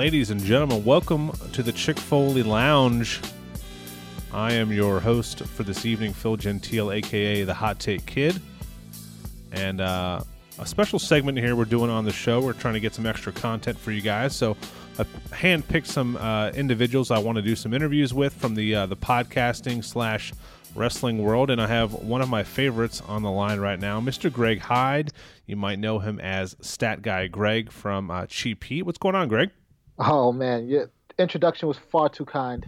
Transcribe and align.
ladies 0.00 0.30
and 0.30 0.42
gentlemen, 0.42 0.82
welcome 0.82 1.30
to 1.52 1.62
the 1.62 1.72
Chick 1.72 1.98
Foley 1.98 2.42
Lounge. 2.42 3.20
I 4.32 4.54
am 4.54 4.72
your 4.72 4.98
host 4.98 5.40
for 5.40 5.62
this 5.62 5.84
evening, 5.84 6.14
Phil 6.14 6.38
Gentile, 6.38 6.90
aka 6.90 7.42
the 7.44 7.52
Hot 7.52 7.78
Take 7.78 8.06
Kid, 8.06 8.40
and 9.52 9.82
uh, 9.82 10.22
a 10.58 10.64
special 10.64 10.98
segment 10.98 11.36
here 11.36 11.54
we're 11.54 11.66
doing 11.66 11.90
on 11.90 12.06
the 12.06 12.14
show. 12.14 12.40
We're 12.40 12.54
trying 12.54 12.72
to 12.72 12.80
get 12.80 12.94
some 12.94 13.04
extra 13.04 13.30
content 13.30 13.78
for 13.78 13.92
you 13.92 14.00
guys, 14.00 14.34
so 14.34 14.56
I 14.98 15.02
handpicked 15.34 15.84
some 15.84 16.16
uh, 16.16 16.48
individuals 16.54 17.10
I 17.10 17.18
want 17.18 17.36
to 17.36 17.42
do 17.42 17.54
some 17.54 17.74
interviews 17.74 18.14
with 18.14 18.32
from 18.32 18.54
the 18.54 18.74
uh, 18.74 18.86
the 18.86 18.96
podcasting 18.96 19.84
slash 19.84 20.32
wrestling 20.74 21.22
world, 21.22 21.50
and 21.50 21.60
I 21.60 21.66
have 21.66 21.92
one 21.92 22.22
of 22.22 22.30
my 22.30 22.42
favorites 22.42 23.02
on 23.06 23.22
the 23.22 23.30
line 23.30 23.60
right 23.60 23.78
now, 23.78 24.00
Mr. 24.00 24.32
Greg 24.32 24.60
Hyde. 24.60 25.12
You 25.44 25.56
might 25.56 25.78
know 25.78 25.98
him 25.98 26.18
as 26.20 26.56
Stat 26.62 27.02
Guy 27.02 27.26
Greg 27.26 27.70
from 27.70 28.10
uh, 28.10 28.24
Cheap 28.28 28.64
Heat. 28.64 28.84
What's 28.84 28.96
going 28.96 29.14
on, 29.14 29.28
Greg? 29.28 29.50
Oh 30.00 30.32
man, 30.32 30.66
your 30.66 30.90
introduction 31.18 31.68
was 31.68 31.76
far 31.76 32.08
too 32.08 32.24
kind. 32.24 32.66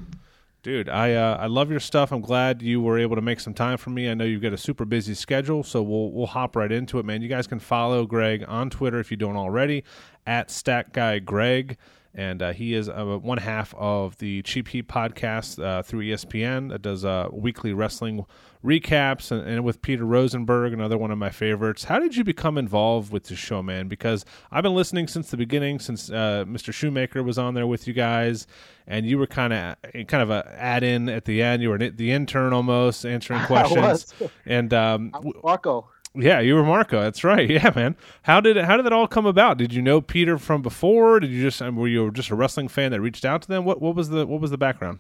Dude, 0.63 0.89
I 0.89 1.15
uh, 1.15 1.39
I 1.41 1.47
love 1.47 1.71
your 1.71 1.81
stuff. 1.81 2.13
I'm 2.13 2.21
glad 2.21 2.63
you 2.63 2.81
were 2.81 2.99
able 2.99 3.17
to 3.17 3.23
make 3.23 3.41
some 3.41 3.55
time 3.55 3.79
for 3.79 3.91
me. 3.91 4.09
I 4.09 4.15
know 4.15 4.25
you've 4.25 4.43
got 4.43 4.53
a 4.53 4.59
super 4.59 4.85
busy 4.85 5.15
schedule, 5.15 5.65
so 5.65 5.83
we'll 5.83 6.13
we'll 6.13 6.27
hop 6.27 6.55
right 6.55 6.71
into 6.71 6.99
it, 6.99 7.05
man. 7.05 7.23
You 7.23 7.29
guys 7.29 7.47
can 7.47 7.59
follow 7.59 8.07
Greg 8.07 8.45
on 8.47 8.71
Twitter 8.71 9.01
if 9.01 9.11
you 9.11 9.17
don't 9.17 9.37
already 9.37 9.83
at 10.27 10.51
Stat 10.51 10.93
Guy 10.93 11.19
Greg 11.19 11.79
and 12.15 12.43
uh, 12.43 12.53
he 12.53 12.75
is 12.75 12.89
uh, 12.89 13.19
one 13.21 13.39
half 13.39 13.75
of 13.75 14.19
the 14.19 14.43
Cheap 14.43 14.69
Heat 14.69 14.89
podcast 14.89 15.63
uh, 15.63 15.83
through 15.83 16.05
ESPN 16.05 16.69
that 16.71 16.83
does 16.83 17.05
uh, 17.05 17.29
weekly 17.33 17.73
wrestling 17.73 18.27
recaps, 18.65 19.31
and, 19.31 19.47
and, 19.49 19.65
with 19.65 19.83
Peter 19.83 20.05
Rosenberg, 20.05 20.73
another 20.73 20.97
one 20.99 21.11
of 21.11 21.19
my 21.19 21.31
favorites. 21.31 21.85
How 21.85 21.99
did 21.99 22.17
you 22.17 22.23
become 22.23 22.59
involved 22.59 23.13
with 23.13 23.25
this 23.25 23.39
show, 23.39 23.63
man? 23.63 23.89
Because 23.89 24.25
I've 24.51 24.63
been 24.63 24.75
listening 24.75 25.09
since 25.09 25.31
the 25.31 25.37
beginning, 25.37 25.79
since 25.79 26.11
uh, 26.11 26.45
Mr. 26.47 26.73
Shoemaker 26.73 27.23
was 27.23 27.39
on 27.39 27.55
there 27.55 27.67
with 27.67 27.89
you 27.89 27.95
guys, 27.95 28.47
and 28.87 29.07
you 29.07 29.19
were 29.19 29.27
kind 29.27 29.53
of 29.53 29.77
kind 30.07 30.23
of 30.23 30.31
a 30.31 30.55
add 30.57 30.83
in 30.83 31.09
at 31.09 31.25
the 31.25 31.43
end. 31.43 31.63
You 31.63 31.71
were 31.71 31.79
the 31.79 32.13
intern 32.13 32.53
almost 32.53 33.05
answering 33.05 33.43
questions, 33.47 34.13
and 34.47 34.73
um, 34.75 35.13
Marco. 35.43 35.89
Yeah, 36.15 36.41
you 36.41 36.55
were 36.55 36.65
Marco. 36.65 37.01
That's 37.01 37.25
right. 37.25 37.49
Yeah, 37.51 37.71
man. 37.75 37.97
How 38.23 38.41
did 38.41 38.57
it, 38.57 38.65
how 38.65 38.77
did 38.77 38.87
that 38.87 38.93
all 38.93 39.07
come 39.07 39.27
about? 39.27 39.59
Did 39.59 39.73
you 39.73 39.83
know 39.83 40.01
Peter 40.01 40.39
from 40.39 40.63
before? 40.63 41.21
Did 41.21 41.31
you 41.31 41.43
just 41.43 41.61
were 41.61 41.89
you 41.89 42.11
just 42.11 42.31
a 42.31 42.35
wrestling 42.35 42.69
fan 42.69 42.93
that 42.93 43.01
reached 43.01 43.25
out 43.25 43.43
to 43.43 43.49
them? 43.49 43.65
What 43.65 43.81
what 43.81 43.95
was 43.95 44.09
the 44.09 44.27
what 44.27 44.41
was 44.41 44.51
the 44.51 44.59
background? 44.59 44.99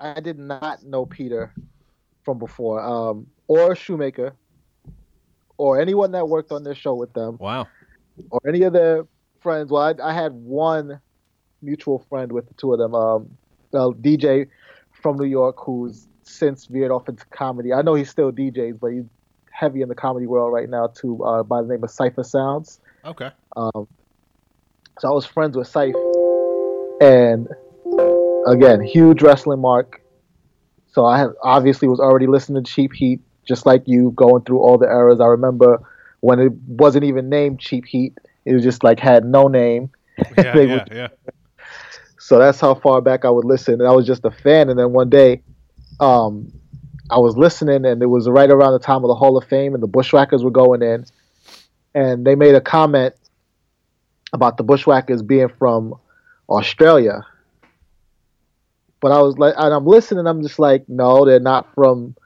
I 0.00 0.20
did 0.20 0.38
not 0.38 0.84
know 0.84 1.06
Peter 1.06 1.52
from 2.24 2.38
before, 2.38 2.82
um, 2.82 3.26
or 3.48 3.76
Shoemaker, 3.76 4.34
or 5.56 5.80
anyone 5.80 6.12
that 6.12 6.28
worked 6.28 6.52
on 6.52 6.64
their 6.64 6.74
show 6.74 6.94
with 6.94 7.12
them. 7.12 7.36
Wow. 7.38 7.68
Or 8.30 8.40
any 8.46 8.62
of 8.62 8.72
their 8.72 9.06
friends. 9.40 9.70
Well, 9.70 9.82
I, 9.82 10.10
I 10.10 10.12
had 10.12 10.32
one 10.32 11.00
mutual 11.62 12.04
friend 12.08 12.32
with 12.32 12.48
the 12.48 12.54
two 12.54 12.72
of 12.72 12.78
them. 12.78 12.94
Um, 12.94 13.36
well, 13.72 13.92
DJ 13.94 14.48
from 14.90 15.16
New 15.16 15.26
York 15.26 15.56
who's 15.58 16.08
since 16.22 16.66
veered 16.66 16.90
off 16.90 17.08
into 17.08 17.24
comedy. 17.26 17.72
I 17.72 17.82
know 17.82 17.94
he 17.94 18.04
still 18.04 18.32
DJs, 18.32 18.80
but 18.80 18.88
he 18.88 19.02
heavy 19.54 19.82
in 19.82 19.88
the 19.88 19.94
comedy 19.94 20.26
world 20.26 20.52
right 20.52 20.68
now 20.68 20.88
too, 20.88 21.22
uh, 21.24 21.42
by 21.42 21.62
the 21.62 21.68
name 21.68 21.84
of 21.84 21.90
Cipha 21.90 22.24
Sounds. 22.24 22.80
Okay. 23.04 23.30
Um, 23.56 23.86
so 24.98 25.08
I 25.08 25.12
was 25.12 25.24
friends 25.24 25.56
with 25.56 25.68
Cipha, 25.72 25.96
and 27.00 27.48
again, 28.44 28.80
huge 28.80 29.22
wrestling 29.22 29.60
mark. 29.60 30.00
So 30.88 31.04
I 31.04 31.18
have, 31.18 31.30
obviously 31.42 31.88
was 31.88 32.00
already 32.00 32.26
listening 32.26 32.62
to 32.62 32.70
Cheap 32.70 32.92
Heat, 32.92 33.20
just 33.46 33.66
like 33.66 33.82
you, 33.86 34.12
going 34.14 34.42
through 34.44 34.60
all 34.60 34.78
the 34.78 34.86
eras. 34.86 35.20
I 35.20 35.26
remember 35.26 35.80
when 36.20 36.40
it 36.40 36.52
wasn't 36.66 37.04
even 37.04 37.28
named 37.28 37.60
Cheap 37.60 37.84
Heat; 37.86 38.14
it 38.44 38.54
was 38.54 38.62
just 38.62 38.82
like 38.82 38.98
had 38.98 39.24
no 39.24 39.48
name. 39.48 39.90
Yeah, 40.36 40.56
yeah, 40.58 40.66
would, 40.66 40.88
yeah. 40.92 41.08
So 42.18 42.38
that's 42.38 42.60
how 42.60 42.74
far 42.74 43.00
back 43.00 43.24
I 43.24 43.30
would 43.30 43.44
listen, 43.44 43.74
and 43.74 43.86
I 43.86 43.92
was 43.92 44.06
just 44.06 44.24
a 44.24 44.30
fan. 44.30 44.68
And 44.68 44.78
then 44.78 44.92
one 44.92 45.10
day, 45.10 45.42
um, 46.00 46.52
I 47.10 47.18
was 47.18 47.36
listening, 47.36 47.84
and 47.84 48.02
it 48.02 48.06
was 48.06 48.28
right 48.28 48.50
around 48.50 48.72
the 48.72 48.78
time 48.78 49.04
of 49.04 49.08
the 49.08 49.14
Hall 49.14 49.36
of 49.36 49.44
Fame, 49.44 49.74
and 49.74 49.82
the 49.82 49.88
Bushwhackers 49.88 50.42
were 50.42 50.50
going 50.50 50.82
in, 50.82 51.04
and 51.94 52.26
they 52.26 52.34
made 52.34 52.54
a 52.54 52.60
comment 52.60 53.14
about 54.32 54.56
the 54.56 54.64
Bushwhackers 54.64 55.22
being 55.22 55.48
from 55.58 55.94
Australia. 56.48 57.24
But 59.00 59.12
I 59.12 59.20
was 59.20 59.36
like, 59.36 59.54
and 59.56 59.74
I'm 59.74 59.86
listening, 59.86 60.26
I'm 60.26 60.42
just 60.42 60.58
like, 60.58 60.88
no, 60.88 61.26
they're 61.26 61.40
not 61.40 61.72
from 61.74 62.16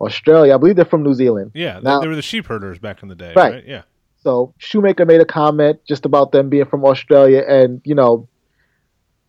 Australia. 0.00 0.54
I 0.54 0.58
believe 0.58 0.76
they're 0.76 0.84
from 0.84 1.02
New 1.02 1.14
Zealand. 1.14 1.52
Yeah, 1.54 1.80
now, 1.82 2.00
they 2.00 2.08
were 2.08 2.16
the 2.16 2.22
sheep 2.22 2.46
herders 2.46 2.78
back 2.78 3.02
in 3.02 3.08
the 3.08 3.14
day, 3.14 3.32
right? 3.34 3.54
right? 3.54 3.66
Yeah. 3.66 3.82
So 4.22 4.52
Shoemaker 4.58 5.06
made 5.06 5.20
a 5.20 5.24
comment 5.24 5.80
just 5.86 6.04
about 6.04 6.32
them 6.32 6.50
being 6.50 6.66
from 6.66 6.84
Australia, 6.84 7.44
and 7.48 7.80
you 7.84 7.94
know, 7.94 8.28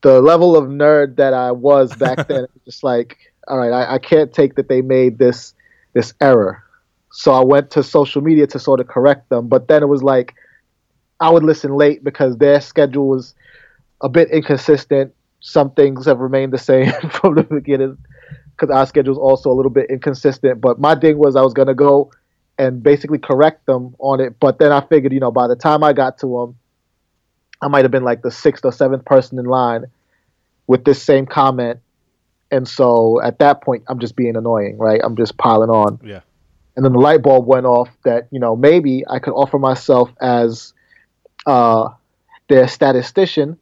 the 0.02 0.22
level 0.22 0.58
of 0.58 0.66
nerd 0.66 1.16
that 1.18 1.34
I 1.34 1.52
was 1.52 1.96
back 1.96 2.28
then, 2.28 2.48
just 2.66 2.84
like 2.84 3.29
all 3.50 3.58
right, 3.58 3.72
I, 3.72 3.96
I 3.96 3.98
can't 3.98 4.32
take 4.32 4.56
that 4.56 4.70
they 4.70 4.82
made 4.82 5.18
this 5.18 5.54
this 5.94 6.14
error. 6.22 6.64
So 7.12 7.34
I 7.34 7.44
went 7.44 7.72
to 7.72 7.84
social 7.84 8.22
media 8.22 8.46
to 8.48 8.60
sort 8.60 8.80
of 8.80 8.88
correct 8.88 9.30
them, 9.30 9.48
but 9.48 9.68
then 9.68 9.82
it 9.82 9.88
was 9.88 10.04
like 10.04 10.36
I 11.20 11.30
would 11.30 11.44
listen 11.44 11.74
late 11.74 12.04
because 12.04 12.38
their 12.38 12.62
schedule 12.62 13.08
was 13.08 13.34
a 14.02 14.10
bit 14.10 14.30
inconsistent. 14.30 15.14
Some 15.42 15.72
things 15.72 16.06
have 16.06 16.20
remained 16.20 16.54
the 16.54 16.60
same 16.60 16.92
from 17.12 17.36
the 17.36 17.44
beginning 17.44 17.98
because 18.52 18.74
our 18.74 18.86
schedule 18.86 19.14
is 19.14 19.18
also 19.18 19.52
a 19.52 19.56
little 19.56 19.72
bit 19.72 19.90
inconsistent. 19.90 20.62
But 20.62 20.80
my 20.80 20.96
thing 20.96 21.18
was 21.18 21.36
I 21.36 21.42
was 21.42 21.54
gonna 21.54 21.74
go 21.74 22.12
and 22.60 22.84
basically 22.84 23.18
correct 23.18 23.66
them 23.66 23.96
on 24.00 24.20
it. 24.20 24.40
But 24.40 24.60
then 24.60 24.72
I 24.72 24.82
figured, 24.82 25.14
you 25.14 25.20
know, 25.20 25.32
by 25.32 25.48
the 25.48 25.56
time 25.56 25.84
I 25.84 25.94
got 25.94 26.20
to 26.20 26.28
them, 26.28 26.58
I 27.62 27.68
might 27.68 27.84
have 27.84 27.92
been 27.92 28.04
like 28.04 28.22
the 28.22 28.32
sixth 28.32 28.64
or 28.64 28.72
seventh 28.72 29.06
person 29.06 29.40
in 29.40 29.46
line 29.46 29.86
with 30.68 30.86
this 30.86 31.02
same 31.02 31.26
comment 31.26 31.80
and 32.52 32.68
so 32.68 33.22
at 33.22 33.40
that 33.40 33.62
point, 33.62 33.84
I'm 33.88 34.00
just 34.00 34.16
being 34.16 34.36
annoying, 34.36 34.78
right? 34.78 35.00
I'm 35.04 35.16
just 35.16 35.38
piling 35.38 35.70
on. 35.70 36.00
Yeah. 36.04 36.22
And 36.76 36.86
then 36.86 36.94
the 36.94 37.00
light 37.00 37.22
bulb 37.22 37.46
went 37.46 37.66
off 37.66 37.90
that, 38.06 38.28
you 38.32 38.40
know, 38.40 38.56
maybe 38.56 39.04
I 39.10 39.20
could 39.20 39.34
offer 39.34 39.60
myself 39.60 40.12
as 40.22 40.74
uh, 41.46 41.90
their 42.48 42.68
statistician 42.68 43.58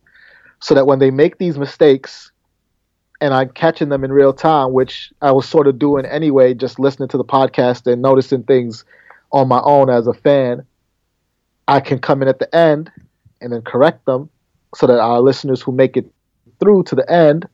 so 0.60 0.76
that 0.76 0.86
when 0.86 1.00
they 1.00 1.12
make 1.12 1.38
these 1.38 1.58
mistakes 1.58 2.32
and 3.20 3.34
I'm 3.34 3.50
catching 3.50 3.90
them 3.90 4.04
in 4.04 4.12
real 4.12 4.34
time, 4.34 4.74
which 4.74 5.12
I 5.22 5.32
was 5.32 5.50
sort 5.50 5.68
of 5.68 5.80
doing 5.80 6.06
anyway, 6.06 6.54
just 6.54 6.80
listening 6.80 7.10
to 7.10 7.18
the 7.18 7.26
podcast 7.26 7.92
and 7.92 8.02
noticing 8.02 8.44
things 8.44 8.86
on 9.32 9.48
my 9.48 9.62
own 9.64 9.90
as 9.90 10.08
a 10.08 10.14
fan, 10.14 10.66
I 11.68 11.80
can 11.80 12.00
come 12.00 12.22
in 12.22 12.28
at 12.28 12.40
the 12.40 12.54
end 12.56 12.92
and 13.42 13.52
then 13.52 13.62
correct 13.64 14.06
them 14.06 14.30
so 14.76 14.88
that 14.88 15.00
our 15.00 15.20
listeners 15.20 15.62
who 15.62 15.72
make 15.72 15.98
it 15.98 16.06
through 16.60 16.84
to 16.84 16.96
the 16.96 17.10
end 17.12 17.48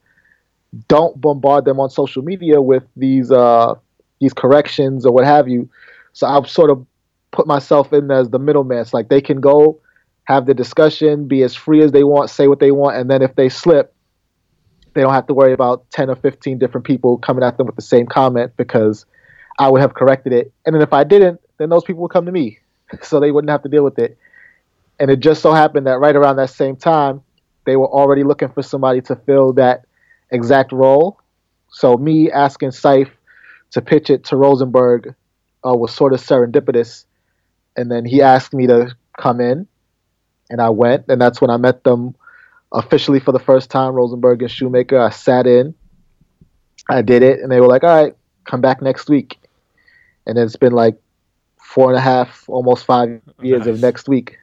don't 0.87 1.19
bombard 1.19 1.65
them 1.65 1.79
on 1.79 1.89
social 1.89 2.23
media 2.23 2.61
with 2.61 2.83
these 2.95 3.31
uh, 3.31 3.75
these 4.19 4.33
corrections 4.33 5.05
or 5.05 5.13
what 5.13 5.25
have 5.25 5.47
you. 5.47 5.69
So 6.13 6.27
I've 6.27 6.49
sort 6.49 6.69
of 6.69 6.85
put 7.31 7.47
myself 7.47 7.93
in 7.93 8.09
as 8.11 8.29
the 8.29 8.39
middleman. 8.39 8.79
It's 8.79 8.93
like 8.93 9.09
they 9.09 9.21
can 9.21 9.41
go 9.41 9.79
have 10.25 10.45
the 10.45 10.53
discussion, 10.53 11.27
be 11.27 11.43
as 11.43 11.55
free 11.55 11.83
as 11.83 11.91
they 11.91 12.03
want, 12.03 12.29
say 12.29 12.47
what 12.47 12.59
they 12.59 12.71
want, 12.71 12.97
and 12.97 13.09
then 13.09 13.21
if 13.21 13.35
they 13.35 13.49
slip, 13.49 13.93
they 14.93 15.01
don't 15.01 15.13
have 15.13 15.27
to 15.27 15.33
worry 15.33 15.53
about 15.53 15.89
10 15.91 16.09
or 16.09 16.15
15 16.15 16.59
different 16.59 16.85
people 16.85 17.17
coming 17.17 17.43
at 17.43 17.57
them 17.57 17.65
with 17.65 17.75
the 17.75 17.81
same 17.81 18.05
comment 18.05 18.53
because 18.57 19.05
I 19.59 19.69
would 19.69 19.81
have 19.81 19.93
corrected 19.93 20.33
it. 20.33 20.53
And 20.65 20.73
then 20.73 20.81
if 20.81 20.93
I 20.93 21.03
didn't, 21.03 21.41
then 21.57 21.69
those 21.69 21.83
people 21.83 22.03
would 22.03 22.11
come 22.11 22.25
to 22.25 22.31
me. 22.31 22.59
So 23.01 23.19
they 23.19 23.31
wouldn't 23.31 23.49
have 23.49 23.63
to 23.63 23.69
deal 23.69 23.83
with 23.83 23.97
it. 23.97 24.19
And 24.99 25.09
it 25.09 25.19
just 25.19 25.41
so 25.41 25.51
happened 25.51 25.87
that 25.87 25.99
right 25.99 26.15
around 26.15 26.35
that 26.35 26.51
same 26.51 26.75
time, 26.75 27.23
they 27.65 27.75
were 27.75 27.87
already 27.87 28.23
looking 28.23 28.49
for 28.49 28.61
somebody 28.61 29.01
to 29.01 29.15
fill 29.15 29.53
that 29.53 29.85
exact 30.33 30.71
role. 30.71 31.19
So 31.69 31.97
me 31.97 32.31
asking 32.31 32.69
Seif 32.69 33.09
to 33.71 33.81
pitch 33.81 34.09
it 34.09 34.25
to 34.25 34.37
Rosenberg 34.37 35.15
uh, 35.65 35.73
was 35.73 35.93
sort 35.93 36.13
of 36.13 36.19
serendipitous, 36.19 37.05
and 37.75 37.89
then 37.89 38.05
he 38.05 38.21
asked 38.21 38.53
me 38.53 38.67
to 38.67 38.95
come 39.17 39.39
in, 39.39 39.67
and 40.49 40.61
I 40.61 40.69
went, 40.69 41.05
and 41.07 41.21
that's 41.21 41.39
when 41.39 41.49
I 41.49 41.57
met 41.57 41.83
them 41.83 42.15
officially 42.71 43.19
for 43.19 43.31
the 43.31 43.39
first 43.39 43.69
time. 43.71 43.93
Rosenberg 43.93 44.41
and 44.41 44.51
Shoemaker. 44.51 44.99
I 44.99 45.09
sat 45.09 45.47
in, 45.47 45.73
I 46.89 47.01
did 47.01 47.23
it, 47.23 47.39
and 47.39 47.51
they 47.51 47.59
were 47.61 47.67
like, 47.67 47.83
"All 47.83 48.03
right, 48.03 48.15
come 48.45 48.61
back 48.61 48.81
next 48.81 49.09
week," 49.09 49.39
and 50.27 50.37
it's 50.37 50.55
been 50.55 50.73
like 50.73 50.97
four 51.57 51.89
and 51.89 51.97
a 51.97 52.01
half, 52.01 52.47
almost 52.47 52.85
five 52.85 53.21
years 53.41 53.61
nice. 53.61 53.67
of 53.69 53.81
next 53.81 54.07
week. 54.07 54.37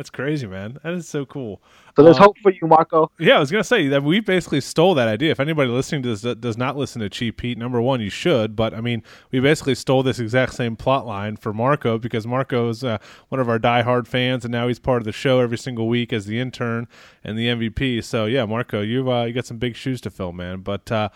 That's 0.00 0.08
crazy, 0.08 0.46
man. 0.46 0.78
That 0.82 0.94
is 0.94 1.06
so 1.06 1.26
cool. 1.26 1.60
So 1.94 2.02
there's 2.02 2.16
um, 2.16 2.22
hope 2.22 2.38
for 2.38 2.50
you, 2.50 2.66
Marco. 2.66 3.10
Yeah, 3.18 3.36
I 3.36 3.38
was 3.38 3.50
gonna 3.50 3.62
say 3.62 3.86
that 3.88 4.02
we 4.02 4.20
basically 4.20 4.62
stole 4.62 4.94
that 4.94 5.08
idea. 5.08 5.30
If 5.30 5.40
anybody 5.40 5.68
listening 5.70 6.02
to 6.04 6.16
this 6.16 6.36
does 6.36 6.56
not 6.56 6.74
listen 6.74 7.02
to 7.02 7.10
Cheap 7.10 7.38
Heat, 7.38 7.58
number 7.58 7.82
one, 7.82 8.00
you 8.00 8.08
should. 8.08 8.56
But 8.56 8.72
I 8.72 8.80
mean, 8.80 9.02
we 9.30 9.40
basically 9.40 9.74
stole 9.74 10.02
this 10.02 10.18
exact 10.18 10.54
same 10.54 10.74
plot 10.74 11.06
line 11.06 11.36
for 11.36 11.52
Marco 11.52 11.98
because 11.98 12.26
Marco 12.26 12.70
is 12.70 12.82
uh, 12.82 12.96
one 13.28 13.42
of 13.42 13.50
our 13.50 13.58
diehard 13.58 14.06
fans, 14.06 14.46
and 14.46 14.52
now 14.52 14.68
he's 14.68 14.78
part 14.78 15.02
of 15.02 15.04
the 15.04 15.12
show 15.12 15.38
every 15.40 15.58
single 15.58 15.86
week 15.86 16.14
as 16.14 16.24
the 16.24 16.40
intern 16.40 16.88
and 17.22 17.36
the 17.36 17.48
MVP. 17.48 18.02
So 18.02 18.24
yeah, 18.24 18.46
Marco, 18.46 18.80
you 18.80 19.12
uh, 19.12 19.24
you 19.24 19.34
got 19.34 19.44
some 19.44 19.58
big 19.58 19.76
shoes 19.76 20.00
to 20.00 20.10
fill, 20.10 20.32
man. 20.32 20.60
But 20.62 20.90
uh, 20.90 21.10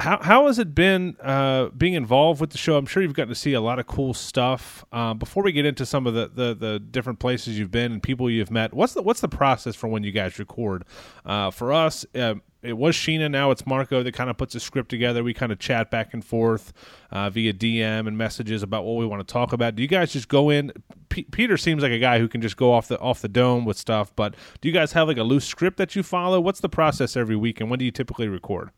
how 0.00 0.20
how 0.20 0.46
has 0.46 0.58
it 0.58 0.74
been 0.74 1.16
uh, 1.20 1.68
being 1.68 1.94
involved 1.94 2.40
with 2.40 2.50
the 2.50 2.58
show? 2.58 2.76
I'm 2.76 2.86
sure 2.86 3.02
you've 3.02 3.14
gotten 3.14 3.28
to 3.28 3.34
see 3.34 3.52
a 3.52 3.60
lot 3.60 3.78
of 3.78 3.86
cool 3.86 4.12
stuff. 4.12 4.84
Uh, 4.92 5.14
before 5.14 5.44
we 5.44 5.52
get 5.52 5.66
into 5.66 5.86
some 5.86 6.06
of 6.06 6.14
the, 6.14 6.30
the, 6.34 6.54
the 6.54 6.80
different 6.80 7.20
places 7.20 7.58
you've 7.58 7.70
been 7.70 7.92
and 7.92 8.02
people 8.02 8.28
you've 8.28 8.50
met, 8.50 8.74
what's 8.74 8.94
the 8.94 9.02
what's 9.02 9.20
the 9.20 9.28
process 9.28 9.76
for 9.76 9.86
when 9.86 10.02
you 10.02 10.10
guys 10.10 10.36
record? 10.38 10.84
Uh, 11.24 11.52
for 11.52 11.72
us, 11.72 12.04
uh, 12.16 12.34
it 12.62 12.76
was 12.76 12.96
Sheena. 12.96 13.30
Now 13.30 13.52
it's 13.52 13.66
Marco 13.66 14.02
that 14.02 14.12
kind 14.14 14.30
of 14.30 14.36
puts 14.36 14.56
a 14.56 14.60
script 14.60 14.88
together. 14.88 15.22
We 15.22 15.32
kind 15.32 15.52
of 15.52 15.60
chat 15.60 15.92
back 15.92 16.12
and 16.12 16.24
forth 16.24 16.72
uh, 17.12 17.30
via 17.30 17.52
DM 17.52 18.08
and 18.08 18.18
messages 18.18 18.64
about 18.64 18.84
what 18.84 18.96
we 18.96 19.06
want 19.06 19.26
to 19.26 19.32
talk 19.32 19.52
about. 19.52 19.76
Do 19.76 19.82
you 19.82 19.88
guys 19.88 20.12
just 20.12 20.28
go 20.28 20.50
in? 20.50 20.72
P- 21.08 21.28
Peter 21.30 21.56
seems 21.56 21.84
like 21.84 21.92
a 21.92 22.00
guy 22.00 22.18
who 22.18 22.26
can 22.26 22.40
just 22.40 22.56
go 22.56 22.72
off 22.72 22.88
the 22.88 22.98
off 22.98 23.22
the 23.22 23.28
dome 23.28 23.64
with 23.64 23.78
stuff. 23.78 24.10
But 24.16 24.34
do 24.60 24.68
you 24.68 24.74
guys 24.74 24.92
have 24.92 25.06
like 25.06 25.18
a 25.18 25.22
loose 25.22 25.44
script 25.44 25.76
that 25.76 25.94
you 25.94 26.02
follow? 26.02 26.40
What's 26.40 26.60
the 26.60 26.68
process 26.68 27.16
every 27.16 27.36
week, 27.36 27.60
and 27.60 27.70
when 27.70 27.78
do 27.78 27.84
you 27.84 27.92
typically 27.92 28.26
record? 28.26 28.70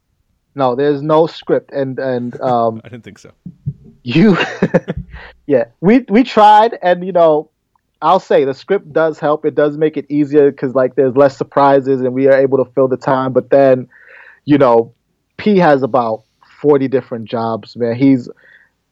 No, 0.56 0.74
there's 0.74 1.02
no 1.02 1.26
script, 1.26 1.70
and 1.70 1.98
and 1.98 2.40
um, 2.40 2.80
I 2.84 2.88
didn't 2.88 3.04
think 3.04 3.18
so. 3.18 3.30
You, 4.02 4.38
yeah, 5.46 5.66
we 5.80 6.04
we 6.08 6.24
tried, 6.24 6.78
and 6.82 7.06
you 7.06 7.12
know, 7.12 7.50
I'll 8.00 8.18
say 8.18 8.44
the 8.44 8.54
script 8.54 8.90
does 8.90 9.18
help. 9.20 9.44
It 9.44 9.54
does 9.54 9.76
make 9.76 9.98
it 9.98 10.06
easier 10.08 10.50
because 10.50 10.74
like 10.74 10.94
there's 10.94 11.14
less 11.14 11.36
surprises, 11.36 12.00
and 12.00 12.14
we 12.14 12.26
are 12.26 12.32
able 12.32 12.64
to 12.64 12.70
fill 12.72 12.88
the 12.88 12.96
time. 12.96 13.34
But 13.34 13.50
then, 13.50 13.86
you 14.46 14.56
know, 14.56 14.94
P 15.36 15.58
has 15.58 15.82
about 15.82 16.24
forty 16.62 16.88
different 16.88 17.26
jobs. 17.26 17.76
Man, 17.76 17.94
he's 17.94 18.26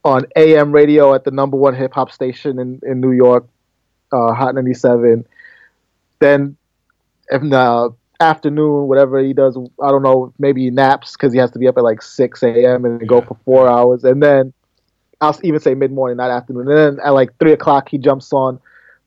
on 0.05 0.27
AM 0.37 0.71
radio 0.71 1.15
at 1.15 1.25
the 1.25 1.31
number 1.31 1.57
one 1.57 1.75
hip 1.75 1.95
hop 1.95 2.13
station 2.13 2.59
in 2.59 2.79
in 2.83 3.01
New 3.01 3.13
York, 3.13 3.49
uh, 4.13 4.35
Hot 4.35 4.55
97. 4.55 5.27
Then, 6.19 6.59
if 7.31 7.53
uh, 7.53 7.89
afternoon, 8.21 8.89
whatever 8.89 9.19
he 9.19 9.33
does. 9.33 9.57
I 9.83 9.89
don't 9.91 10.03
know. 10.03 10.33
Maybe 10.39 10.63
he 10.65 10.71
naps 10.71 11.13
because 11.13 11.33
he 11.33 11.39
has 11.39 11.51
to 11.53 11.59
be 11.59 11.69
up 11.69 11.77
at 11.77 11.85
like 11.85 12.03
6 12.03 12.43
a.m. 12.43 12.85
and 12.85 13.07
go 13.09 13.21
for 13.21 13.37
four 13.45 13.69
hours. 13.69 14.05
And 14.05 14.23
then 14.23 14.53
I'll 15.21 15.39
even 15.43 15.61
say 15.61 15.75
mid 15.75 15.93
morning, 15.93 16.17
not 16.17 16.31
afternoon. 16.31 16.69
And 16.69 16.79
then 16.79 16.99
at 17.05 17.11
like 17.11 17.37
3 17.39 17.53
o'clock, 17.53 17.89
he 17.89 17.99
jumps 17.99 18.33
on 18.33 18.61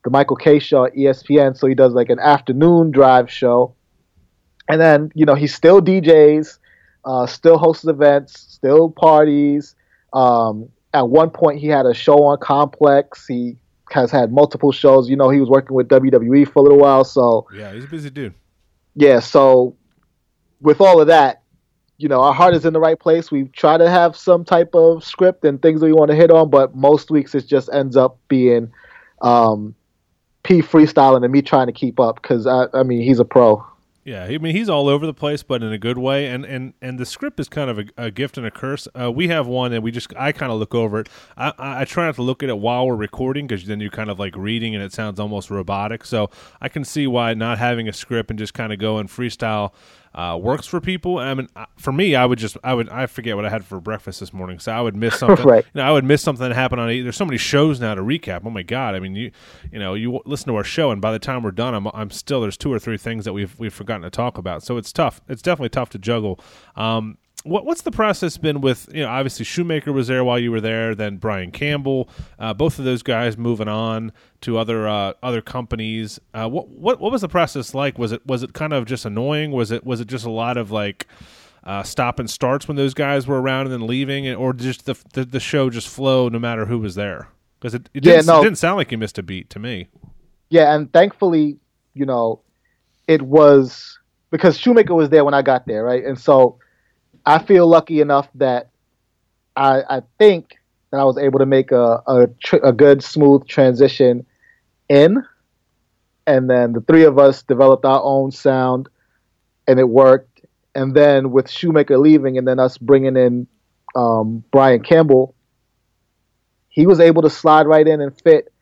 the 0.04 0.10
Michael 0.10 0.36
Kay 0.36 0.60
show 0.60 0.86
at 0.86 0.94
ESPN. 0.94 1.58
So 1.58 1.68
he 1.68 1.76
does 1.76 1.94
like 1.94 2.10
an 2.10 2.20
afternoon 2.20 2.92
drive 2.92 3.32
show. 3.32 3.74
And 4.70 4.82
then, 4.82 5.12
you 5.16 5.26
know, 5.26 5.36
he 5.36 5.48
still 5.48 5.82
DJs, 5.82 6.60
uh, 7.06 7.26
still 7.26 7.58
hosts 7.58 7.86
events, 7.86 8.40
still 8.40 8.90
parties. 8.90 9.76
Um, 10.12 10.70
at 10.94 11.08
one 11.08 11.30
point, 11.30 11.60
he 11.60 11.68
had 11.68 11.86
a 11.86 11.94
show 11.94 12.24
on 12.24 12.38
Complex. 12.40 13.26
He 13.28 13.56
has 13.92 14.12
had 14.12 14.34
multiple 14.34 14.74
shows. 14.74 15.10
You 15.10 15.16
know, 15.16 15.30
he 15.30 15.40
was 15.40 15.50
working 15.50 15.74
with 15.74 15.88
WWE 15.88 16.52
for 16.52 16.60
a 16.60 16.62
little 16.64 16.80
while. 16.80 17.06
So, 17.06 17.48
yeah, 17.56 17.74
he's 17.74 17.86
a 17.86 17.88
busy 17.88 18.10
dude 18.10 18.34
yeah, 18.98 19.20
so 19.20 19.76
with 20.60 20.82
all 20.82 21.00
of 21.00 21.08
that, 21.08 21.44
you 21.98 22.10
know, 22.10 22.22
our 22.22 22.34
heart 22.34 22.56
is 22.56 22.66
in 22.66 22.74
the 22.74 22.80
right 22.80 23.00
place. 23.00 23.30
We 23.30 23.44
try 23.50 23.78
to 23.78 23.88
have 23.88 24.18
some 24.18 24.44
type 24.44 24.74
of 24.74 25.04
script 25.04 25.46
and 25.46 25.62
things 25.62 25.82
that 25.82 25.86
we 25.86 25.94
want 25.94 26.10
to 26.10 26.16
hit 26.16 26.32
on, 26.32 26.50
but 26.50 26.76
most 26.76 27.12
weeks 27.12 27.36
it 27.36 27.46
just 27.46 27.70
ends 27.72 27.96
up 27.96 28.18
being 28.28 28.72
um, 29.22 29.76
P 30.42 30.62
freestyling 30.62 31.24
and 31.24 31.32
me 31.32 31.44
trying 31.44 31.68
to 31.68 31.74
keep 31.74 32.00
up 32.00 32.20
because 32.22 32.48
I, 32.48 32.66
I 32.74 32.82
mean, 32.82 33.02
he's 33.02 33.20
a 33.20 33.26
pro. 33.26 33.64
Yeah, 34.08 34.24
I 34.24 34.38
mean 34.38 34.56
he's 34.56 34.70
all 34.70 34.88
over 34.88 35.06
the 35.06 35.14
place, 35.14 35.44
but 35.44 35.62
in 35.62 35.74
a 35.74 35.78
good 35.78 35.98
way. 35.98 36.28
And 36.28 36.46
and 36.46 36.74
and 36.82 36.98
the 36.98 37.06
script 37.06 37.42
is 37.42 37.50
kind 37.50 37.70
of 37.70 37.80
a, 37.80 37.86
a 37.98 38.10
gift 38.10 38.38
and 38.38 38.48
a 38.48 38.52
curse. 38.52 38.88
Uh, 38.98 39.12
we 39.12 39.28
have 39.28 39.48
one, 39.48 39.74
and 39.74 39.84
we 39.84 39.92
just 39.92 40.14
I 40.16 40.32
kind 40.32 40.50
of 40.50 40.60
look 40.60 40.74
over 40.74 41.02
it. 41.02 41.10
I, 41.36 41.52
I 41.58 41.84
try 41.84 42.06
not 42.06 42.16
to 42.16 42.22
look 42.22 42.42
at 42.42 42.48
it 42.48 42.58
while 42.58 42.88
we're 42.88 42.96
recording 42.96 43.48
because 43.48 43.66
then 43.66 43.82
you're 43.82 43.90
kind 43.90 44.10
of 44.10 44.18
like 44.18 44.34
reading, 44.38 44.74
and 44.74 44.82
it 44.82 44.94
sounds 44.94 45.20
almost 45.20 45.52
robotic. 45.52 46.06
So 46.06 46.30
I 46.62 46.70
can 46.70 46.86
see 46.86 47.06
why 47.06 47.34
not 47.34 47.58
having 47.58 47.90
a 47.90 47.94
script 47.94 48.30
and 48.30 48.40
just 48.40 48.54
kind 48.54 48.72
of 48.72 48.80
going 48.80 49.10
freestyle 49.10 49.74
uh, 50.18 50.36
works 50.36 50.66
for 50.66 50.82
people. 50.82 51.20
I 51.20 51.32
mean, 51.36 51.48
for 51.78 51.92
me, 51.94 52.16
I 52.16 52.26
would 52.26 52.40
just 52.40 52.58
I 52.64 52.74
would 52.74 52.90
I 52.90 53.06
forget 53.06 53.36
what 53.36 53.46
I 53.46 53.50
had 53.50 53.64
for 53.64 53.80
breakfast 53.80 54.20
this 54.20 54.34
morning, 54.34 54.58
so 54.58 54.72
I 54.72 54.82
would 54.82 54.96
miss 54.96 55.16
something. 55.20 55.46
right. 55.46 55.64
You 55.64 55.80
know, 55.80 55.84
I 55.88 55.92
would 55.92 56.04
miss 56.04 56.24
something 56.24 56.48
that 56.50 56.56
happened 56.56 56.82
on. 56.82 56.88
There's 56.88 57.16
so 57.16 57.26
many 57.26 57.38
shows 57.38 57.80
now 57.80 57.94
to 57.94 58.02
recap. 58.02 58.42
Oh 58.44 58.50
my 58.50 58.64
god! 58.64 58.96
I 58.96 59.00
mean, 59.00 59.16
you 59.16 59.32
you 59.72 59.78
know 59.78 59.94
you 59.94 60.20
listen 60.26 60.48
to 60.48 60.56
our 60.56 60.64
show, 60.64 60.90
and 60.90 61.00
by 61.00 61.12
the 61.12 61.20
time 61.20 61.44
we're 61.44 61.52
done, 61.52 61.76
I'm 61.76 61.88
I'm 61.94 62.10
still 62.10 62.42
there's 62.42 62.58
two 62.58 62.74
or 62.74 62.80
three 62.80 62.98
things 62.98 63.26
that 63.26 63.34
we've 63.34 63.58
we've 63.60 63.74
forgotten 63.74 64.02
to 64.02 64.10
talk 64.10 64.40
about. 64.40 64.64
So 64.64 64.78
it's 64.78 64.92
tough. 64.92 65.22
It's 65.30 65.44
definitely 65.44 65.70
tough 65.70 65.92
to 65.92 66.00
juggle. 66.00 66.40
Um, 66.76 67.20
what, 67.44 67.66
what's 67.66 67.82
the 67.82 67.92
process 67.92 68.38
been 68.38 68.62
with 68.62 68.90
you 68.94 69.04
know 69.04 69.10
obviously 69.10 69.46
Shoemaker 69.46 69.94
was 69.94 70.08
there 70.08 70.24
while 70.24 70.40
you 70.40 70.52
were 70.52 70.62
there 70.62 70.96
then 70.96 71.18
Brian 71.18 71.52
Campbell 71.52 72.10
uh, 72.40 72.54
both 72.54 72.80
of 72.80 72.86
those 72.86 73.04
guys 73.04 73.38
moving 73.38 73.68
on 73.68 74.12
to 74.42 74.58
other 74.58 74.88
uh, 74.88 75.14
other 75.24 75.42
companies. 75.42 76.20
Uh, 76.34 76.48
what 76.48 76.70
what 76.70 77.00
what 77.00 77.12
was 77.12 77.22
the 77.22 77.28
process 77.28 77.74
like? 77.74 77.98
Was 77.98 78.12
it 78.12 78.26
was 78.26 78.44
it 78.44 78.54
kind 78.54 78.74
of 78.74 78.86
just 78.86 79.06
annoying? 79.06 79.52
Was 79.52 79.72
it 79.72 79.86
was 79.86 80.00
it 80.00 80.08
just 80.08 80.26
a 80.26 80.32
lot 80.32 80.58
of 80.58 80.72
like 80.72 81.08
uh, 81.64 81.84
stop 81.84 82.20
and 82.20 82.30
starts 82.30 82.68
when 82.68 82.78
those 82.78 82.94
guys 82.94 83.28
were 83.28 83.42
around 83.42 83.68
and 83.68 83.74
then 83.74 83.88
leaving? 83.88 84.28
Or 84.34 84.54
just 84.54 84.86
the 84.86 84.96
the, 85.14 85.26
the 85.26 85.40
show 85.40 85.70
just 85.70 85.88
flow 85.88 86.30
no 86.30 86.40
matter 86.40 86.66
who 86.66 86.80
was 86.80 86.96
there? 86.96 87.30
Because 87.60 87.74
it, 87.74 87.90
it, 87.94 88.02
didn't, 88.02 88.28
no. 88.28 88.40
it 88.40 88.44
didn't 88.44 88.60
sound 88.60 88.78
like 88.78 88.92
you 88.92 89.00
missed 89.00 89.18
a 89.18 89.24
beat 89.24 89.50
to 89.52 89.60
me. 89.60 89.88
Yeah 90.50 90.74
and 90.74 90.92
thankfully 90.94 91.58
you 91.94 92.06
know 92.06 92.42
it 93.08 93.22
was 93.22 93.98
because 94.30 94.58
Shoemaker 94.58 94.94
was 94.94 95.10
there 95.10 95.26
when 95.26 95.34
I 95.34 95.42
got 95.42 95.66
there 95.66 95.84
right? 95.84 96.04
And 96.06 96.20
so 96.20 96.60
I 97.28 97.40
feel 97.40 97.68
lucky 97.68 98.00
enough 98.00 98.30
that 98.36 98.70
I, 99.54 99.84
I 99.90 100.02
think 100.18 100.56
that 100.92 101.02
I 101.02 101.04
was 101.04 101.18
able 101.18 101.40
to 101.40 101.46
make 101.46 101.74
a 101.74 102.02
a, 102.08 102.28
tr- 102.42 102.64
a 102.64 102.72
good 102.72 103.04
smooth 103.04 103.46
transition 103.46 104.26
in, 104.88 105.22
and 106.26 106.50
then 106.50 106.72
the 106.72 106.80
three 106.80 107.04
of 107.04 107.20
us 107.20 107.44
developed 107.44 107.84
our 107.84 108.02
own 108.02 108.32
sound, 108.32 108.88
and 109.68 109.78
it 109.78 109.90
worked. 109.90 110.46
And 110.74 110.96
then 110.96 111.32
with 111.32 111.50
Shoemaker 111.50 111.98
leaving, 111.98 112.38
and 112.38 112.48
then 112.48 112.60
us 112.60 112.78
bringing 112.78 113.18
in 113.18 113.48
um, 113.94 114.44
Brian 114.50 114.82
Campbell, 114.82 115.36
he 116.70 116.88
was 116.88 117.02
able 117.02 117.24
to 117.24 117.30
slide 117.30 117.68
right 117.68 117.86
in 117.86 118.00
and 118.00 118.18
fit 118.22 118.54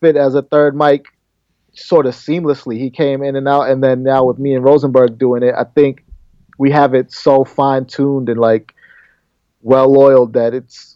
fit 0.00 0.16
as 0.16 0.34
a 0.34 0.42
third 0.42 0.74
mic 0.74 1.04
sort 1.72 2.06
of 2.06 2.14
seamlessly. 2.14 2.78
He 2.78 2.90
came 2.90 3.22
in 3.22 3.36
and 3.36 3.46
out, 3.46 3.70
and 3.70 3.80
then 3.80 4.02
now 4.02 4.24
with 4.24 4.40
me 4.40 4.54
and 4.54 4.64
Rosenberg 4.64 5.18
doing 5.18 5.44
it, 5.44 5.54
I 5.56 5.62
think 5.62 6.04
we 6.58 6.70
have 6.70 6.94
it 6.94 7.12
so 7.12 7.44
fine 7.44 7.84
tuned 7.86 8.28
and 8.28 8.40
like 8.40 8.74
well 9.62 9.96
oiled 9.96 10.34
that 10.34 10.54
it's 10.54 10.92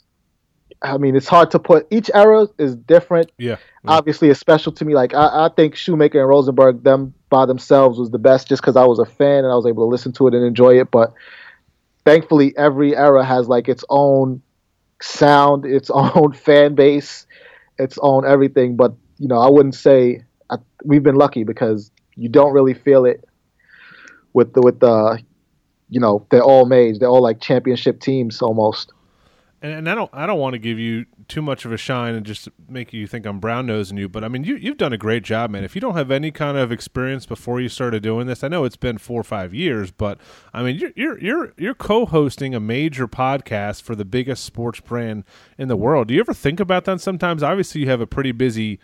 I 0.82 0.98
mean, 0.98 1.16
it's 1.16 1.28
hard 1.28 1.50
to 1.52 1.58
put. 1.58 1.86
Each 1.90 2.10
era 2.14 2.48
is 2.58 2.76
different. 2.76 3.30
Yeah. 3.38 3.50
yeah. 3.50 3.56
Obviously, 3.86 4.28
it's 4.28 4.40
special 4.40 4.72
to 4.72 4.84
me. 4.84 4.94
Like 4.94 5.14
I, 5.14 5.46
I, 5.46 5.50
think 5.54 5.74
Shoemaker 5.74 6.20
and 6.20 6.28
Rosenberg, 6.28 6.84
them 6.84 7.14
by 7.28 7.46
themselves, 7.46 7.98
was 7.98 8.10
the 8.10 8.18
best, 8.18 8.48
just 8.48 8.62
because 8.62 8.76
I 8.76 8.84
was 8.84 8.98
a 8.98 9.04
fan 9.04 9.44
and 9.44 9.52
I 9.52 9.54
was 9.54 9.66
able 9.66 9.86
to 9.86 9.90
listen 9.90 10.12
to 10.12 10.28
it 10.28 10.34
and 10.34 10.44
enjoy 10.44 10.78
it. 10.78 10.90
But 10.90 11.12
thankfully, 12.04 12.54
every 12.56 12.94
era 12.96 13.24
has 13.24 13.48
like 13.48 13.68
its 13.68 13.84
own 13.88 14.42
sound, 15.00 15.64
its 15.64 15.90
own 15.94 16.32
fan 16.32 16.74
base, 16.74 17.26
its 17.78 17.98
own 18.02 18.26
everything. 18.26 18.76
But 18.76 18.94
you 19.18 19.28
know, 19.28 19.38
I 19.38 19.48
wouldn't 19.48 19.74
say 19.74 20.24
I, 20.50 20.56
we've 20.84 21.02
been 21.02 21.16
lucky 21.16 21.44
because 21.44 21.90
you 22.16 22.28
don't 22.28 22.52
really 22.52 22.74
feel 22.74 23.06
it 23.06 23.24
with 24.34 24.52
the 24.52 24.60
with 24.60 24.80
the 24.80 25.22
you 25.88 26.00
know 26.00 26.26
they're 26.30 26.42
all 26.42 26.66
made. 26.66 27.00
They're 27.00 27.08
all 27.08 27.22
like 27.22 27.40
championship 27.40 28.00
teams 28.00 28.42
almost. 28.42 28.92
And, 29.62 29.72
and 29.72 29.90
I 29.90 29.94
don't 29.94 30.10
I 30.12 30.26
don't 30.26 30.38
want 30.38 30.54
to 30.54 30.58
give 30.58 30.78
you 30.78 31.06
too 31.28 31.42
much 31.42 31.64
of 31.64 31.72
a 31.72 31.76
shine 31.76 32.14
and 32.14 32.24
just 32.24 32.48
make 32.68 32.92
you 32.92 33.06
think 33.06 33.26
I'm 33.26 33.40
brown 33.40 33.66
nosing 33.66 33.96
you, 33.96 34.08
but 34.08 34.22
I 34.22 34.28
mean 34.28 34.44
you 34.44 34.56
you've 34.56 34.76
done 34.76 34.92
a 34.92 34.98
great 34.98 35.22
job, 35.22 35.50
man. 35.50 35.64
If 35.64 35.74
you 35.74 35.80
don't 35.80 35.96
have 35.96 36.10
any 36.10 36.30
kind 36.30 36.56
of 36.56 36.70
experience 36.70 37.26
before 37.26 37.60
you 37.60 37.68
started 37.68 38.02
doing 38.02 38.26
this, 38.26 38.44
I 38.44 38.48
know 38.48 38.64
it's 38.64 38.76
been 38.76 38.98
four 38.98 39.20
or 39.20 39.24
five 39.24 39.54
years, 39.54 39.90
but 39.90 40.18
I 40.52 40.62
mean 40.62 40.76
you're 40.76 40.92
you're 40.94 41.18
you're 41.18 41.54
you're 41.56 41.74
co-hosting 41.74 42.54
a 42.54 42.60
major 42.60 43.08
podcast 43.08 43.82
for 43.82 43.94
the 43.94 44.04
biggest 44.04 44.44
sports 44.44 44.80
brand 44.80 45.24
in 45.56 45.68
the 45.68 45.76
world. 45.76 46.08
Do 46.08 46.14
you 46.14 46.20
ever 46.20 46.34
think 46.34 46.60
about 46.60 46.84
that 46.84 47.00
sometimes? 47.00 47.42
Obviously, 47.42 47.80
you 47.80 47.88
have 47.88 48.00
a 48.00 48.06
pretty 48.06 48.32
busy 48.32 48.78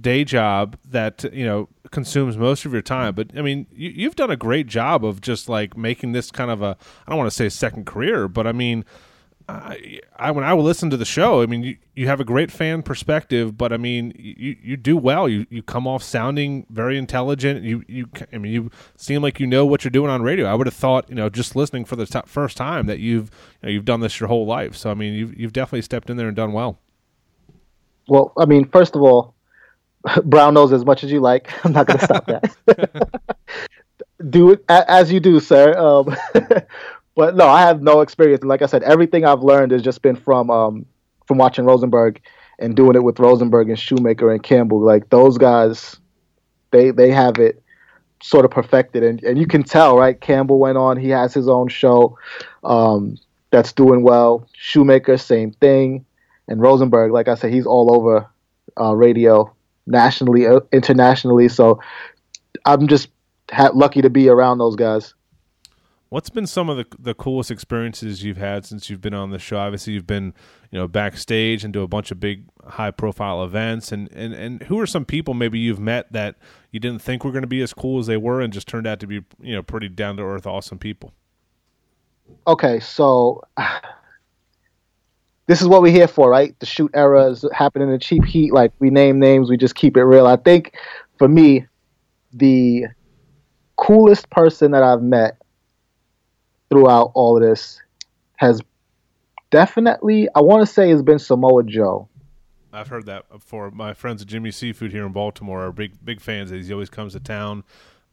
day 0.00 0.24
job 0.24 0.76
that 0.84 1.24
you 1.32 1.44
know 1.44 1.68
consumes 1.90 2.36
most 2.36 2.64
of 2.64 2.72
your 2.72 2.82
time 2.82 3.14
but 3.14 3.30
i 3.36 3.42
mean 3.42 3.66
you, 3.72 4.04
have 4.04 4.16
done 4.16 4.30
a 4.30 4.36
great 4.36 4.66
job 4.66 5.04
of 5.04 5.20
just 5.20 5.48
like 5.48 5.76
making 5.76 6.12
this 6.12 6.30
kind 6.30 6.50
of 6.50 6.62
a 6.62 6.76
i 7.06 7.10
don't 7.10 7.18
want 7.18 7.30
to 7.30 7.36
say 7.36 7.48
second 7.48 7.86
career 7.86 8.28
but 8.28 8.46
i 8.46 8.52
mean 8.52 8.84
I, 9.48 10.00
I 10.16 10.30
when 10.30 10.44
I 10.44 10.54
will 10.54 10.62
listen 10.62 10.88
to 10.90 10.96
the 10.96 11.04
show, 11.04 11.42
I 11.42 11.46
mean, 11.46 11.62
you, 11.62 11.76
you 11.94 12.06
have 12.06 12.18
a 12.18 12.24
great 12.24 12.50
fan 12.50 12.82
perspective, 12.82 13.58
but 13.58 13.72
I 13.72 13.76
mean, 13.76 14.14
you, 14.16 14.56
you 14.62 14.76
do 14.76 14.96
well. 14.96 15.28
You 15.28 15.46
you 15.50 15.62
come 15.62 15.86
off 15.86 16.02
sounding 16.02 16.66
very 16.70 16.96
intelligent. 16.96 17.62
You 17.62 17.84
you 17.86 18.08
I 18.32 18.38
mean, 18.38 18.52
you 18.52 18.70
seem 18.96 19.20
like 19.20 19.38
you 19.40 19.46
know 19.46 19.66
what 19.66 19.84
you're 19.84 19.90
doing 19.90 20.10
on 20.10 20.22
radio. 20.22 20.46
I 20.46 20.54
would 20.54 20.66
have 20.66 20.74
thought, 20.74 21.08
you 21.10 21.14
know, 21.14 21.28
just 21.28 21.54
listening 21.54 21.84
for 21.84 21.96
the 21.96 22.06
t- 22.06 22.20
first 22.24 22.56
time 22.56 22.86
that 22.86 23.00
you've 23.00 23.30
you 23.60 23.66
know, 23.66 23.68
you've 23.70 23.84
done 23.84 24.00
this 24.00 24.18
your 24.18 24.28
whole 24.28 24.46
life. 24.46 24.76
So 24.76 24.90
I 24.90 24.94
mean, 24.94 25.12
you've 25.12 25.38
you've 25.38 25.52
definitely 25.52 25.82
stepped 25.82 26.08
in 26.08 26.16
there 26.16 26.28
and 26.28 26.36
done 26.36 26.52
well. 26.52 26.78
Well, 28.08 28.32
I 28.38 28.46
mean, 28.46 28.68
first 28.68 28.96
of 28.96 29.02
all, 29.02 29.33
brown 30.24 30.54
nose 30.54 30.72
as 30.72 30.84
much 30.84 31.04
as 31.04 31.10
you 31.10 31.20
like. 31.20 31.52
I'm 31.64 31.72
not 31.72 31.86
going 31.86 31.98
to 31.98 32.04
stop 32.04 32.26
that. 32.26 33.36
do 34.30 34.52
it 34.52 34.64
as 34.68 35.12
you 35.12 35.20
do, 35.20 35.40
sir. 35.40 35.76
Um, 35.76 36.16
but 37.14 37.36
no, 37.36 37.46
I 37.46 37.62
have 37.62 37.82
no 37.82 38.00
experience. 38.00 38.40
And 38.42 38.48
like 38.48 38.62
I 38.62 38.66
said, 38.66 38.82
everything 38.82 39.24
I've 39.24 39.42
learned 39.42 39.72
has 39.72 39.82
just 39.82 40.02
been 40.02 40.16
from 40.16 40.50
um, 40.50 40.86
from 41.26 41.38
watching 41.38 41.64
Rosenberg 41.64 42.20
and 42.58 42.76
doing 42.76 42.96
it 42.96 43.02
with 43.02 43.18
Rosenberg 43.18 43.68
and 43.68 43.78
Shoemaker 43.78 44.30
and 44.30 44.42
Campbell. 44.42 44.80
Like 44.80 45.08
those 45.10 45.38
guys, 45.38 45.96
they 46.70 46.90
they 46.90 47.10
have 47.10 47.38
it 47.38 47.62
sort 48.22 48.44
of 48.44 48.50
perfected, 48.50 49.02
and 49.02 49.22
and 49.24 49.38
you 49.38 49.46
can 49.46 49.62
tell, 49.62 49.96
right? 49.96 50.20
Campbell 50.20 50.58
went 50.58 50.76
on; 50.76 50.96
he 50.96 51.08
has 51.10 51.32
his 51.32 51.48
own 51.48 51.68
show. 51.68 52.18
Um, 52.62 53.18
that's 53.50 53.72
doing 53.72 54.02
well. 54.02 54.48
Shoemaker, 54.54 55.16
same 55.16 55.52
thing, 55.52 56.04
and 56.48 56.60
Rosenberg, 56.60 57.12
like 57.12 57.28
I 57.28 57.36
said, 57.36 57.52
he's 57.52 57.66
all 57.66 57.94
over 57.94 58.26
uh, 58.78 58.94
radio 58.94 59.53
nationally, 59.86 60.46
uh, 60.46 60.60
internationally. 60.72 61.48
So 61.48 61.80
I'm 62.64 62.88
just 62.88 63.08
ha- 63.50 63.72
lucky 63.74 64.02
to 64.02 64.10
be 64.10 64.28
around 64.28 64.58
those 64.58 64.76
guys. 64.76 65.14
What's 66.10 66.30
been 66.30 66.46
some 66.46 66.68
of 66.68 66.76
the 66.76 66.86
the 66.96 67.14
coolest 67.14 67.50
experiences 67.50 68.22
you've 68.22 68.36
had 68.36 68.64
since 68.64 68.88
you've 68.88 69.00
been 69.00 69.14
on 69.14 69.30
the 69.30 69.38
show? 69.38 69.58
Obviously, 69.58 69.94
you've 69.94 70.06
been 70.06 70.32
you 70.70 70.78
know 70.78 70.86
backstage 70.86 71.64
and 71.64 71.72
do 71.72 71.82
a 71.82 71.88
bunch 71.88 72.12
of 72.12 72.20
big 72.20 72.44
high 72.64 72.92
profile 72.92 73.42
events. 73.42 73.90
And 73.90 74.08
and 74.12 74.32
and 74.32 74.62
who 74.64 74.78
are 74.78 74.86
some 74.86 75.04
people 75.04 75.34
maybe 75.34 75.58
you've 75.58 75.80
met 75.80 76.12
that 76.12 76.36
you 76.70 76.78
didn't 76.78 77.02
think 77.02 77.24
were 77.24 77.32
going 77.32 77.42
to 77.42 77.48
be 77.48 77.62
as 77.62 77.74
cool 77.74 77.98
as 77.98 78.06
they 78.06 78.16
were, 78.16 78.40
and 78.40 78.52
just 78.52 78.68
turned 78.68 78.86
out 78.86 79.00
to 79.00 79.08
be 79.08 79.24
you 79.40 79.54
know 79.54 79.62
pretty 79.62 79.88
down 79.88 80.16
to 80.18 80.22
earth, 80.22 80.46
awesome 80.46 80.78
people? 80.78 81.12
Okay, 82.46 82.78
so 82.78 83.42
this 85.46 85.60
is 85.60 85.68
what 85.68 85.82
we're 85.82 85.92
here 85.92 86.08
for, 86.08 86.30
right? 86.30 86.58
The 86.60 86.66
shoot 86.66 86.90
era 86.94 87.30
is 87.30 87.44
happening 87.52 87.90
in 87.90 87.98
cheap 88.00 88.24
heat. 88.24 88.52
Like 88.52 88.72
we 88.78 88.90
name 88.90 89.18
names, 89.18 89.50
we 89.50 89.56
just 89.56 89.74
keep 89.74 89.96
it 89.96 90.04
real. 90.04 90.26
I 90.26 90.36
think 90.36 90.74
for 91.18 91.28
me, 91.28 91.66
the 92.32 92.86
coolest 93.76 94.30
person 94.30 94.70
that 94.72 94.82
I've 94.82 95.02
met 95.02 95.38
throughout 96.70 97.12
all 97.14 97.36
of 97.36 97.42
this 97.42 97.80
has 98.36 98.60
definitely, 99.50 100.28
I 100.34 100.40
want 100.40 100.66
to 100.66 100.72
say, 100.72 100.88
has 100.90 101.02
been 101.02 101.18
Samoa 101.18 101.62
Joe. 101.64 102.08
I've 102.72 102.88
heard 102.88 103.06
that 103.06 103.28
before. 103.30 103.70
My 103.70 103.94
friends 103.94 104.22
at 104.22 104.28
Jimmy 104.28 104.50
Seafood 104.50 104.90
here 104.90 105.06
in 105.06 105.12
Baltimore 105.12 105.64
are 105.66 105.72
big 105.72 106.04
big 106.04 106.20
fans. 106.20 106.50
He 106.50 106.72
always 106.72 106.90
comes 106.90 107.12
to 107.12 107.20
town, 107.20 107.62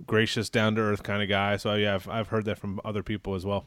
gracious, 0.06 0.50
down 0.50 0.76
to 0.76 0.82
earth 0.82 1.02
kind 1.02 1.24
of 1.24 1.30
guy. 1.30 1.58
So 1.58 1.74
yeah, 1.74 1.96
I've, 1.96 2.08
I've 2.08 2.28
heard 2.28 2.46
that 2.46 2.60
from 2.60 2.80
other 2.86 3.02
people 3.02 3.34
as 3.34 3.44
well. 3.44 3.66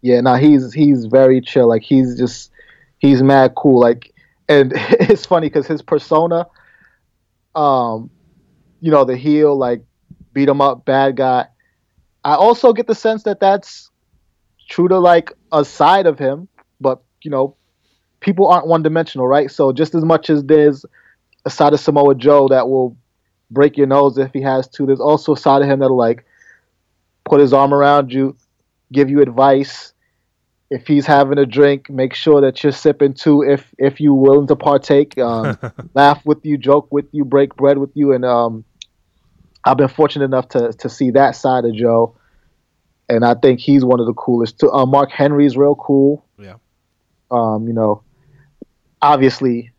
Yeah, 0.00 0.20
now 0.20 0.36
he's 0.36 0.72
he's 0.72 1.06
very 1.06 1.40
chill. 1.40 1.66
Like 1.66 1.82
he's 1.82 2.16
just 2.16 2.51
he's 3.02 3.22
mad 3.22 3.54
cool. 3.54 3.80
Like, 3.80 4.14
and 4.48 4.72
it's 4.76 5.26
funny 5.26 5.48
because 5.48 5.66
his 5.66 5.82
persona, 5.82 6.46
um, 7.54 8.10
you 8.80 8.90
know, 8.90 9.04
the 9.04 9.16
heel, 9.16 9.54
like 9.56 9.84
beat 10.32 10.48
him 10.48 10.62
up, 10.62 10.86
bad 10.86 11.16
guy. 11.16 11.46
I 12.24 12.34
also 12.36 12.72
get 12.72 12.86
the 12.86 12.94
sense 12.94 13.24
that 13.24 13.40
that's 13.40 13.90
true 14.70 14.88
to 14.88 14.98
like 14.98 15.32
a 15.50 15.64
side 15.64 16.06
of 16.06 16.18
him, 16.18 16.48
but 16.80 17.02
you 17.22 17.30
know, 17.30 17.56
people 18.20 18.48
aren't 18.48 18.68
one 18.68 18.82
dimensional, 18.82 19.26
right? 19.26 19.50
So 19.50 19.72
just 19.72 19.94
as 19.94 20.04
much 20.04 20.30
as 20.30 20.44
there's 20.44 20.86
a 21.44 21.50
side 21.50 21.74
of 21.74 21.80
Samoa 21.80 22.14
Joe 22.14 22.48
that 22.48 22.68
will 22.68 22.96
break 23.50 23.76
your 23.76 23.88
nose 23.88 24.16
if 24.16 24.32
he 24.32 24.40
has 24.42 24.68
to, 24.68 24.86
there's 24.86 25.00
also 25.00 25.32
a 25.32 25.36
side 25.36 25.62
of 25.62 25.68
him 25.68 25.80
that'll 25.80 25.96
like 25.96 26.24
put 27.24 27.40
his 27.40 27.52
arm 27.52 27.74
around 27.74 28.12
you, 28.12 28.36
give 28.92 29.10
you 29.10 29.20
advice. 29.20 29.92
If 30.74 30.86
he's 30.86 31.06
having 31.06 31.38
a 31.38 31.44
drink, 31.44 31.90
make 31.90 32.14
sure 32.14 32.40
that 32.40 32.62
you're 32.62 32.72
sipping 32.72 33.14
too. 33.14 33.42
If 33.42 33.74
if 33.78 34.00
you're 34.00 34.14
willing 34.14 34.46
to 34.46 34.56
partake, 34.56 35.18
um, 35.18 35.58
laugh 35.94 36.24
with 36.24 36.44
you, 36.44 36.56
joke 36.56 36.88
with 36.90 37.06
you, 37.12 37.24
break 37.24 37.54
bread 37.56 37.78
with 37.78 37.90
you, 37.94 38.12
and 38.12 38.24
um, 38.24 38.64
I've 39.64 39.76
been 39.76 39.88
fortunate 39.88 40.24
enough 40.24 40.48
to 40.50 40.72
to 40.72 40.88
see 40.88 41.10
that 41.10 41.36
side 41.36 41.64
of 41.64 41.74
Joe 41.74 42.16
and 43.12 43.24
I 43.24 43.34
think 43.34 43.60
he's 43.60 43.84
one 43.84 44.00
of 44.00 44.06
the 44.06 44.14
coolest 44.14 44.58
too. 44.58 44.70
Uh, 44.70 44.86
Mark 44.86 45.10
Henry's 45.10 45.56
real 45.56 45.74
cool. 45.74 46.24
Yeah. 46.38 46.54
Um, 47.30 47.66
you 47.66 47.74
know, 47.74 48.02
obviously, 49.00 49.72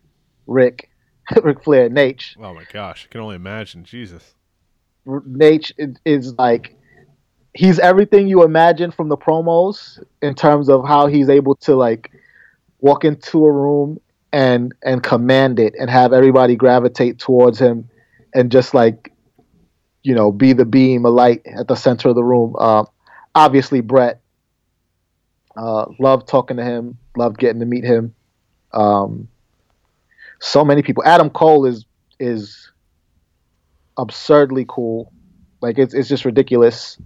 Rick, 0.46 0.90
Ric 1.44 1.64
Flair, 1.64 1.90
Naitch. 1.90 2.36
Oh 2.38 2.54
my 2.54 2.66
gosh, 2.72 3.08
I 3.10 3.12
can 3.12 3.22
only 3.22 3.36
imagine. 3.36 3.84
Jesus. 3.84 4.36
Naitch 5.06 5.72
is 6.06 6.34
like 6.38 6.78
he's 7.54 7.80
everything 7.80 8.28
you 8.28 8.44
imagine 8.44 8.92
from 8.92 9.10
the 9.10 9.18
promos 9.18 10.04
in 10.22 10.36
terms 10.36 10.70
of 10.70 10.86
how 10.88 11.08
he's 11.08 11.30
able 11.30 11.56
to 11.56 11.76
like 11.76 12.12
walk 12.80 13.06
into 13.06 13.46
a 13.46 13.52
room 13.52 14.00
and 14.34 14.74
and 14.84 15.04
command 15.04 15.60
it 15.60 15.74
and 15.80 15.90
have 15.90 16.14
everybody 16.14 16.56
gravitate 16.56 17.20
towards 17.20 17.60
him 17.60 17.90
and 18.34 18.52
just 18.52 18.74
like 18.74 19.14
you 20.04 20.16
know 20.16 20.32
be 20.32 20.54
the 20.54 20.66
beam 20.66 21.06
a 21.06 21.10
light 21.10 21.42
at 21.58 21.68
the 21.68 21.76
center 21.76 22.10
of 22.10 22.16
the 22.16 22.24
room 22.24 22.56
uh, 22.60 22.84
obviously 23.36 23.82
Bret 23.82 24.22
Uh, 25.56 25.86
loved 26.00 26.28
talking 26.28 26.58
to 26.58 26.64
him. 26.64 26.98
Loved 27.16 27.38
getting 27.38 27.60
to 27.60 27.66
meet 27.66 27.84
him. 27.84 28.16
Um, 28.74 29.28
so 30.40 30.66
many 30.66 30.82
people. 30.82 31.04
Adam 31.06 31.30
Cole 31.30 31.66
is 31.66 31.86
is 32.20 32.72
absurdly 33.98 34.66
cool. 34.68 35.12
Like 35.62 35.78
it's 35.78 35.94
it's 35.94 36.10
just 36.10 36.26
ridiculous. 36.26 36.98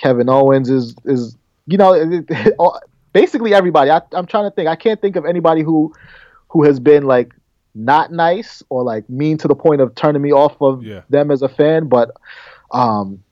Kevin 0.00 0.28
Owens 0.30 0.70
is 0.70 0.94
is 1.04 1.36
you 1.66 1.76
know 1.76 2.22
basically 3.12 3.52
everybody. 3.52 3.90
I, 3.90 4.00
I'm 4.12 4.26
trying 4.26 4.44
to 4.50 4.54
think. 4.54 4.66
I 4.68 4.76
can't 4.76 5.00
think 5.00 5.16
of 5.16 5.26
anybody 5.26 5.62
who 5.62 5.92
who 6.48 6.64
has 6.64 6.80
been 6.80 7.04
like 7.04 7.34
not 7.74 8.10
nice 8.10 8.62
or 8.70 8.82
like 8.82 9.08
mean 9.10 9.36
to 9.38 9.46
the 9.48 9.54
point 9.54 9.80
of 9.80 9.94
turning 9.94 10.22
me 10.22 10.32
off 10.32 10.56
of 10.62 10.82
Yeah. 10.82 11.02
them 11.10 11.30
as 11.30 11.42
a 11.42 11.48
fan. 11.48 11.86
But 11.88 12.10
um, 12.72 13.22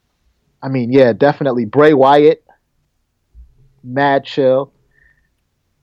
I 0.61 0.69
mean, 0.69 0.91
yeah, 0.93 1.11
definitely 1.13 1.65
Bray 1.65 1.93
Wyatt, 1.93 2.45
mad 3.83 4.25
chill. 4.25 4.71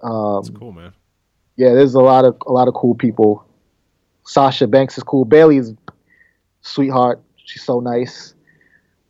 Um, 0.02 0.36
That's 0.36 0.50
cool, 0.50 0.72
man. 0.72 0.92
yeah, 1.56 1.74
there's 1.74 1.94
a 1.94 2.00
lot 2.00 2.24
of 2.24 2.36
a 2.46 2.52
lot 2.52 2.68
of 2.68 2.74
cool 2.74 2.94
people. 2.94 3.44
Sasha 4.24 4.66
Banks 4.66 4.96
is 4.98 5.04
cool. 5.04 5.24
Bayley's 5.24 5.72
sweetheart. 6.62 7.20
She's 7.44 7.62
so 7.62 7.80
nice. 7.80 8.34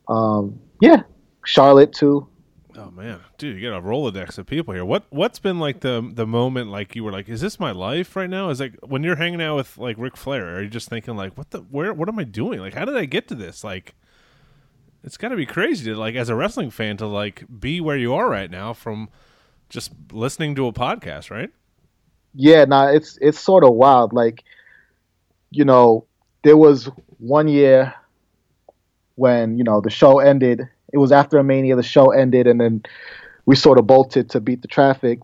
Um, 0.09 0.59
yeah, 0.81 1.03
Charlotte 1.47 1.93
too. 1.93 2.29
Oh 2.77 2.91
man, 2.91 3.21
dude, 3.39 3.59
you 3.59 3.71
got 3.71 3.79
a 3.79 3.81
rolodex 3.81 4.37
of 4.37 4.47
people 4.47 4.75
here. 4.75 4.85
What 4.85 5.05
what's 5.09 5.39
been 5.39 5.59
like 5.59 5.81
the 5.81 6.11
the 6.13 6.27
moment 6.27 6.71
like 6.71 6.95
you 6.95 7.05
were 7.05 7.13
like, 7.13 7.29
is 7.29 7.41
this 7.41 7.59
my 7.59 7.71
life 7.71 8.15
right 8.17 8.29
now? 8.29 8.51
Is 8.51 8.61
like 8.61 8.75
when 8.83 9.03
you're 9.03 9.17
hanging 9.17 9.41
out 9.41 9.57
with 9.57 9.79
like 9.79 9.97
Ric 9.99 10.17
Flair, 10.17 10.57
are 10.57 10.63
you 10.63 10.69
just 10.69 10.89
thinking 10.89 11.17
like, 11.17 11.39
what 11.39 11.51
the 11.51 11.61
where 11.61 11.95
what 11.95 12.09
am 12.09 12.19
I 12.19 12.25
doing? 12.25 12.61
Like, 12.61 12.75
how 12.75 12.85
did 12.85 12.97
I 12.97 13.07
get 13.07 13.29
to 13.29 13.35
this? 13.35 13.65
Like, 13.65 13.95
it's 15.03 15.17
got 15.17 15.29
to 15.29 15.37
be 15.37 15.47
crazy 15.47 15.91
to 15.91 15.97
like 15.97 16.17
as 16.17 16.29
a 16.29 16.35
wrestling 16.35 16.71
fan 16.71 16.99
to 16.99 17.07
like 17.07 17.45
be 17.61 17.81
where 17.81 17.97
you 17.97 18.13
are 18.13 18.29
right 18.29 18.51
now 18.51 18.75
from 18.75 19.09
just 19.71 19.93
listening 20.13 20.55
to 20.57 20.67
a 20.67 20.73
podcast, 20.73 21.31
right? 21.31 21.51
Yeah, 22.35 22.67
nah, 22.67 22.89
it's 22.89 23.17
it's 23.23 23.39
sort 23.41 23.65
of 23.65 23.73
wild. 23.73 24.13
Like, 24.13 24.45
you 25.51 25.65
know, 25.65 26.05
there 26.45 26.59
was 26.59 26.91
one 27.19 27.49
year 27.49 27.95
when 29.15 29.57
you 29.57 29.65
know 29.65 29.81
the 29.81 29.91
show 29.91 30.19
ended. 30.19 30.69
It 30.93 30.99
was 30.99 31.13
after 31.13 31.39
a 31.39 31.45
mania. 31.45 31.77
The 31.77 31.83
show 31.83 32.11
ended, 32.11 32.47
and 32.47 32.61
then 32.61 32.83
we 33.45 33.57
sort 33.57 33.79
of 33.79 33.87
bolted 33.87 34.31
to 34.31 34.41
beat 34.41 34.63
the 34.63 34.69
traffic, 34.69 35.21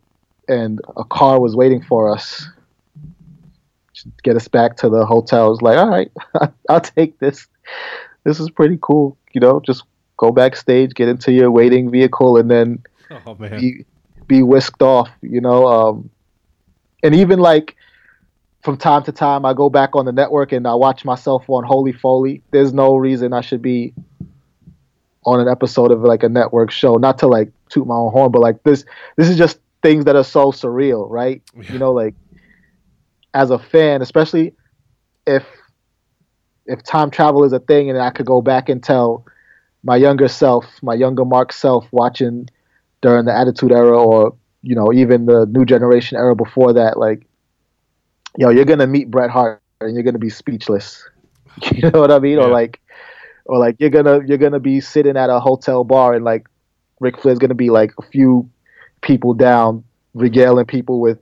and 0.48 0.80
a 0.96 1.04
car 1.04 1.40
was 1.40 1.56
waiting 1.56 1.82
for 1.82 2.12
us 2.12 2.46
to 3.94 4.12
get 4.22 4.36
us 4.36 4.48
back 4.48 4.76
to 4.78 4.88
the 4.88 5.04
hotel. 5.06 5.46
I 5.46 5.48
was 5.48 5.62
like, 5.62 5.78
all 5.78 5.88
right, 5.88 6.10
I'll 6.68 6.80
take 6.80 7.18
this. 7.18 7.46
This 8.24 8.40
is 8.40 8.50
pretty 8.50 8.78
cool. 8.80 9.16
You 9.32 9.40
know, 9.40 9.60
just 9.60 9.84
go 10.16 10.30
backstage, 10.30 10.94
get 10.94 11.08
into 11.08 11.32
your 11.32 11.50
waiting 11.50 11.90
vehicle, 11.90 12.36
and 12.36 12.50
then 12.50 12.82
Oh 13.26 13.34
man, 13.34 13.60
be 13.60 13.84
be 14.26 14.42
whisked 14.42 14.82
off, 14.82 15.10
you 15.20 15.40
know. 15.40 15.66
Um, 15.66 16.10
and 17.02 17.14
even 17.14 17.38
like 17.38 17.76
from 18.62 18.76
time 18.76 19.02
to 19.04 19.12
time, 19.12 19.44
I 19.44 19.54
go 19.54 19.68
back 19.68 19.94
on 19.94 20.04
the 20.04 20.12
network 20.12 20.52
and 20.52 20.66
I 20.66 20.74
watch 20.74 21.04
myself 21.04 21.48
on 21.48 21.64
Holy 21.64 21.92
Foley. 21.92 22.42
There's 22.52 22.72
no 22.72 22.96
reason 22.96 23.32
I 23.32 23.40
should 23.40 23.62
be 23.62 23.92
on 25.24 25.40
an 25.40 25.48
episode 25.48 25.90
of 25.90 26.02
like 26.02 26.22
a 26.22 26.28
network 26.28 26.70
show. 26.70 26.96
Not 26.96 27.18
to 27.18 27.26
like 27.26 27.52
toot 27.68 27.86
my 27.86 27.94
own 27.94 28.12
horn, 28.12 28.32
but 28.32 28.40
like 28.40 28.62
this, 28.62 28.84
this 29.16 29.28
is 29.28 29.36
just 29.36 29.58
things 29.82 30.04
that 30.04 30.16
are 30.16 30.24
so 30.24 30.52
surreal, 30.52 31.08
right? 31.10 31.42
Yeah. 31.54 31.72
You 31.72 31.78
know, 31.78 31.92
like 31.92 32.14
as 33.34 33.50
a 33.50 33.58
fan, 33.58 34.02
especially 34.02 34.54
if 35.26 35.44
if 36.66 36.82
time 36.84 37.10
travel 37.10 37.44
is 37.44 37.52
a 37.52 37.58
thing 37.58 37.90
and 37.90 37.98
I 37.98 38.10
could 38.10 38.26
go 38.26 38.40
back 38.40 38.68
and 38.68 38.82
tell 38.82 39.26
my 39.82 39.96
younger 39.96 40.28
self, 40.28 40.64
my 40.82 40.94
younger 40.94 41.24
Mark 41.24 41.52
self, 41.52 41.86
watching 41.90 42.48
during 43.00 43.24
the 43.24 43.36
Attitude 43.36 43.72
Era 43.72 44.00
or 44.00 44.36
you 44.62 44.74
know 44.74 44.92
even 44.92 45.26
the 45.26 45.46
New 45.46 45.64
Generation 45.64 46.16
era 46.16 46.36
before 46.36 46.72
that, 46.72 46.98
like 46.98 47.26
yo, 48.36 48.50
you're 48.50 48.64
gonna 48.64 48.86
meet 48.86 49.10
Bret 49.10 49.30
Hart 49.30 49.60
and 49.80 49.94
you're 49.94 50.04
gonna 50.04 50.18
be 50.18 50.30
speechless. 50.30 51.08
You 51.70 51.90
know 51.90 52.00
what 52.00 52.10
I 52.10 52.18
mean? 52.18 52.38
Or 52.38 52.48
like, 52.48 52.80
or 53.46 53.58
like 53.58 53.76
you're 53.78 53.90
gonna 53.90 54.20
you're 54.26 54.38
gonna 54.38 54.60
be 54.60 54.80
sitting 54.80 55.16
at 55.16 55.30
a 55.30 55.40
hotel 55.40 55.84
bar 55.84 56.14
and 56.14 56.24
like 56.24 56.46
Ric 57.00 57.18
Flair's 57.20 57.38
gonna 57.38 57.54
be 57.54 57.70
like 57.70 57.92
a 57.98 58.02
few 58.02 58.48
people 59.00 59.34
down, 59.34 59.84
regaling 60.14 60.66
people 60.66 61.00
with 61.00 61.18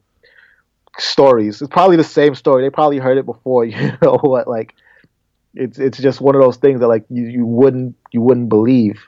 stories. 0.99 1.61
It's 1.63 1.71
probably 1.71 1.97
the 1.97 2.05
same 2.05 2.35
story. 2.35 2.63
They 2.63 2.71
probably 2.71 2.99
heard 2.99 3.19
it 3.19 3.27
before. 3.27 3.65
You 3.71 3.93
know 4.03 4.19
what? 4.21 4.49
Like, 4.49 4.75
it's 5.55 5.79
it's 5.79 5.99
just 5.99 6.21
one 6.21 6.35
of 6.35 6.41
those 6.41 6.57
things 6.57 6.81
that 6.81 6.89
like 6.89 7.05
you, 7.09 7.25
you 7.27 7.47
wouldn't 7.47 7.97
you 8.13 8.21
wouldn't 8.21 8.49
believe. 8.49 9.01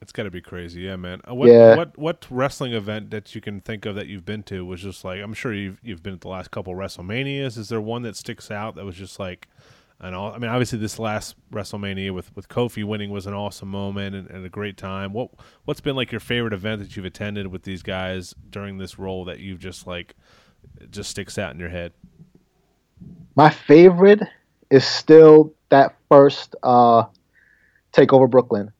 it's 0.00 0.12
got 0.12 0.24
to 0.24 0.30
be 0.30 0.40
crazy, 0.40 0.82
yeah, 0.82 0.96
man. 0.96 1.20
Uh, 1.28 1.34
What 1.34 1.48
Yeah. 1.48 1.76
what 1.76 1.96
what 1.98 2.26
wrestling 2.30 2.72
event 2.72 3.10
that 3.10 3.34
you 3.34 3.40
can 3.40 3.60
think 3.60 3.86
of 3.86 3.94
that 3.94 4.06
you've 4.08 4.24
been 4.24 4.42
to 4.44 4.64
was 4.64 4.82
just 4.82 5.04
like 5.04 5.20
I'm 5.22 5.34
sure 5.34 5.52
you've 5.54 5.78
you've 5.82 6.02
been 6.02 6.14
at 6.14 6.20
the 6.22 6.28
last 6.28 6.50
couple 6.50 6.74
WrestleManias. 6.74 7.56
Is 7.58 7.68
there 7.68 7.80
one 7.80 8.02
that 8.02 8.16
sticks 8.16 8.50
out 8.50 8.74
that 8.74 8.84
was 8.84 8.96
just 8.96 9.18
like 9.20 9.48
and 10.00 10.14
all. 10.14 10.32
I 10.32 10.38
mean, 10.38 10.50
obviously, 10.50 10.78
this 10.78 10.98
last 10.98 11.34
WrestleMania 11.52 12.12
with 12.12 12.34
with 12.36 12.48
Kofi 12.48 12.84
winning 12.84 13.10
was 13.10 13.26
an 13.26 13.34
awesome 13.34 13.68
moment 13.68 14.14
and, 14.14 14.30
and, 14.30 14.44
a 14.44 14.48
great 14.48 14.76
time. 14.76 15.12
What 15.12 15.30
what's 15.64 15.80
been 15.80 15.96
like 15.96 16.12
your 16.12 16.20
favorite 16.20 16.52
event 16.52 16.80
that 16.80 16.96
you've 16.96 17.04
attended 17.04 17.48
with 17.48 17.62
these 17.62 17.82
guys 17.82 18.34
during 18.50 18.78
this 18.78 18.98
role 18.98 19.24
that 19.24 19.40
you've 19.40 19.58
just 19.58 19.86
like 19.86 20.14
just 20.90 21.10
sticks 21.10 21.38
out 21.38 21.52
in 21.52 21.60
your 21.60 21.68
head? 21.68 21.92
My 23.34 23.50
favorite 23.50 24.22
is 24.70 24.84
still 24.84 25.52
that 25.70 25.94
first 26.08 26.54
uh, 26.62 27.04
Takeover 27.92 28.30
Brooklyn. 28.30 28.72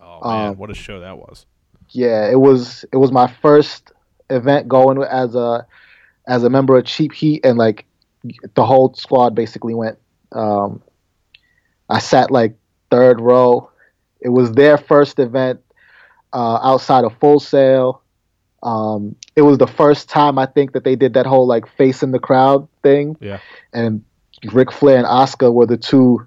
Oh 0.00 0.20
man, 0.28 0.48
um, 0.50 0.56
what 0.56 0.70
a 0.70 0.74
show 0.74 1.00
that 1.00 1.18
was! 1.18 1.46
Yeah, 1.90 2.30
it 2.30 2.40
was. 2.40 2.84
It 2.92 2.96
was 2.96 3.12
my 3.12 3.26
first 3.42 3.92
event 4.28 4.68
going 4.68 5.02
as 5.02 5.34
a 5.34 5.66
as 6.26 6.44
a 6.44 6.50
member 6.50 6.76
of 6.76 6.84
Cheap 6.84 7.12
Heat, 7.12 7.44
and 7.44 7.56
like 7.56 7.86
the 8.54 8.64
whole 8.64 8.92
squad 8.94 9.34
basically 9.34 9.74
went. 9.74 9.98
Um, 10.32 10.82
I 11.88 11.98
sat 11.98 12.30
like 12.30 12.56
third 12.90 13.20
row. 13.20 13.70
It 14.20 14.30
was 14.30 14.52
their 14.52 14.78
first 14.78 15.18
event 15.18 15.60
uh, 16.32 16.58
outside 16.62 17.04
of 17.04 17.16
Full 17.18 17.40
Sail. 17.40 18.02
Um, 18.62 19.16
it 19.36 19.42
was 19.42 19.58
the 19.58 19.66
first 19.66 20.08
time 20.08 20.38
I 20.38 20.46
think 20.46 20.72
that 20.72 20.84
they 20.84 20.96
did 20.96 21.14
that 21.14 21.26
whole 21.26 21.46
like 21.46 21.66
face 21.76 22.02
in 22.02 22.10
the 22.10 22.18
crowd 22.18 22.66
thing. 22.82 23.16
Yeah. 23.20 23.38
And 23.72 24.04
Ric 24.52 24.72
Flair 24.72 24.98
and 24.98 25.06
Asuka 25.06 25.52
were 25.52 25.66
the 25.66 25.76
two 25.76 26.26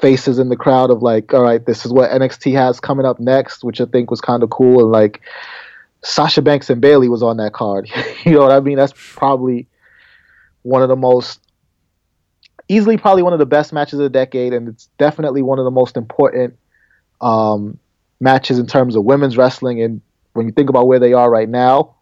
faces 0.00 0.38
in 0.38 0.48
the 0.48 0.56
crowd 0.56 0.90
of 0.90 1.02
like, 1.02 1.32
all 1.32 1.42
right, 1.42 1.64
this 1.64 1.86
is 1.86 1.92
what 1.92 2.10
NXT 2.10 2.54
has 2.54 2.80
coming 2.80 3.06
up 3.06 3.20
next, 3.20 3.64
which 3.64 3.80
I 3.80 3.84
think 3.86 4.10
was 4.10 4.20
kind 4.20 4.42
of 4.42 4.50
cool. 4.50 4.80
And 4.80 4.90
like, 4.90 5.22
Sasha 6.02 6.42
Banks 6.42 6.68
and 6.68 6.80
Bayley 6.80 7.08
was 7.08 7.22
on 7.22 7.36
that 7.36 7.52
card. 7.52 7.88
you 8.24 8.32
know 8.32 8.40
what 8.40 8.52
I 8.52 8.60
mean? 8.60 8.76
That's 8.76 8.94
probably 8.96 9.68
one 10.62 10.82
of 10.82 10.88
the 10.88 10.96
most 10.96 11.40
easily 12.68 12.96
probably 12.96 13.22
one 13.22 13.32
of 13.32 13.38
the 13.38 13.46
best 13.46 13.72
matches 13.72 13.94
of 13.94 14.04
the 14.04 14.10
decade, 14.10 14.52
and 14.52 14.68
it's 14.68 14.88
definitely 14.98 15.42
one 15.42 15.58
of 15.58 15.64
the 15.64 15.70
most 15.70 15.96
important 15.96 16.56
um, 17.20 17.78
matches 18.20 18.58
in 18.58 18.66
terms 18.66 18.96
of 18.96 19.04
women's 19.04 19.36
wrestling. 19.36 19.82
And 19.82 20.00
when 20.32 20.46
you 20.46 20.52
think 20.52 20.70
about 20.70 20.86
where 20.86 20.98
they 20.98 21.12
are 21.12 21.30
right 21.30 21.48
now, 21.48 21.94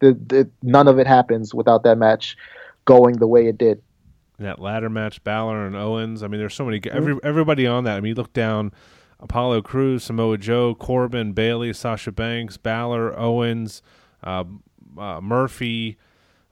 the, 0.00 0.12
the, 0.14 0.50
none 0.62 0.88
of 0.88 0.98
it 0.98 1.06
happens 1.06 1.54
without 1.54 1.82
that 1.84 1.98
match 1.98 2.36
going 2.84 3.18
the 3.18 3.26
way 3.26 3.46
it 3.46 3.58
did. 3.58 3.82
That 4.38 4.58
ladder 4.58 4.88
match, 4.88 5.22
Balor 5.22 5.66
and 5.66 5.76
Owens. 5.76 6.22
I 6.22 6.28
mean, 6.28 6.40
there's 6.40 6.54
so 6.54 6.64
many. 6.64 6.80
Mm-hmm. 6.80 6.96
Every 6.96 7.18
everybody 7.22 7.66
on 7.66 7.84
that. 7.84 7.98
I 7.98 8.00
mean, 8.00 8.10
you 8.10 8.14
look 8.14 8.32
down. 8.32 8.72
Apollo 9.22 9.60
Crews, 9.60 10.04
Samoa 10.04 10.38
Joe, 10.38 10.74
Corbin, 10.74 11.34
Bayley, 11.34 11.74
Sasha 11.74 12.10
Banks, 12.10 12.56
Balor, 12.56 13.18
Owens, 13.18 13.82
uh, 14.24 14.44
uh, 14.98 15.20
Murphy, 15.20 15.98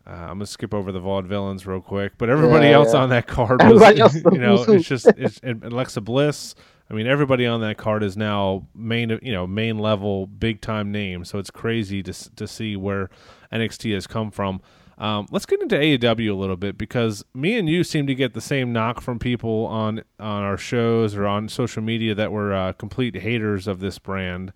uh, 0.08 0.12
I'm 0.12 0.38
gonna 0.38 0.46
skip 0.46 0.72
over 0.72 0.90
the 0.90 1.00
vaudevillains 1.00 1.66
real 1.66 1.82
quick, 1.82 2.12
but 2.16 2.30
everybody 2.30 2.68
yeah, 2.68 2.72
else 2.72 2.94
yeah. 2.94 3.00
on 3.00 3.10
that 3.10 3.26
card 3.26 3.62
was, 3.62 4.14
you 4.32 4.38
know, 4.38 4.62
it's 4.62 4.88
just 4.88 5.06
it's 5.16 5.40
Alexa 5.42 6.00
Bliss. 6.00 6.54
I 6.90 6.94
mean, 6.94 7.06
everybody 7.06 7.44
on 7.44 7.60
that 7.60 7.76
card 7.76 8.02
is 8.02 8.16
now 8.16 8.66
main, 8.74 9.18
you 9.22 9.32
know, 9.32 9.46
main 9.46 9.78
level, 9.78 10.26
big 10.26 10.62
time 10.62 10.90
name. 10.90 11.26
So 11.26 11.38
it's 11.38 11.50
crazy 11.50 12.02
to 12.04 12.12
to 12.36 12.48
see 12.48 12.74
where 12.74 13.10
NXT 13.52 13.92
has 13.94 14.06
come 14.06 14.30
from. 14.30 14.62
Um, 14.96 15.28
let's 15.30 15.46
get 15.46 15.60
into 15.60 15.76
AEW 15.76 16.30
a 16.30 16.34
little 16.34 16.56
bit 16.56 16.76
because 16.76 17.24
me 17.32 17.56
and 17.56 17.68
you 17.68 17.84
seem 17.84 18.06
to 18.08 18.14
get 18.14 18.34
the 18.34 18.40
same 18.40 18.72
knock 18.72 19.00
from 19.02 19.18
people 19.18 19.66
on 19.66 20.02
on 20.18 20.42
our 20.42 20.56
shows 20.56 21.14
or 21.14 21.26
on 21.26 21.48
social 21.50 21.82
media 21.82 22.14
that 22.14 22.32
were 22.32 22.54
uh, 22.54 22.72
complete 22.72 23.16
haters 23.16 23.68
of 23.68 23.80
this 23.80 23.98
brand. 23.98 24.52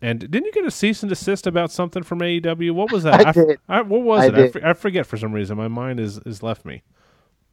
And 0.00 0.20
didn't 0.20 0.46
you 0.46 0.52
get 0.52 0.64
a 0.64 0.70
cease 0.70 1.02
and 1.02 1.10
desist 1.10 1.46
about 1.46 1.70
something 1.70 2.02
from 2.02 2.20
AEW? 2.20 2.72
What 2.72 2.92
was 2.92 3.02
that? 3.04 3.26
I, 3.26 3.32
did. 3.32 3.58
I, 3.68 3.82
what 3.82 4.02
was 4.02 4.30
I 4.30 4.38
it? 4.38 4.56
I, 4.64 4.70
I, 4.70 4.72
forget 4.72 5.06
for 5.06 5.16
some 5.16 5.32
reason. 5.32 5.56
My 5.56 5.68
mind 5.68 6.00
is 6.00 6.18
is 6.18 6.42
left 6.42 6.64
me. 6.64 6.82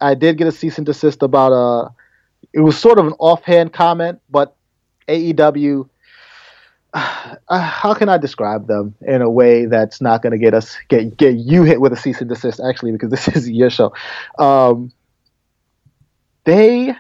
I 0.02 0.16
did 0.16 0.38
get 0.38 0.48
a 0.48 0.52
cease 0.52 0.78
and 0.78 0.86
desist 0.86 1.24
about 1.24 1.52
a. 1.52 1.94
it 2.54 2.62
was 2.62 2.78
sort 2.78 3.00
of 3.00 3.08
an 3.08 3.14
offhand 3.20 3.74
comment, 3.74 4.22
but 4.30 4.56
AEW 5.08 5.90
uh, 6.94 7.36
how 7.50 7.94
can 7.94 8.10
I 8.10 8.18
describe 8.18 8.68
them 8.68 8.96
in 9.02 9.22
a 9.22 9.30
way 9.30 9.66
that's 9.66 10.02
not 10.02 10.22
going 10.22 10.32
to 10.32 10.38
get 10.38 10.54
us 10.54 10.76
get 10.88 11.18
get 11.18 11.36
you 11.36 11.64
hit 11.64 11.80
with 11.82 11.94
a 11.94 11.96
cease 11.96 12.20
and 12.20 12.30
desist 12.30 12.60
actually 12.60 12.92
because 12.92 13.10
this 13.12 13.28
is 13.28 13.50
your 13.50 13.70
show. 13.70 13.94
Um, 14.38 14.92
they 16.46 16.96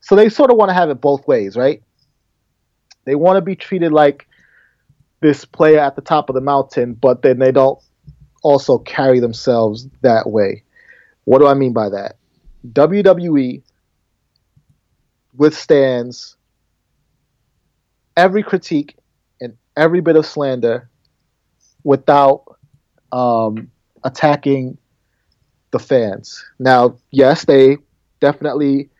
so 0.00 0.16
they 0.16 0.28
sort 0.28 0.50
of 0.50 0.56
want 0.56 0.70
to 0.70 0.74
have 0.74 0.90
it 0.90 1.00
both 1.00 1.26
ways, 1.28 1.56
right? 1.56 1.82
They 3.04 3.14
want 3.14 3.36
to 3.36 3.40
be 3.40 3.54
treated 3.54 3.92
like 3.92 4.26
this 5.20 5.44
player 5.44 5.78
at 5.78 5.96
the 5.96 6.02
top 6.02 6.28
of 6.28 6.34
the 6.34 6.40
mountain, 6.40 6.94
but 6.94 7.22
then 7.22 7.38
they 7.38 7.52
don't 7.52 7.78
also 8.42 8.78
carry 8.78 9.20
themselves 9.20 9.86
that 10.02 10.30
way. 10.30 10.62
What 11.24 11.38
do 11.38 11.46
I 11.46 11.54
mean 11.54 11.72
by 11.72 11.90
that? 11.90 12.16
WWE 12.72 13.62
withstands 15.36 16.36
every 18.16 18.42
critique 18.42 18.96
and 19.40 19.56
every 19.76 20.00
bit 20.00 20.16
of 20.16 20.26
slander 20.26 20.88
without 21.84 22.44
um, 23.12 23.70
attacking 24.04 24.76
the 25.70 25.78
fans. 25.78 26.44
Now, 26.58 26.96
yes, 27.10 27.44
they 27.44 27.78
definitely 28.20 28.90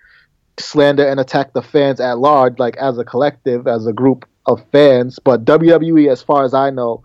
slander 0.59 1.07
and 1.07 1.19
attack 1.19 1.53
the 1.53 1.63
fans 1.63 2.01
at 2.01 2.19
large, 2.19 2.59
like 2.59 2.77
as 2.77 2.99
a 2.99 3.05
collective, 3.05 3.67
as 3.67 3.87
a 3.87 3.93
group 3.93 4.27
of 4.51 4.65
fans, 4.71 5.19
but 5.19 5.45
WWE, 5.45 6.11
as 6.11 6.23
far 6.23 6.45
as 6.45 6.55
I 6.55 6.71
know, 6.71 7.05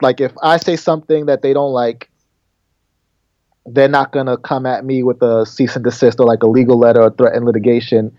like 0.00 0.20
if 0.20 0.32
I 0.42 0.56
say 0.58 0.76
something 0.76 1.26
that 1.26 1.42
they 1.42 1.52
don't 1.52 1.72
like, 1.72 2.10
they're 3.66 3.88
not 3.88 4.12
gonna 4.12 4.36
come 4.36 4.66
at 4.66 4.84
me 4.84 5.02
with 5.02 5.22
a 5.22 5.44
cease 5.44 5.76
and 5.76 5.84
desist 5.84 6.20
or 6.20 6.26
like 6.26 6.42
a 6.42 6.46
legal 6.46 6.78
letter 6.78 7.02
or 7.02 7.10
threaten 7.10 7.44
litigation 7.44 8.16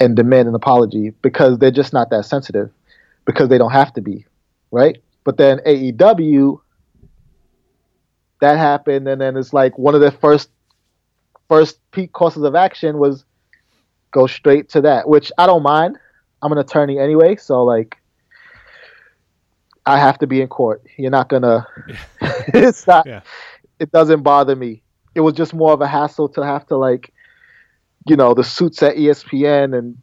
and 0.00 0.16
demand 0.16 0.48
an 0.48 0.54
apology 0.54 1.10
because 1.22 1.58
they're 1.58 1.70
just 1.70 1.92
not 1.92 2.10
that 2.10 2.24
sensitive 2.24 2.70
because 3.24 3.48
they 3.48 3.58
don't 3.58 3.72
have 3.72 3.92
to 3.94 4.00
be, 4.00 4.24
right? 4.70 4.98
But 5.24 5.36
then 5.36 5.58
AEW, 5.66 6.60
that 8.40 8.56
happened, 8.56 9.08
and 9.08 9.20
then 9.20 9.36
it's 9.36 9.52
like 9.52 9.76
one 9.76 9.94
of 9.94 10.00
their 10.00 10.12
first 10.12 10.50
first 11.48 11.78
peak 11.90 12.12
courses 12.12 12.42
of 12.44 12.54
action 12.54 12.98
was 12.98 13.24
go 14.12 14.26
straight 14.26 14.68
to 14.70 14.80
that, 14.82 15.08
which 15.08 15.32
I 15.38 15.46
don't 15.46 15.62
mind 15.62 15.98
I'm 16.42 16.52
an 16.52 16.58
attorney 16.58 16.98
anyway, 16.98 17.36
so 17.36 17.64
like 17.64 17.98
I 19.86 19.98
have 19.98 20.18
to 20.18 20.26
be 20.26 20.42
in 20.42 20.48
court. 20.48 20.84
You're 20.96 21.10
not 21.10 21.28
gonna. 21.28 21.66
it's 22.20 22.86
not. 22.86 23.06
Yeah. 23.06 23.22
It 23.78 23.90
doesn't 23.90 24.22
bother 24.22 24.54
me. 24.54 24.82
It 25.14 25.20
was 25.20 25.34
just 25.34 25.54
more 25.54 25.72
of 25.72 25.80
a 25.80 25.86
hassle 25.86 26.28
to 26.30 26.44
have 26.44 26.66
to 26.66 26.76
like, 26.76 27.12
you 28.06 28.16
know, 28.16 28.34
the 28.34 28.44
suits 28.44 28.82
at 28.82 28.96
ESPN 28.96 29.76
and 29.76 29.96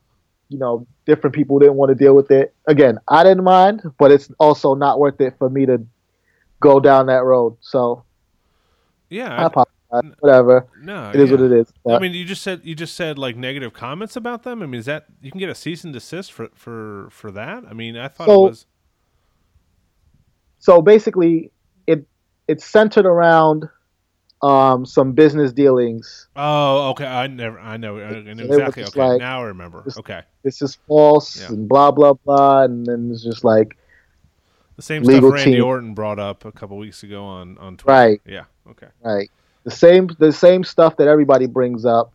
you 0.49 0.57
know 0.57 0.87
different 1.05 1.35
people 1.35 1.59
didn't 1.59 1.75
want 1.75 1.89
to 1.89 1.95
deal 1.95 2.15
with 2.15 2.31
it. 2.31 2.53
Again, 2.67 2.97
I 3.07 3.23
didn't 3.23 3.43
mind, 3.43 3.83
but 3.97 4.11
it's 4.11 4.31
also 4.39 4.73
not 4.75 4.99
worth 4.99 5.21
it 5.21 5.37
for 5.37 5.49
me 5.49 5.65
to 5.67 5.85
go 6.59 6.79
down 6.79 7.05
that 7.07 7.23
road. 7.23 7.57
So 7.61 8.03
yeah, 9.09 9.45
I, 9.45 9.63
whatever. 10.19 10.67
No, 10.81 11.09
it 11.09 11.15
is 11.15 11.29
yeah. 11.29 11.35
what 11.35 11.45
it 11.45 11.51
is. 11.51 11.73
I 11.87 11.99
mean, 11.99 12.13
you 12.13 12.25
just 12.25 12.41
said 12.41 12.61
you 12.63 12.75
just 12.75 12.95
said 12.95 13.17
like 13.17 13.35
negative 13.35 13.73
comments 13.73 14.15
about 14.15 14.43
them. 14.43 14.61
I 14.61 14.65
mean, 14.65 14.79
is 14.79 14.85
that 14.85 15.05
you 15.21 15.31
can 15.31 15.39
get 15.39 15.49
a 15.49 15.55
cease 15.55 15.83
and 15.83 15.93
desist 15.93 16.31
for 16.31 16.49
for 16.53 17.07
for 17.11 17.31
that? 17.31 17.63
I 17.69 17.73
mean, 17.73 17.97
I 17.97 18.07
thought 18.07 18.27
so, 18.27 18.45
it 18.45 18.49
was. 18.49 18.65
So 20.59 20.81
basically, 20.81 21.51
it 21.87 22.05
it's 22.47 22.65
centered 22.65 23.05
around 23.05 23.69
um, 24.41 24.85
some 24.85 25.13
business 25.13 25.51
dealings. 25.51 26.27
Oh, 26.35 26.89
okay. 26.89 27.05
I 27.05 27.27
never, 27.27 27.59
I 27.59 27.77
know, 27.77 27.99
I 27.99 28.21
know 28.21 28.43
exactly. 28.43 28.83
Okay, 28.83 28.99
like, 28.99 29.19
now 29.19 29.41
I 29.41 29.45
remember. 29.45 29.81
This, 29.83 29.97
okay, 29.97 30.21
this 30.43 30.61
is 30.61 30.75
false 30.87 31.39
yeah. 31.39 31.47
and 31.47 31.67
blah 31.69 31.91
blah 31.91 32.13
blah, 32.13 32.63
and 32.63 32.85
then 32.85 33.09
it's 33.11 33.23
just 33.23 33.43
like 33.43 33.77
the 34.75 34.81
same 34.81 35.03
stuff 35.03 35.23
Randy 35.23 35.53
team. 35.53 35.63
Orton 35.63 35.93
brought 35.93 36.19
up 36.19 36.45
a 36.45 36.51
couple 36.51 36.77
weeks 36.77 37.03
ago 37.03 37.23
on 37.23 37.57
on 37.57 37.77
Twitter. 37.77 37.97
Right. 37.97 38.21
Yeah. 38.25 38.45
Okay. 38.69 38.87
Right 39.03 39.29
the 39.65 39.71
same 39.71 40.09
the 40.19 40.31
same 40.31 40.63
stuff 40.63 40.95
that 40.97 41.07
everybody 41.09 41.47
brings 41.47 41.85
up. 41.85 42.13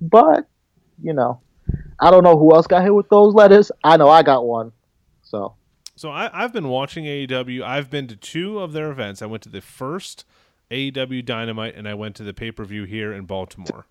But, 0.00 0.46
you 1.00 1.12
know, 1.12 1.40
I 2.00 2.10
don't 2.10 2.24
know 2.24 2.36
who 2.36 2.54
else 2.54 2.66
got 2.66 2.82
hit 2.82 2.94
with 2.94 3.08
those 3.08 3.34
letters. 3.34 3.70
I 3.84 3.96
know 3.96 4.08
I 4.08 4.22
got 4.22 4.44
one. 4.44 4.72
So 5.22 5.54
So 5.94 6.10
I, 6.10 6.30
I've 6.32 6.52
been 6.52 6.68
watching 6.68 7.04
AEW. 7.04 7.62
I've 7.62 7.90
been 7.90 8.08
to 8.08 8.16
two 8.16 8.58
of 8.58 8.72
their 8.72 8.90
events. 8.90 9.22
I 9.22 9.26
went 9.26 9.42
to 9.44 9.48
the 9.48 9.60
first 9.60 10.24
AEW 10.70 11.24
Dynamite 11.24 11.76
and 11.76 11.86
I 11.86 11.94
went 11.94 12.16
to 12.16 12.24
the 12.24 12.34
pay 12.34 12.50
per 12.50 12.64
view 12.64 12.84
here 12.84 13.12
in 13.12 13.26
Baltimore. 13.26 13.86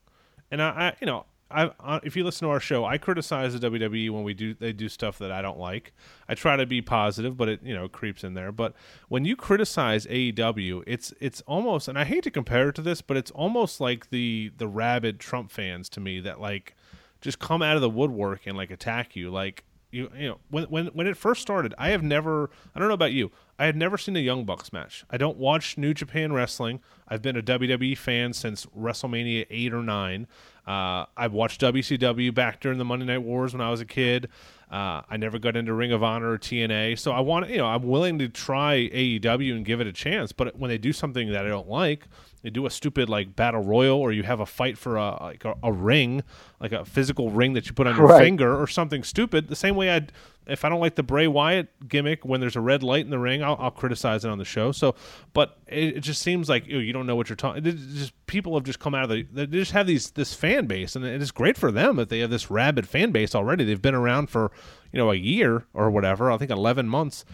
And 0.51 0.61
I, 0.61 0.69
I 0.69 0.93
you 0.99 1.07
know, 1.07 1.25
I, 1.51 1.99
if 2.03 2.15
you 2.15 2.23
listen 2.23 2.47
to 2.47 2.51
our 2.51 2.59
show, 2.59 2.85
I 2.85 2.97
criticize 2.97 3.57
the 3.57 3.69
WWE 3.69 4.09
when 4.09 4.23
we 4.23 4.33
do 4.33 4.55
they 4.55 4.73
do 4.73 4.89
stuff 4.89 5.19
that 5.19 5.31
I 5.31 5.41
don't 5.43 5.59
like. 5.59 5.93
I 6.27 6.33
try 6.33 6.55
to 6.55 6.65
be 6.65 6.81
positive, 6.81 7.37
but 7.37 7.47
it 7.47 7.63
you 7.63 7.73
know 7.75 7.87
creeps 7.87 8.23
in 8.23 8.33
there. 8.33 8.51
But 8.51 8.73
when 9.09 9.25
you 9.25 9.35
criticize 9.35 10.07
AEW, 10.07 10.83
it's 10.87 11.13
it's 11.19 11.41
almost, 11.41 11.87
and 11.87 11.99
I 11.99 12.03
hate 12.03 12.23
to 12.23 12.31
compare 12.31 12.69
it 12.69 12.75
to 12.75 12.81
this, 12.81 13.01
but 13.01 13.15
it's 13.15 13.31
almost 13.31 13.79
like 13.79 14.09
the 14.09 14.51
the 14.57 14.67
rabid 14.67 15.19
Trump 15.19 15.51
fans 15.51 15.87
to 15.89 15.99
me 15.99 16.19
that 16.21 16.41
like 16.41 16.75
just 17.21 17.37
come 17.37 17.61
out 17.61 17.75
of 17.75 17.81
the 17.81 17.89
woodwork 17.89 18.47
and 18.47 18.57
like 18.57 18.71
attack 18.71 19.15
you. 19.15 19.29
Like 19.29 19.65
You 19.95 20.11
you 20.13 20.27
know 20.27 20.39
when 20.49 20.65
when 20.65 20.87
when 20.87 21.07
it 21.07 21.15
first 21.15 21.41
started, 21.41 21.73
I 21.77 21.91
have 21.91 22.03
never. 22.03 22.49
I 22.75 22.79
don't 22.79 22.89
know 22.89 22.93
about 22.93 23.13
you. 23.13 23.31
I 23.57 23.65
had 23.65 23.77
never 23.77 23.97
seen 23.97 24.17
a 24.17 24.19
Young 24.19 24.43
Bucks 24.43 24.73
match. 24.73 25.05
I 25.09 25.15
don't 25.15 25.37
watch 25.37 25.77
New 25.77 25.93
Japan 25.93 26.33
Wrestling. 26.33 26.81
I've 27.07 27.21
been 27.21 27.37
a 27.37 27.41
WWE 27.41 27.97
fan 27.97 28.33
since 28.33 28.65
WrestleMania 28.77 29.45
eight 29.49 29.73
or 29.73 29.81
nine. 29.81 30.27
Uh, 30.67 31.05
I've 31.15 31.31
watched 31.31 31.61
WCW 31.61 32.33
back 32.33 32.59
during 32.59 32.77
the 32.77 32.83
Monday 32.83 33.05
Night 33.05 33.19
Wars 33.19 33.53
when 33.53 33.61
I 33.61 33.71
was 33.71 33.79
a 33.79 33.85
kid. 33.85 34.27
Uh, 34.69 35.03
I 35.09 35.15
never 35.15 35.39
got 35.39 35.55
into 35.55 35.73
Ring 35.73 35.93
of 35.93 36.03
Honor 36.03 36.31
or 36.31 36.37
TNA, 36.37 36.99
so 36.99 37.13
I 37.13 37.21
want 37.21 37.49
you 37.49 37.59
know 37.59 37.67
I'm 37.67 37.83
willing 37.83 38.19
to 38.19 38.27
try 38.27 38.89
AEW 38.89 39.55
and 39.55 39.63
give 39.63 39.79
it 39.79 39.87
a 39.87 39.93
chance. 39.93 40.33
But 40.33 40.59
when 40.59 40.67
they 40.67 40.77
do 40.77 40.91
something 40.91 41.31
that 41.31 41.45
I 41.45 41.47
don't 41.47 41.69
like, 41.69 42.07
they 42.45 42.51
do 42.51 42.67
a 42.67 42.69
stupid 42.69 43.09
like 43.09 43.35
battle 43.35 43.61
royal, 43.63 43.97
or 43.99 44.11
you 44.11 44.21
have 44.21 44.39
a 44.39 44.45
fight 44.45 44.77
for 44.77 44.97
a 44.97 45.17
like 45.19 45.43
a, 45.45 45.55
a 45.63 45.71
ring, 45.73 46.21
like 46.59 46.71
a 46.73 46.85
physical 46.85 47.31
ring 47.31 47.53
that 47.53 47.65
you 47.65 47.73
put 47.73 47.87
on 47.87 47.97
your 47.97 48.05
Right. 48.05 48.21
finger, 48.23 48.61
or 48.61 48.67
something 48.67 49.03
stupid. 49.03 49.47
The 49.47 49.55
same 49.55 49.75
way 49.75 49.95
I, 49.95 50.05
if 50.45 50.63
I 50.63 50.69
don't 50.69 50.79
like 50.79 50.93
the 50.93 51.01
Bray 51.01 51.25
Wyatt 51.27 51.89
gimmick 51.89 52.23
when 52.23 52.39
there's 52.41 52.55
a 52.55 52.61
red 52.61 52.83
light 52.83 53.03
in 53.03 53.09
the 53.09 53.17
ring, 53.17 53.41
I'll, 53.43 53.57
I'll 53.59 53.71
criticize 53.71 54.23
it 54.25 54.29
on 54.29 54.37
the 54.37 54.45
show. 54.45 54.71
So, 54.71 54.93
but 55.33 55.57
it, 55.67 55.97
it 55.97 55.99
just 56.01 56.21
seems 56.21 56.47
like 56.47 56.67
ew, 56.67 56.77
you 56.77 56.93
don't 56.93 57.07
know 57.07 57.15
what 57.15 57.29
you're 57.29 57.35
talking. 57.35 57.63
Just 57.63 58.13
people 58.27 58.53
have 58.53 58.63
just 58.63 58.77
come 58.79 58.93
out 58.93 59.05
of 59.05 59.09
the. 59.09 59.23
They 59.23 59.47
just 59.47 59.71
have 59.71 59.87
these 59.87 60.11
this 60.11 60.35
fan 60.35 60.67
base, 60.67 60.95
and 60.95 61.03
it 61.03 61.19
is 61.23 61.31
great 61.31 61.57
for 61.57 61.71
them 61.71 61.95
that 61.95 62.09
they 62.09 62.19
have 62.19 62.29
this 62.29 62.51
rabid 62.51 62.87
fan 62.87 63.11
base 63.11 63.33
already. 63.33 63.63
They've 63.63 63.81
been 63.81 63.95
around 63.95 64.29
for 64.29 64.51
you 64.93 64.99
know 64.99 65.09
a 65.11 65.15
year 65.15 65.65
or 65.73 65.89
whatever. 65.89 66.31
I 66.31 66.37
think 66.37 66.51
eleven 66.51 66.87
months. 66.87 67.25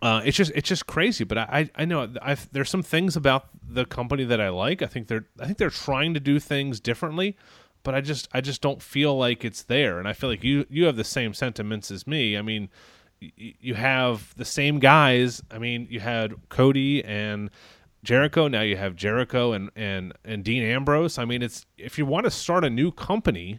Uh, 0.00 0.22
it's 0.24 0.36
just 0.36 0.52
it's 0.54 0.68
just 0.68 0.86
crazy, 0.86 1.24
but 1.24 1.36
I 1.38 1.68
I 1.74 1.84
know 1.84 2.08
I've, 2.22 2.50
there's 2.52 2.70
some 2.70 2.82
things 2.82 3.16
about 3.16 3.48
the 3.68 3.84
company 3.84 4.24
that 4.24 4.40
I 4.40 4.50
like. 4.50 4.82
I 4.82 4.86
think 4.86 5.08
they're 5.08 5.26
I 5.40 5.46
think 5.46 5.58
they're 5.58 5.70
trying 5.70 6.14
to 6.14 6.20
do 6.20 6.38
things 6.38 6.78
differently, 6.80 7.36
but 7.82 7.94
I 7.94 8.00
just 8.00 8.28
I 8.32 8.40
just 8.40 8.62
don't 8.62 8.80
feel 8.82 9.16
like 9.18 9.44
it's 9.44 9.62
there. 9.64 9.98
And 9.98 10.06
I 10.06 10.12
feel 10.12 10.30
like 10.30 10.44
you 10.44 10.64
you 10.70 10.86
have 10.86 10.96
the 10.96 11.04
same 11.04 11.34
sentiments 11.34 11.90
as 11.90 12.06
me. 12.06 12.36
I 12.36 12.42
mean, 12.42 12.68
y- 13.20 13.32
you 13.60 13.74
have 13.74 14.32
the 14.36 14.44
same 14.44 14.78
guys. 14.78 15.42
I 15.50 15.58
mean, 15.58 15.88
you 15.90 16.00
had 16.00 16.34
Cody 16.50 17.04
and 17.04 17.50
Jericho. 18.04 18.46
Now 18.46 18.62
you 18.62 18.76
have 18.76 18.94
Jericho 18.94 19.52
and 19.52 19.70
and 19.74 20.12
and 20.24 20.44
Dean 20.44 20.62
Ambrose. 20.62 21.18
I 21.18 21.24
mean, 21.24 21.42
it's 21.42 21.66
if 21.76 21.98
you 21.98 22.06
want 22.06 22.24
to 22.24 22.30
start 22.30 22.64
a 22.64 22.70
new 22.70 22.92
company, 22.92 23.58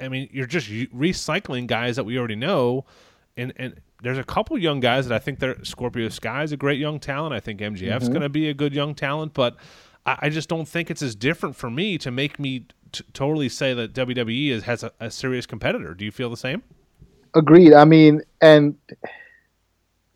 I 0.00 0.08
mean, 0.08 0.28
you're 0.32 0.46
just 0.46 0.68
recycling 0.68 1.68
guys 1.68 1.94
that 1.96 2.04
we 2.04 2.18
already 2.18 2.34
know, 2.36 2.84
and 3.36 3.52
and 3.56 3.80
there's 4.02 4.18
a 4.18 4.24
couple 4.24 4.58
young 4.58 4.80
guys 4.80 5.08
that 5.08 5.14
I 5.14 5.18
think 5.18 5.38
they're 5.38 5.62
Scorpio 5.64 6.08
Sky 6.08 6.42
is 6.42 6.52
a 6.52 6.56
great 6.56 6.78
young 6.78 6.98
talent. 6.98 7.34
I 7.34 7.40
think 7.40 7.60
MJF's 7.60 8.04
mm-hmm. 8.04 8.08
going 8.08 8.22
to 8.22 8.28
be 8.28 8.48
a 8.48 8.54
good 8.54 8.74
young 8.74 8.94
talent, 8.94 9.32
but 9.32 9.56
I, 10.04 10.18
I 10.22 10.28
just 10.28 10.48
don't 10.48 10.66
think 10.66 10.90
it's 10.90 11.02
as 11.02 11.14
different 11.14 11.56
for 11.56 11.70
me 11.70 11.98
to 11.98 12.10
make 12.10 12.38
me 12.38 12.66
t- 12.90 13.04
totally 13.12 13.48
say 13.48 13.74
that 13.74 13.94
WWE 13.94 14.50
is, 14.50 14.64
has 14.64 14.82
a, 14.82 14.92
a 15.00 15.10
serious 15.10 15.46
competitor. 15.46 15.94
Do 15.94 16.04
you 16.04 16.10
feel 16.10 16.30
the 16.30 16.36
same? 16.36 16.62
Agreed. 17.34 17.72
I 17.72 17.84
mean, 17.84 18.22
and 18.40 18.76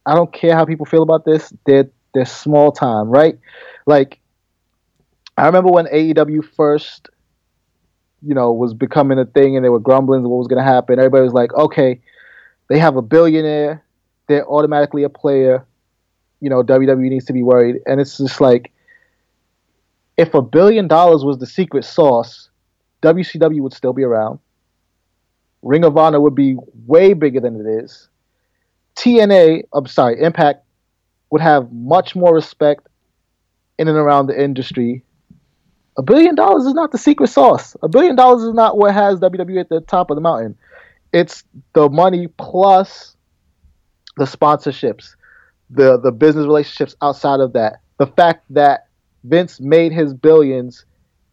I 0.05 0.15
don't 0.15 0.33
care 0.33 0.55
how 0.55 0.65
people 0.65 0.87
feel 0.87 1.03
about 1.03 1.25
this. 1.25 1.53
They're 1.65 1.89
they're 2.15 2.25
small 2.25 2.73
time, 2.73 3.09
right? 3.09 3.39
Like, 3.87 4.21
I 5.37 5.47
remember 5.47 5.71
when 5.71 5.87
AEW 5.87 6.45
first, 6.57 7.09
you 8.23 8.35
know, 8.35 8.53
was 8.53 8.75
becoming 8.75 9.19
a 9.19 9.27
thing, 9.27 9.57
and 9.57 9.65
there 9.65 9.73
were 9.73 9.81
grumblings 9.81 10.25
of 10.25 10.31
what 10.31 10.39
was 10.39 10.49
going 10.49 10.65
to 10.65 10.71
happen. 10.71 10.99
Everybody 10.99 11.25
was 11.25 11.35
like, 11.35 11.53
okay, 11.55 12.01
they 12.69 12.79
have 12.79 12.97
a 12.97 13.03
billionaire, 13.03 13.85
they're 14.27 14.47
automatically 14.49 15.05
a 15.05 15.09
player. 15.09 15.67
You 16.41 16.51
know, 16.51 16.63
WWE 16.63 17.09
needs 17.09 17.25
to 17.27 17.33
be 17.33 17.43
worried, 17.43 17.77
and 17.87 18.01
it's 18.01 18.19
just 18.19 18.41
like, 18.41 18.73
if 20.17 20.35
a 20.35 20.43
billion 20.43 20.89
dollars 20.89 21.25
was 21.25 21.39
the 21.39 21.47
secret 21.47 21.85
sauce, 21.85 22.51
WCW 23.03 23.61
would 23.61 23.73
still 23.73 23.93
be 23.93 24.03
around. 24.03 24.39
Ring 25.63 25.85
of 25.85 25.97
Honor 25.97 26.21
would 26.21 26.35
be 26.35 26.57
way 26.87 27.13
bigger 27.13 27.41
than 27.41 27.61
it 27.61 27.85
is. 27.85 28.09
TNA, 28.97 29.65
I'm 29.75 29.87
sorry, 29.87 30.21
Impact 30.21 30.65
would 31.31 31.41
have 31.41 31.73
much 31.73 32.15
more 32.15 32.35
respect 32.35 32.87
in 33.79 33.89
and 33.89 33.97
around 33.97 34.27
the 34.27 34.43
industry. 34.43 35.03
A 35.99 36.03
billion 36.03 36.35
dollars 36.35 36.67
is 36.67 36.75
not 36.75 36.93
the 36.93 36.99
secret 36.99 37.29
sauce. 37.29 37.77
A 37.83 37.89
billion 37.89 38.17
dollars 38.17 38.43
is 38.43 38.55
not 38.55 38.77
what 38.77 38.95
has 38.95 39.19
WWE 39.21 39.61
at 39.61 39.69
the 39.69 39.81
top 39.81 40.11
of 40.11 40.17
the 40.17 40.21
mountain. 40.21 40.57
It's 41.13 41.45
the 41.73 41.89
money 41.89 42.29
plus 42.39 43.17
the 44.17 44.25
sponsorships, 44.25 45.15
the 45.71 45.99
the 45.99 46.13
business 46.13 46.47
relationships 46.47 46.97
outside 47.03 47.41
of 47.41 47.53
that. 47.55 47.81
The 47.99 48.07
fact 48.07 48.45
that 48.51 48.87
Vince 49.25 49.61
made 49.61 49.93
his 49.93 50.15
billions 50.15 50.85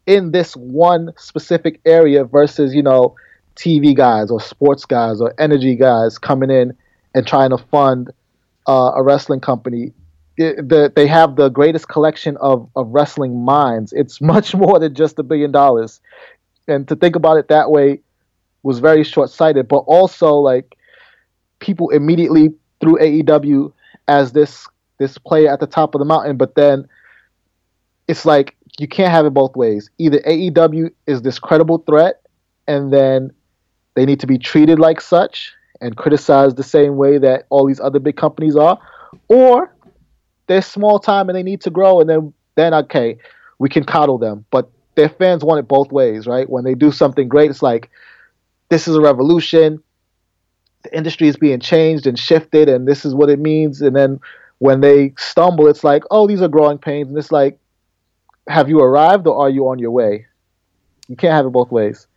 in 0.06 0.32
this 0.32 0.54
one 0.56 1.14
specific 1.18 1.80
area 1.86 2.24
versus, 2.26 2.74
you 2.74 2.84
know, 2.84 3.16
TV 3.56 3.96
guys 3.96 4.32
or 4.32 4.42
sports 4.42 4.86
guys 4.86 5.22
or 5.22 5.34
energy 5.40 5.76
guys 5.76 6.18
coming 6.18 6.50
in 6.50 6.76
and 7.14 7.28
trying 7.28 7.52
to 7.52 7.58
fund 7.58 8.12
uh, 8.68 8.92
a 8.96 9.04
wrestling 9.04 9.40
company. 9.40 9.94
It, 10.38 10.68
the, 10.68 10.92
they 10.94 11.06
have 11.08 11.36
the 11.36 11.50
greatest 11.50 11.88
collection 11.88 12.38
of, 12.38 12.68
of 12.76 12.88
wrestling 12.90 13.44
minds. 13.46 13.94
It's 13.94 14.20
much 14.34 14.56
more 14.56 14.80
than 14.80 14.96
just 14.96 15.20
a 15.20 15.24
billion 15.24 15.52
dollars. 15.52 16.02
And 16.68 16.88
to 16.88 16.96
think 16.96 17.16
about 17.16 17.38
it 17.38 17.50
that 17.50 17.70
way 17.70 18.00
was 18.64 18.80
very 18.80 19.04
short 19.04 19.30
sighted, 19.30 19.68
but 19.68 19.80
also 19.80 20.34
like 20.34 20.78
people 21.60 21.90
immediately 21.90 22.50
threw 22.80 22.98
AEW 22.98 23.72
as 24.08 24.32
this 24.32 24.68
this 25.00 25.18
player 25.18 25.52
at 25.52 25.60
the 25.60 25.68
top 25.68 25.96
of 25.96 26.00
the 26.00 26.06
mountain, 26.06 26.38
but 26.38 26.56
then 26.56 26.88
it's 28.08 28.26
like 28.26 28.56
you 28.80 28.88
can't 28.88 29.12
have 29.12 29.26
it 29.26 29.32
both 29.34 29.56
ways. 29.56 29.90
Either 29.98 30.20
AEW 30.20 30.92
is 31.08 31.22
this 31.22 31.40
credible 31.40 31.80
threat, 31.80 32.22
and 32.68 32.92
then 32.92 33.32
they 33.96 34.06
need 34.06 34.20
to 34.20 34.28
be 34.28 34.38
treated 34.38 34.80
like 34.80 35.02
such 35.02 35.54
and 35.82 35.98
criticized 35.98 36.56
the 36.56 36.64
same 36.64 36.96
way 36.96 37.18
that 37.18 37.46
all 37.50 37.68
these 37.68 37.80
other 37.80 38.00
big 38.00 38.16
companies 38.18 38.56
are, 38.56 38.80
or 39.28 39.76
they're 40.48 40.62
small 40.62 41.00
time 41.00 41.30
and 41.30 41.38
they 41.38 41.44
need 41.44 41.62
to 41.62 41.70
grow, 41.70 42.00
and 42.00 42.10
then 42.10 42.34
then 42.56 42.74
okay, 42.74 43.18
we 43.60 43.70
can 43.70 43.84
coddle 43.84 44.18
them. 44.18 44.46
But 44.52 44.70
their 44.96 45.10
fans 45.10 45.44
want 45.44 45.60
it 45.60 45.68
both 45.68 45.92
ways, 45.92 46.28
right? 46.28 46.50
When 46.50 46.64
they 46.64 46.76
do 46.76 46.92
something 46.92 47.28
great, 47.28 47.50
it's 47.50 47.64
like 47.64 47.90
this 48.70 48.88
is 48.88 48.96
a 48.96 49.02
revolution. 49.02 49.82
The 50.84 50.96
industry 50.96 51.28
is 51.28 51.38
being 51.38 51.60
changed 51.60 52.08
and 52.08 52.18
shifted, 52.18 52.70
and 52.70 52.88
this 52.88 53.06
is 53.06 53.16
what 53.16 53.30
it 53.30 53.40
means. 53.40 53.82
And 53.82 53.96
then 53.96 54.20
when 54.60 54.82
they 54.82 55.14
stumble, 55.18 55.68
it's 55.68 55.84
like, 55.84 56.04
oh, 56.12 56.28
these 56.28 56.42
are 56.42 56.48
growing 56.48 56.78
pains, 56.78 57.10
and 57.10 57.18
it's 57.18 57.32
like, 57.32 57.60
have 58.48 58.70
you 58.70 58.80
arrived 58.80 59.28
or 59.28 59.38
are 59.38 59.50
you 59.50 59.68
on 59.70 59.80
your 59.80 59.92
way? 59.92 60.26
You 61.08 61.16
can't 61.16 61.34
have 61.34 61.46
it 61.46 61.52
both 61.52 61.72
ways. 61.72 62.08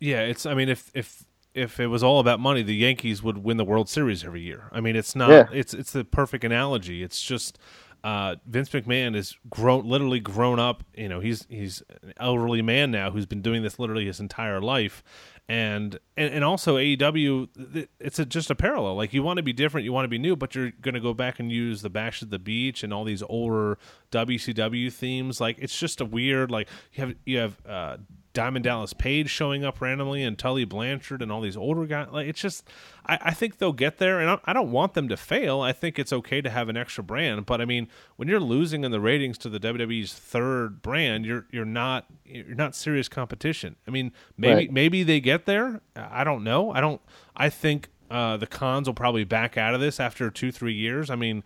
Yeah, 0.00 0.20
it's. 0.20 0.46
I 0.46 0.54
mean, 0.54 0.68
if 0.68 0.90
if 0.94 1.24
if 1.54 1.78
it 1.78 1.86
was 1.86 2.02
all 2.02 2.20
about 2.20 2.40
money, 2.40 2.62
the 2.62 2.74
Yankees 2.74 3.22
would 3.22 3.38
win 3.38 3.56
the 3.56 3.64
World 3.64 3.88
Series 3.88 4.24
every 4.24 4.42
year. 4.42 4.68
I 4.72 4.80
mean, 4.80 4.96
it's 4.96 5.14
not. 5.16 5.30
Yeah. 5.30 5.46
It's 5.52 5.72
it's 5.74 5.92
the 5.92 6.04
perfect 6.04 6.44
analogy. 6.44 7.02
It's 7.02 7.22
just 7.22 7.58
uh, 8.02 8.36
Vince 8.46 8.68
McMahon 8.68 9.16
is 9.16 9.36
grown, 9.48 9.88
literally 9.88 10.20
grown 10.20 10.60
up. 10.60 10.84
You 10.94 11.08
know, 11.08 11.20
he's 11.20 11.46
he's 11.48 11.82
an 12.02 12.12
elderly 12.18 12.60
man 12.60 12.90
now 12.90 13.10
who's 13.10 13.26
been 13.26 13.40
doing 13.40 13.62
this 13.62 13.78
literally 13.78 14.04
his 14.04 14.20
entire 14.20 14.60
life, 14.60 15.02
and 15.48 15.98
and, 16.16 16.32
and 16.32 16.44
also 16.44 16.76
AEW. 16.76 17.86
It's 18.00 18.18
a, 18.18 18.24
just 18.24 18.50
a 18.50 18.54
parallel. 18.54 18.94
Like 18.94 19.12
you 19.12 19.22
want 19.22 19.36
to 19.38 19.42
be 19.42 19.52
different, 19.52 19.84
you 19.84 19.92
want 19.92 20.04
to 20.04 20.08
be 20.08 20.18
new, 20.18 20.36
but 20.36 20.54
you're 20.54 20.70
going 20.80 20.94
to 20.94 21.00
go 21.00 21.14
back 21.14 21.38
and 21.38 21.50
use 21.52 21.82
the 21.82 21.90
Bash 21.90 22.22
at 22.22 22.30
the 22.30 22.38
Beach 22.38 22.82
and 22.82 22.92
all 22.92 23.04
these 23.04 23.22
older 23.22 23.78
WCW 24.10 24.92
themes. 24.92 25.40
Like 25.40 25.58
it's 25.58 25.78
just 25.78 26.00
a 26.00 26.04
weird. 26.04 26.50
Like 26.50 26.68
you 26.92 27.04
have 27.04 27.14
you 27.24 27.38
have. 27.38 27.66
Uh, 27.66 27.96
Diamond 28.34 28.64
Dallas 28.64 28.92
Page 28.92 29.30
showing 29.30 29.64
up 29.64 29.80
randomly 29.80 30.22
and 30.22 30.36
Tully 30.38 30.64
Blanchard 30.66 31.22
and 31.22 31.32
all 31.32 31.40
these 31.40 31.56
older 31.56 31.86
guys. 31.86 32.08
Like 32.12 32.26
it's 32.26 32.40
just, 32.40 32.68
I, 33.06 33.18
I 33.22 33.30
think 33.32 33.56
they'll 33.58 33.72
get 33.72 33.96
there, 33.98 34.20
and 34.20 34.28
I, 34.28 34.38
I 34.44 34.52
don't 34.52 34.70
want 34.70 34.92
them 34.94 35.08
to 35.08 35.16
fail. 35.16 35.60
I 35.62 35.72
think 35.72 35.98
it's 35.98 36.12
okay 36.12 36.40
to 36.42 36.50
have 36.50 36.68
an 36.68 36.76
extra 36.76 37.02
brand, 37.02 37.46
but 37.46 37.60
I 37.60 37.64
mean, 37.64 37.88
when 38.16 38.28
you're 38.28 38.40
losing 38.40 38.84
in 38.84 38.90
the 38.90 39.00
ratings 39.00 39.38
to 39.38 39.48
the 39.48 39.58
WWE's 39.58 40.12
third 40.12 40.82
brand, 40.82 41.24
you're 41.24 41.46
you're 41.50 41.64
not 41.64 42.04
you're 42.26 42.54
not 42.56 42.74
serious 42.74 43.08
competition. 43.08 43.76
I 43.88 43.90
mean, 43.90 44.12
maybe 44.36 44.54
Right. 44.54 44.72
maybe 44.72 45.02
they 45.04 45.20
get 45.20 45.46
there. 45.46 45.80
I 45.96 46.24
don't 46.24 46.44
know. 46.44 46.72
I 46.72 46.80
don't. 46.80 47.00
I 47.36 47.48
think 47.48 47.88
uh, 48.10 48.36
the 48.36 48.46
Khans 48.46 48.86
will 48.88 48.94
probably 48.94 49.24
back 49.24 49.56
out 49.56 49.74
of 49.74 49.80
this 49.80 49.98
after 49.98 50.30
two 50.30 50.52
three 50.52 50.74
years. 50.74 51.08
I 51.08 51.14
mean 51.16 51.42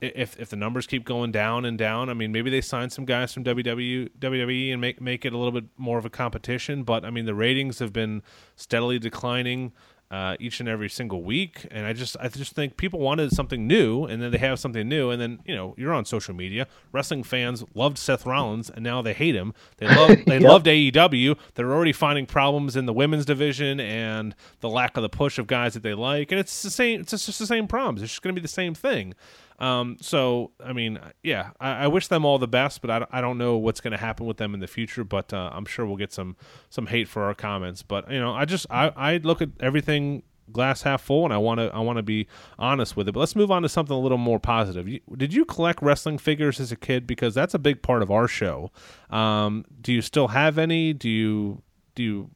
if 0.00 0.38
if 0.40 0.48
the 0.48 0.56
numbers 0.56 0.86
keep 0.86 1.04
going 1.04 1.30
down 1.32 1.64
and 1.64 1.76
down, 1.78 2.08
I 2.08 2.14
mean, 2.14 2.32
maybe 2.32 2.50
they 2.50 2.60
sign 2.60 2.90
some 2.90 3.04
guys 3.04 3.32
from 3.32 3.44
WW, 3.44 4.08
WWE 4.18 4.72
and 4.72 4.80
make 4.80 5.00
make 5.00 5.24
it 5.24 5.32
a 5.32 5.36
little 5.38 5.52
bit 5.52 5.64
more 5.76 5.98
of 5.98 6.04
a 6.04 6.10
competition. 6.10 6.82
But 6.84 7.04
I 7.04 7.10
mean, 7.10 7.26
the 7.26 7.34
ratings 7.34 7.78
have 7.80 7.92
been 7.92 8.22
steadily 8.56 8.98
declining 8.98 9.72
uh, 10.10 10.34
each 10.40 10.58
and 10.58 10.68
every 10.68 10.88
single 10.88 11.22
week, 11.22 11.66
and 11.70 11.86
I 11.86 11.92
just 11.92 12.16
I 12.18 12.26
just 12.28 12.52
think 12.52 12.76
people 12.76 12.98
wanted 12.98 13.30
something 13.30 13.68
new, 13.68 14.04
and 14.06 14.20
then 14.20 14.32
they 14.32 14.38
have 14.38 14.58
something 14.58 14.88
new, 14.88 15.10
and 15.10 15.22
then 15.22 15.38
you 15.44 15.54
know 15.54 15.72
you're 15.78 15.92
on 15.92 16.04
social 16.04 16.34
media. 16.34 16.66
Wrestling 16.90 17.22
fans 17.22 17.62
loved 17.74 17.96
Seth 17.96 18.26
Rollins, 18.26 18.70
and 18.70 18.82
now 18.82 19.02
they 19.02 19.12
hate 19.12 19.36
him. 19.36 19.54
They 19.76 19.86
love 19.94 20.16
they 20.26 20.38
Yep. 20.40 20.42
loved 20.42 20.66
AEW. 20.66 21.36
They're 21.54 21.72
already 21.72 21.92
finding 21.92 22.26
problems 22.26 22.74
in 22.74 22.86
the 22.86 22.92
women's 22.92 23.24
division 23.24 23.78
and 23.78 24.34
the 24.58 24.68
lack 24.68 24.96
of 24.96 25.02
the 25.02 25.08
push 25.08 25.38
of 25.38 25.46
guys 25.46 25.74
that 25.74 25.84
they 25.84 25.94
like, 25.94 26.32
and 26.32 26.40
it's 26.40 26.60
the 26.62 26.70
same. 26.70 27.02
It's 27.02 27.12
just 27.12 27.38
the 27.38 27.46
same 27.46 27.68
problems. 27.68 28.02
It's 28.02 28.10
just 28.10 28.22
going 28.22 28.34
to 28.34 28.40
be 28.40 28.42
the 28.42 28.48
same 28.48 28.74
thing. 28.74 29.14
Um, 29.60 29.98
so 30.00 30.52
I 30.64 30.72
mean, 30.72 30.98
yeah, 31.22 31.50
I, 31.60 31.84
I 31.84 31.86
wish 31.88 32.08
them 32.08 32.24
all 32.24 32.38
the 32.38 32.48
best, 32.48 32.80
but 32.80 32.90
I, 32.90 33.06
I 33.10 33.20
don't 33.20 33.38
know 33.38 33.56
what's 33.56 33.80
going 33.80 33.92
to 33.92 33.98
happen 33.98 34.26
with 34.26 34.38
them 34.38 34.54
in 34.54 34.60
the 34.60 34.66
future. 34.66 35.04
But 35.04 35.32
uh, 35.32 35.50
I'm 35.52 35.66
sure 35.66 35.86
we'll 35.86 35.96
get 35.96 36.12
some 36.12 36.36
some 36.70 36.86
hate 36.86 37.08
for 37.08 37.24
our 37.24 37.34
comments. 37.34 37.82
But 37.82 38.10
you 38.10 38.18
know, 38.18 38.32
I 38.34 38.44
just 38.44 38.66
I, 38.70 38.88
I 38.96 39.16
look 39.18 39.42
at 39.42 39.50
everything 39.60 40.22
glass 40.52 40.82
half 40.82 41.02
full, 41.02 41.24
and 41.24 41.32
I 41.32 41.38
want 41.38 41.60
to 41.60 41.70
I 41.74 41.80
want 41.80 41.98
to 41.98 42.02
be 42.02 42.26
honest 42.58 42.96
with 42.96 43.08
it. 43.08 43.12
But 43.12 43.20
let's 43.20 43.36
move 43.36 43.50
on 43.50 43.62
to 43.62 43.68
something 43.68 43.94
a 43.94 44.00
little 44.00 44.18
more 44.18 44.40
positive. 44.40 44.88
You, 44.88 45.00
did 45.16 45.32
you 45.32 45.44
collect 45.44 45.82
wrestling 45.82 46.18
figures 46.18 46.60
as 46.60 46.72
a 46.72 46.76
kid? 46.76 47.06
Because 47.06 47.34
that's 47.34 47.54
a 47.54 47.58
big 47.58 47.82
part 47.82 48.02
of 48.02 48.10
our 48.10 48.28
show. 48.28 48.70
Um, 49.10 49.64
do 49.80 49.92
you 49.92 50.02
still 50.02 50.28
have 50.28 50.58
any? 50.58 50.92
Do 50.92 51.08
you 51.08 51.62
do 51.94 52.02
you 52.02 52.30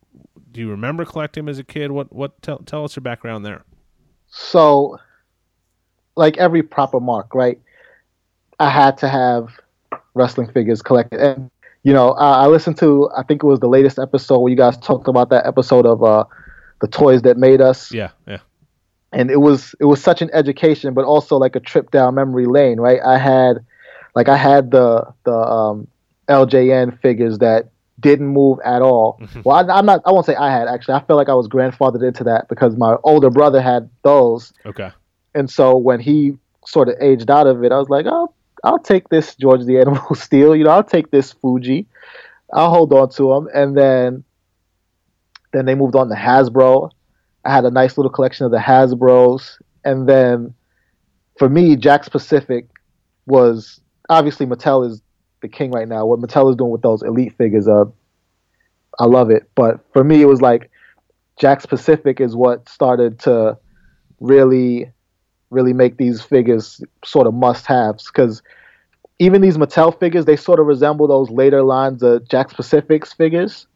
do 0.51 0.61
you 0.61 0.71
remember 0.71 1.05
collecting 1.05 1.45
them 1.45 1.49
as 1.51 1.59
a 1.59 1.65
kid? 1.65 1.91
What 1.91 2.13
what 2.13 2.41
tell 2.43 2.59
tell 2.59 2.85
us 2.85 2.97
your 2.97 3.03
background 3.03 3.45
there. 3.45 3.65
So, 4.27 4.99
like 6.17 6.37
every 6.39 6.63
proper 6.63 7.01
mark, 7.01 7.35
right? 7.35 7.61
I 8.61 8.71
had 8.71 8.97
to 8.99 9.09
have 9.09 9.61
wrestling 10.15 10.51
figures 10.53 10.83
collected, 10.83 11.21
and 11.21 11.51
you 11.83 11.93
know, 11.93 12.13
I, 12.13 12.45
I 12.45 12.47
listened 12.47 12.79
to 12.79 13.11
I 13.17 13.23
think 13.23 13.43
it 13.43 13.47
was 13.47 13.61
the 13.61 13.69
latest 13.69 13.99
episode 13.99 14.39
where 14.39 14.51
you 14.51 14.57
guys 14.57 14.77
talked 14.79 15.09
about 15.09 15.31
that 15.31 15.47
episode 15.47 15.87
of 15.87 16.03
uh, 16.03 16.25
the 16.81 16.89
toys 16.89 17.23
that 17.23 17.37
made 17.37 17.61
us. 17.61 17.93
Yeah, 17.93 18.11
yeah. 18.27 18.39
And 19.13 19.31
it 19.31 19.41
was 19.41 19.75
it 19.81 19.85
was 19.85 20.03
such 20.03 20.23
an 20.23 20.31
education, 20.33 20.95
but 20.95 21.05
also 21.05 21.37
like 21.37 21.57
a 21.57 21.61
trip 21.61 21.91
down 21.91 22.15
memory 22.15 22.47
lane, 22.47 22.81
right? 22.81 23.01
I 23.05 23.19
had, 23.19 23.65
like, 24.15 24.29
I 24.29 24.37
had 24.37 24.71
the 24.71 25.13
the 25.25 25.35
um, 25.35 25.87
LJN 26.29 27.01
figures 27.01 27.39
that 27.39 27.69
didn't 28.01 28.27
move 28.27 28.59
at 28.65 28.83
all. 28.83 29.21
well, 29.45 29.71
I, 29.71 29.79
am 29.79 29.87
not. 29.87 30.01
I 30.05 30.13
won't 30.13 30.27
say 30.27 30.35
I 30.35 30.51
had 30.51 30.69
actually. 30.69 30.95
I 30.95 31.03
feel 31.05 31.17
like 31.17 31.29
I 31.29 31.35
was 31.35 31.49
grandfathered 31.49 32.07
into 32.07 32.25
that 32.25 32.49
because 32.49 32.77
my 32.77 32.97
older 33.05 33.31
brother 33.31 33.61
had 33.61 33.89
those. 34.03 34.53
Okay. 34.67 34.91
And 35.35 35.51
so 35.51 35.77
when 35.77 36.01
he 36.01 36.37
sort 36.67 36.89
of 36.89 36.95
aged 37.01 37.31
out 37.31 37.47
of 37.47 37.65
it, 37.65 37.73
I 37.73 37.79
was 37.79 37.89
like, 37.89 38.07
oh, 38.09 38.33
I'll 38.63 38.79
take 38.79 39.09
this 39.09 39.35
George 39.35 39.65
the 39.65 39.79
Animal 39.79 40.15
Steele. 40.15 40.57
You 40.57 40.65
know, 40.65 40.71
I'll 40.71 40.85
take 40.85 41.11
this 41.11 41.33
Fuji. 41.33 41.87
I'll 42.53 42.71
hold 42.71 42.93
on 42.93 43.11
to 43.11 43.35
them. 43.35 43.49
And 43.55 43.77
then, 43.77 44.25
then 45.53 45.67
they 45.67 45.75
moved 45.75 45.97
on 45.97 46.09
to 46.09 46.15
Hasbro. 46.15 46.91
I 47.45 47.53
had 47.53 47.65
a 47.65 47.71
nice 47.71 47.99
little 47.99 48.11
collection 48.11 48.47
of 48.47 48.53
the 48.53 48.59
Hasbro's. 48.59 49.59
And 49.85 50.09
then, 50.09 50.55
for 51.39 51.49
me, 51.49 51.77
Jakks 51.77 52.11
Pacific 52.11 52.69
was 53.27 53.81
obviously 54.09 54.47
Mattel 54.47 54.87
is 54.89 55.03
the 55.43 55.49
king 55.49 55.71
right 55.71 55.89
now. 55.89 56.07
What 56.07 56.21
Mattel 56.21 56.51
is 56.51 56.57
doing 56.57 56.71
with 56.71 56.83
those 56.83 57.03
elite 57.03 57.37
figures, 57.37 57.69
uh, 57.69 57.85
I 58.99 59.05
love 59.05 59.31
it. 59.31 59.51
But 59.55 59.81
for 59.93 60.05
me, 60.05 60.23
it 60.23 60.27
was 60.27 60.41
like 60.41 60.71
Jakks 61.41 61.69
Pacific 61.69 62.21
is 62.21 62.35
what 62.35 62.69
started 62.69 63.19
to 63.21 63.59
really 64.21 64.93
really 65.55 65.73
make 65.73 65.97
these 65.97 66.21
figures 66.21 66.83
sort 67.05 67.27
of 67.27 67.35
must 67.35 67.67
haves 67.67 68.07
because 68.09 68.43
even 69.19 69.41
these 69.41 69.57
Mattel 69.57 69.99
figures, 69.99 70.25
they 70.25 70.37
sort 70.37 70.61
of 70.61 70.67
resemble 70.67 71.07
those 71.07 71.31
later 71.31 71.63
lines 71.63 72.03
of 72.03 72.25
Jakks 72.25 72.55
Pacific's 72.55 73.13
figures. 73.13 73.67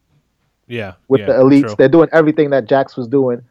Yeah. 0.67 0.93
With 1.07 1.21
yeah, 1.21 1.27
the 1.27 1.33
elites. 1.33 1.61
true. 1.61 1.75
They're 1.77 1.89
doing 1.89 2.09
everything 2.11 2.49
that 2.51 2.67
Jakks 2.67 2.97
was 2.97 3.07
doing. 3.07 3.41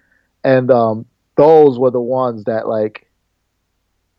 And 0.44 0.70
um, 0.70 1.06
those 1.36 1.78
were 1.78 1.90
the 1.90 2.00
ones 2.00 2.44
that, 2.44 2.68
like, 2.68 3.06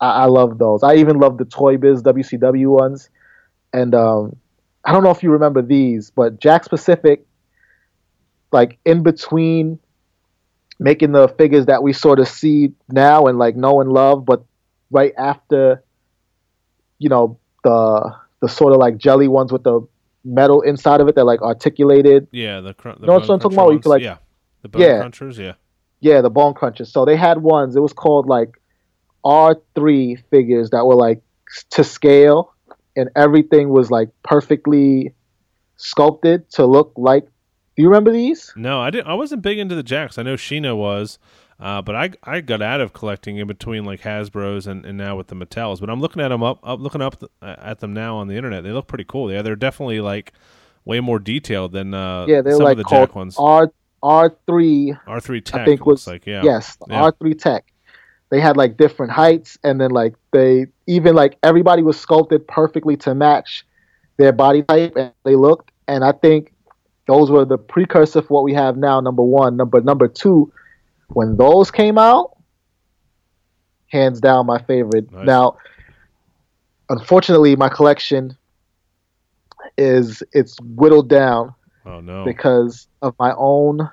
I, 0.01 0.23
I 0.23 0.25
love 0.25 0.57
those. 0.57 0.83
I 0.83 0.95
even 0.95 1.19
love 1.19 1.37
the 1.37 1.45
Toy 1.45 1.77
Biz 1.77 2.03
WCW 2.03 2.67
ones. 2.67 3.09
And 3.71 3.93
um, 3.93 4.35
I 4.83 4.91
don't 4.91 5.03
know 5.03 5.11
if 5.11 5.23
you 5.23 5.31
remember 5.31 5.61
these, 5.61 6.09
but 6.09 6.39
Jakks 6.39 6.67
Pacific, 6.67 7.25
like, 8.51 8.79
in 8.83 9.03
between 9.03 9.79
making 10.79 11.11
the 11.11 11.27
figures 11.27 11.65
that 11.65 11.83
we 11.83 11.93
sort 11.93 12.19
of 12.19 12.27
see 12.27 12.71
now 12.89 13.25
and 13.27 13.37
like 13.37 13.55
know 13.55 13.81
and 13.81 13.91
love, 13.91 14.25
but 14.25 14.43
right 14.89 15.13
after, 15.17 15.83
you 16.97 17.09
know, 17.09 17.37
the 17.63 18.15
the 18.41 18.47
sort 18.47 18.71
of 18.73 18.79
like 18.79 18.97
jelly 18.97 19.27
ones 19.27 19.51
with 19.51 19.63
the 19.63 19.81
metal 20.23 20.61
inside 20.61 21.01
of 21.01 21.07
it 21.07 21.15
that 21.15 21.25
like 21.25 21.41
articulated. 21.41 22.27
Yeah, 22.31 22.61
the, 22.61 22.73
cr- 22.73 22.91
the 22.91 23.01
You 23.01 23.07
know 23.07 23.13
what 23.15 23.29
I'm 23.29 23.39
talking 23.39 23.57
about? 23.57 23.71
You 23.71 23.79
could, 23.79 23.89
like- 23.89 24.01
yeah, 24.01 24.17
the 24.61 24.69
bone 24.69 24.81
Yeah. 24.81 25.01
crunchers. 25.03 25.37
Yeah. 25.37 25.53
Yeah, 26.01 26.21
the 26.21 26.29
bone 26.29 26.53
crunchers. 26.53 26.87
So 26.87 27.03
they 27.03 27.17
had 27.17 27.39
ones. 27.39 27.75
It 27.75 27.81
was 27.81 27.91
called 27.91 28.27
like 28.27 28.59
R 29.25 29.57
three 29.75 30.15
figures 30.31 30.69
that 30.69 30.85
were 30.85 30.95
like 30.95 31.21
to 31.71 31.83
scale, 31.83 32.53
and 32.95 33.09
everything 33.17 33.69
was 33.69 33.91
like 33.91 34.09
perfectly 34.23 35.13
sculpted 35.75 36.49
to 36.51 36.65
look 36.65 36.93
like. 36.95 37.27
Do 37.79 37.83
you 37.83 37.87
remember 37.87 38.11
these? 38.11 38.51
No, 38.57 38.81
I 38.81 38.89
didn't. 38.89 39.07
I 39.07 39.13
wasn't 39.13 39.41
big 39.41 39.57
into 39.57 39.73
the 39.73 39.85
Jakks. 39.85 40.17
I 40.17 40.23
know 40.23 40.35
Sheena 40.35 40.75
was, 40.75 41.17
uh, 41.61 41.81
but 41.81 41.95
I 41.95 42.09
I 42.23 42.41
got 42.41 42.61
out 42.61 42.81
of 42.81 42.91
collecting 42.91 43.37
in 43.37 43.47
between 43.47 43.85
like 43.85 44.01
Hasbro's 44.01 44.67
and, 44.67 44.85
and 44.85 44.97
now 44.97 45.15
with 45.15 45.27
the 45.27 45.35
Mattels. 45.35 45.79
But 45.79 45.89
I'm 45.89 46.01
looking 46.01 46.21
at 46.21 46.27
them 46.27 46.43
up, 46.43 46.59
up 46.61 46.81
looking 46.81 47.01
up 47.01 47.21
th- 47.21 47.31
at 47.41 47.79
them 47.79 47.93
now 47.93 48.17
on 48.17 48.27
the 48.27 48.35
internet. 48.35 48.65
They 48.65 48.73
look 48.73 48.87
pretty 48.87 49.05
cool. 49.05 49.31
Yeah, 49.31 49.43
they're 49.43 49.55
definitely 49.55 50.01
like 50.01 50.33
way 50.83 50.99
more 50.99 51.19
detailed 51.19 51.71
than 51.71 51.93
uh, 51.93 52.25
Yeah, 52.27 52.41
they're 52.41 52.55
some 52.55 52.63
like 52.63 52.77
of 52.77 52.83
the 52.83 52.83
Jakks 52.83 53.15
ones. 53.15 53.37
R 53.39 53.71
R 54.03 54.35
three 54.45 54.93
R 55.07 55.21
three 55.21 55.39
Tech. 55.39 55.61
I 55.61 55.65
think 55.65 55.85
was 55.85 56.05
like 56.05 56.25
yeah. 56.25 56.41
yes 56.43 56.77
Yeah. 56.89 57.03
R 57.03 57.15
three 57.17 57.33
Tech. 57.33 57.71
They 58.29 58.41
had 58.41 58.57
like 58.57 58.75
different 58.75 59.13
heights, 59.13 59.57
and 59.63 59.79
then 59.79 59.91
like 59.91 60.15
they 60.33 60.65
even 60.85 61.15
like 61.15 61.37
everybody 61.43 61.81
was 61.81 61.97
sculpted 61.97 62.45
perfectly 62.45 62.97
to 62.97 63.15
match 63.15 63.65
their 64.17 64.33
body 64.33 64.63
type, 64.63 64.97
and 64.97 65.13
they 65.23 65.35
looked. 65.35 65.71
And 65.87 66.03
I 66.03 66.11
think 66.11 66.51
those 67.09 67.31
were 67.31 67.43
the 67.43 67.57
precursor 67.57 68.21
for 68.21 68.35
what 68.35 68.43
we 68.43 68.53
have 68.53 68.77
now. 68.77 68.99
Number 69.01 69.23
one, 69.23 69.57
number 69.57 69.81
number 69.81 70.07
two, 70.07 70.53
when 71.07 71.37
those 71.37 71.71
came 71.71 71.97
out, 71.97 72.37
hands 73.87 74.21
down 74.21 74.45
my 74.45 74.59
favorite. 74.61 75.11
Nice. 75.11 75.25
Now, 75.25 75.57
unfortunately, 76.87 77.55
my 77.55 77.67
collection 77.67 78.37
is 79.75 80.21
it's 80.33 80.55
whittled 80.61 81.09
down 81.09 81.55
Oh 81.85 81.99
no. 81.99 82.23
because 82.25 82.87
of 83.01 83.15
my 83.17 83.33
own 83.35 83.89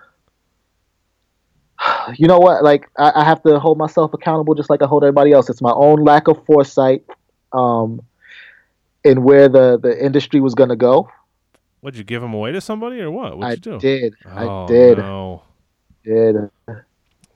you 2.17 2.27
know 2.29 2.39
what 2.39 2.63
like 2.63 2.87
I, 2.99 3.13
I 3.17 3.25
have 3.25 3.43
to 3.45 3.59
hold 3.59 3.79
myself 3.79 4.13
accountable 4.13 4.55
just 4.55 4.71
like 4.71 4.83
i 4.83 4.87
hold 4.87 5.05
everybody 5.05 5.33
else 5.33 5.49
it's 5.49 5.63
my 5.63 5.73
own 5.73 6.05
lack 6.05 6.29
of 6.29 6.45
foresight 6.47 7.05
um 7.53 8.01
in 9.05 9.23
where 9.23 9.49
the 9.49 9.79
the 9.81 10.05
industry 10.05 10.41
was 10.41 10.55
going 10.55 10.71
to 10.71 10.77
go 10.77 11.09
What'd 11.81 11.99
you 11.99 12.05
give 12.05 12.23
them 12.23 12.35
away 12.35 12.53
to 12.53 12.61
somebody 12.61 13.01
or 13.01 13.11
what? 13.11 13.37
What'd 13.37 13.45
i 13.45 13.51
you 13.53 13.57
do? 13.57 13.75
I 13.77 13.79
did 13.79 14.15
Oh, 14.35 14.65
i 14.65 14.67
did. 14.67 14.99
No. 14.99 15.43
did. 16.05 16.37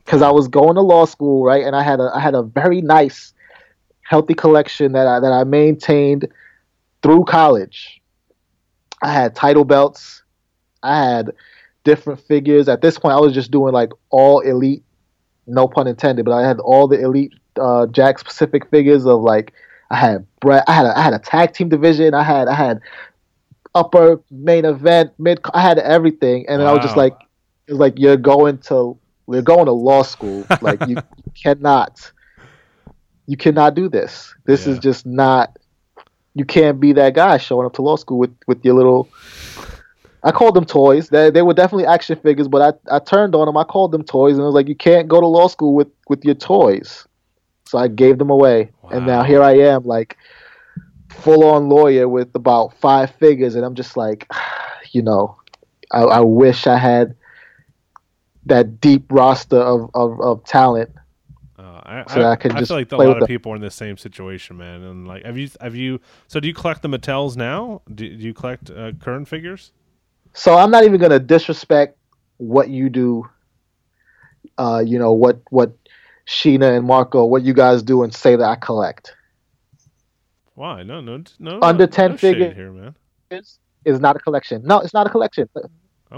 Because 0.05 0.22
i 0.22 0.31
was 0.31 0.48
going 0.48 0.74
to 0.74 0.81
law 0.81 1.05
school 1.05 1.44
right 1.44 1.64
and 1.64 1.76
i 1.76 1.83
had 1.83 2.00
a 2.00 2.11
i 2.14 2.20
had 2.20 2.35
a 2.35 2.42
very 2.42 2.81
nice 2.81 3.33
healthy 4.03 4.35
collection 4.35 4.92
that 4.92 5.07
i 5.07 5.20
that 5.20 5.31
i 5.33 5.44
maintained 5.44 6.26
through 7.03 7.24
college. 7.24 8.00
I 9.03 9.12
had 9.12 9.35
title 9.35 9.64
belts. 9.64 10.22
I 10.83 10.96
had 11.03 11.31
different 11.85 12.20
figures. 12.20 12.68
At 12.68 12.83
this 12.83 12.98
point 12.98 13.14
i 13.14 13.20
was 13.20 13.33
just 13.33 13.50
doing 13.50 13.72
like 13.72 13.90
all 14.11 14.40
elite 14.40 14.83
no 15.46 15.66
pun 15.68 15.87
intended 15.87 16.24
but 16.24 16.33
i 16.33 16.46
had 16.46 16.59
all 16.61 16.87
the 16.88 17.00
elite 17.00 17.33
uh 17.57 17.87
Jakks 17.90 18.24
Pacific 18.24 18.68
figures 18.70 19.07
of 19.07 19.20
like 19.22 19.53
i 19.90 19.96
had 19.96 20.24
Bret, 20.40 20.64
i 20.68 20.72
had 20.72 20.87
a, 20.87 20.98
i 20.98 21.03
had 21.03 21.12
a 21.14 21.18
tag 21.18 21.53
team 21.55 21.68
division. 21.68 22.14
I 22.14 22.22
had 22.22 22.48
i 22.48 22.55
had 22.55 22.81
upper 23.74 24.20
main 24.30 24.64
event 24.64 25.12
mid 25.18 25.40
i 25.54 25.61
had 25.61 25.78
everything. 25.78 26.46
And 26.48 26.61
then 26.61 26.68
i 26.68 26.72
was 26.72 26.83
just 26.83 26.96
like 26.96 27.14
it 27.66 27.72
was 27.72 27.80
like 27.80 27.98
you're 27.98 28.16
going 28.16 28.59
to 28.59 28.98
you're 29.28 29.42
going 29.42 29.66
to 29.66 29.72
law 29.72 30.02
school. 30.02 30.44
Like 30.61 30.87
you 30.87 30.96
cannot 31.40 32.11
you 33.26 33.37
cannot 33.37 33.74
do 33.74 33.88
this. 33.88 34.35
This 34.44 34.66
is 34.66 34.78
just 34.78 35.06
not 35.06 35.56
you 36.35 36.44
can't 36.44 36.80
be 36.80 36.92
that 36.94 37.14
guy 37.14 37.38
showing 37.38 37.66
up 37.66 37.74
to 37.74 37.83
law 37.83 37.96
school 37.96 38.18
with 38.18 38.35
with 38.46 38.64
your 38.64 38.74
little 38.74 39.09
I 40.22 40.33
called 40.33 40.54
them 40.54 40.66
toys. 40.66 41.09
They, 41.09 41.30
they 41.30 41.42
were 41.42 41.54
definitely 41.54 41.87
action 41.87 42.18
figures, 42.18 42.46
but 42.46 42.61
I, 42.90 42.96
I 42.96 42.98
turned 42.98 43.35
on 43.35 43.46
them. 43.46 43.56
I 43.56 43.64
called 43.64 43.92
them 43.92 44.04
toys, 44.04 44.35
and 44.35 44.42
I 44.42 44.46
was 44.46 44.54
like, 44.54 44.68
you 44.68 44.74
can't 44.74 45.09
go 45.09 45.18
to 45.18 45.26
law 45.26 45.48
school 45.48 45.74
with, 45.74 45.88
with 46.09 46.22
your 46.24 46.35
toys. 46.35 47.06
So 47.66 47.78
I 47.78 47.88
gave 47.88 48.18
them 48.18 48.28
away, 48.28 48.70
and 48.90 49.06
now 49.06 49.22
here 49.22 49.42
I 49.42 49.52
am, 49.52 49.85
like 49.85 50.18
full 51.11 51.44
on 51.44 51.68
lawyer 51.68 52.09
with 52.09 52.35
about 52.35 52.75
five 52.79 53.11
figures, 53.16 53.55
and 53.55 53.64
I'm 53.64 53.75
just 53.75 53.96
like, 53.96 54.27
you 54.92 55.03
know, 55.03 55.37
I, 55.90 56.03
I 56.03 56.20
wish 56.20 56.66
I 56.66 56.79
had 56.79 57.16
that 58.46 58.81
deep 58.81 59.07
roster 59.11 59.61
of, 59.61 59.90
of, 59.94 60.20
of 60.20 60.44
talent. 60.44 60.90
Uh, 61.59 61.62
I, 61.85 62.05
So 62.09 62.23
I, 62.23 62.33
I 62.33 62.37
can 62.37 62.53
I 62.53 62.61
just 62.61 62.70
feel 62.70 62.79
like 62.79 62.92
a 62.92 62.96
lot 62.96 63.09
of 63.09 63.20
them. 63.20 63.27
people 63.27 63.53
are 63.53 63.57
in 63.57 63.62
the 63.62 63.70
same 63.70 63.96
situation, 63.96 64.57
man. 64.57 64.83
And 64.83 65.07
like, 65.07 65.25
have 65.25 65.37
you 65.37 65.51
have 65.61 65.75
you? 65.75 66.01
So 66.29 66.40
do 66.40 66.49
you 66.49 66.55
collect 66.55 66.83
the 66.83 66.88
Mattels 66.88 67.37
now? 67.37 67.83
Do, 67.92 68.09
do 68.09 68.25
you 68.25 68.33
collect 68.33 68.70
uh, 68.70 68.92
current 68.92 69.29
figures? 69.29 69.73
So 70.33 70.57
I'm 70.57 70.70
not 70.70 70.85
even 70.85 71.01
gonna 71.01 71.18
disrespect 71.18 71.99
what 72.38 72.70
you 72.70 72.88
do. 72.88 73.29
Uh, 74.57 74.83
you 74.85 74.99
know 74.99 75.12
what 75.12 75.40
what 75.51 75.77
Sheena 76.27 76.77
and 76.77 76.87
Marco, 76.87 77.25
what 77.27 77.42
you 77.42 77.53
guys 77.53 77.83
do, 77.83 78.03
and 78.03 78.14
say 78.14 78.37
that 78.37 78.49
I 78.49 78.57
collect. 78.57 79.14
Why? 80.61 80.83
No, 80.83 81.01
no, 81.01 81.23
no. 81.38 81.59
Under 81.62 81.87
10 81.87 82.11
no 82.11 82.16
shade 82.18 82.37
figure- 82.37 82.53
here, 82.53 82.70
man. 82.70 82.94
Is 83.87 83.99
not 83.99 84.14
a 84.14 84.18
collection. 84.18 84.61
No, 84.62 84.81
it's 84.81 84.92
not 84.92 85.07
a 85.07 85.11
collection. 85.11 85.49
Okay. 85.57 85.66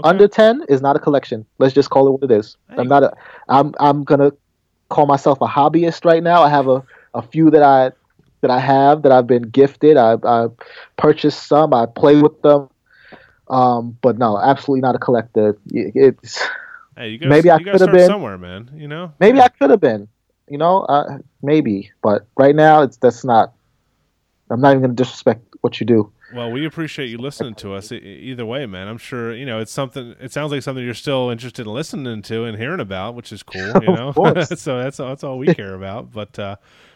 Under 0.03 0.27
ten 0.27 0.65
is 0.67 0.81
not 0.81 0.97
a 0.97 0.99
collection. 0.99 1.45
Let's 1.59 1.73
just 1.73 1.89
call 1.89 2.07
it 2.07 2.11
what 2.11 2.29
it 2.29 2.31
is. 2.37 2.57
Hey. 2.69 2.75
I'm 2.79 2.89
not 2.89 3.03
a. 3.03 3.13
I'm 3.47 3.73
I'm 3.79 4.03
gonna 4.03 4.31
call 4.89 5.05
myself 5.05 5.39
a 5.39 5.45
hobbyist 5.45 6.03
right 6.03 6.21
now. 6.21 6.43
I 6.43 6.49
have 6.49 6.67
a, 6.67 6.83
a 7.13 7.21
few 7.21 7.51
that 7.51 7.63
I 7.63 7.91
that 8.41 8.51
I 8.51 8.59
have 8.59 9.03
that 9.03 9.13
I've 9.13 9.27
been 9.27 9.43
gifted. 9.43 9.95
I 9.95 10.17
I 10.25 10.47
purchased 10.97 11.47
some. 11.47 11.73
I 11.73 11.85
play 11.85 12.21
with 12.21 12.41
them. 12.41 12.69
Um, 13.47 13.97
but 14.01 14.17
no, 14.17 14.37
absolutely 14.37 14.81
not 14.81 14.95
a 14.95 14.99
collector. 14.99 15.57
It's 15.71 16.41
Hey, 16.97 17.09
you 17.09 17.17
gotta, 17.17 17.29
Maybe 17.29 17.49
I 17.49 17.59
gotta 17.59 17.77
could've 17.77 17.93
been. 17.93 18.07
somewhere, 18.07 18.37
man. 18.37 18.71
You 18.75 18.89
know. 18.89 19.13
Maybe 19.21 19.39
I 19.39 19.47
could 19.47 19.69
have 19.69 19.79
been, 19.79 20.09
you 20.49 20.57
know, 20.57 20.81
uh, 20.81 21.19
maybe. 21.41 21.91
But 22.01 22.25
right 22.35 22.55
now, 22.55 22.81
it's 22.81 22.97
that's 22.97 23.23
not. 23.23 23.53
I'm 24.49 24.61
not 24.61 24.71
even 24.71 24.81
going 24.81 24.95
to 24.95 25.03
disrespect 25.03 25.41
what 25.61 25.79
you 25.79 25.85
do. 25.85 26.11
Well, 26.33 26.51
we 26.51 26.65
appreciate 26.65 27.07
you 27.07 27.17
listening 27.17 27.55
to 27.55 27.73
us. 27.75 27.91
Either 27.91 28.45
way, 28.45 28.65
man, 28.65 28.87
I'm 28.87 28.97
sure 28.97 29.33
you 29.33 29.45
know 29.45 29.59
it's 29.59 29.71
something. 29.71 30.15
It 30.19 30.31
sounds 30.31 30.51
like 30.51 30.63
something 30.63 30.83
you're 30.83 30.93
still 30.93 31.29
interested 31.29 31.65
in 31.65 31.73
listening 31.73 32.21
to 32.23 32.43
and 32.45 32.57
hearing 32.57 32.79
about, 32.79 33.15
which 33.15 33.31
is 33.31 33.43
cool. 33.43 33.61
You 33.83 33.93
know, 33.93 34.11
so 34.55 34.79
that's 34.79 34.97
that's 34.97 35.23
all 35.23 35.37
we 35.37 35.53
care 35.53 35.75
about. 35.75 36.11
But 36.11 36.37
uh, 36.39 36.55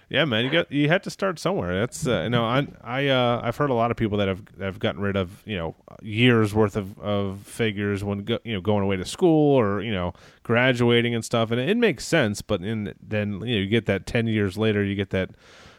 yeah, 0.09 0.25
man, 0.25 0.45
you 0.45 0.51
got 0.51 0.71
you 0.71 0.87
had 0.87 1.03
to 1.03 1.09
start 1.09 1.37
somewhere. 1.37 1.77
That's 1.79 2.07
uh, 2.07 2.21
you 2.21 2.29
know, 2.29 2.45
I 2.45 2.67
I 2.81 3.07
uh, 3.07 3.41
I've 3.43 3.57
heard 3.57 3.69
a 3.69 3.73
lot 3.73 3.91
of 3.91 3.97
people 3.97 4.17
that 4.19 4.27
have 4.27 4.41
have 4.59 4.79
gotten 4.79 5.01
rid 5.01 5.15
of 5.15 5.43
you 5.45 5.57
know 5.57 5.75
years 6.01 6.53
worth 6.53 6.75
of, 6.75 6.97
of 6.99 7.41
figures 7.41 8.03
when 8.03 8.19
go, 8.19 8.39
you 8.43 8.53
know 8.53 8.61
going 8.61 8.83
away 8.83 8.95
to 8.95 9.05
school 9.05 9.55
or 9.55 9.81
you 9.81 9.91
know 9.91 10.13
graduating 10.43 11.13
and 11.13 11.25
stuff, 11.25 11.51
and 11.51 11.59
it 11.59 11.77
makes 11.77 12.05
sense. 12.05 12.41
But 12.41 12.61
in 12.61 12.93
then 13.01 13.33
you 13.33 13.39
know 13.39 13.61
you 13.61 13.67
get 13.67 13.85
that 13.87 14.05
ten 14.05 14.27
years 14.27 14.57
later, 14.57 14.83
you 14.83 14.95
get 14.95 15.09
that 15.09 15.31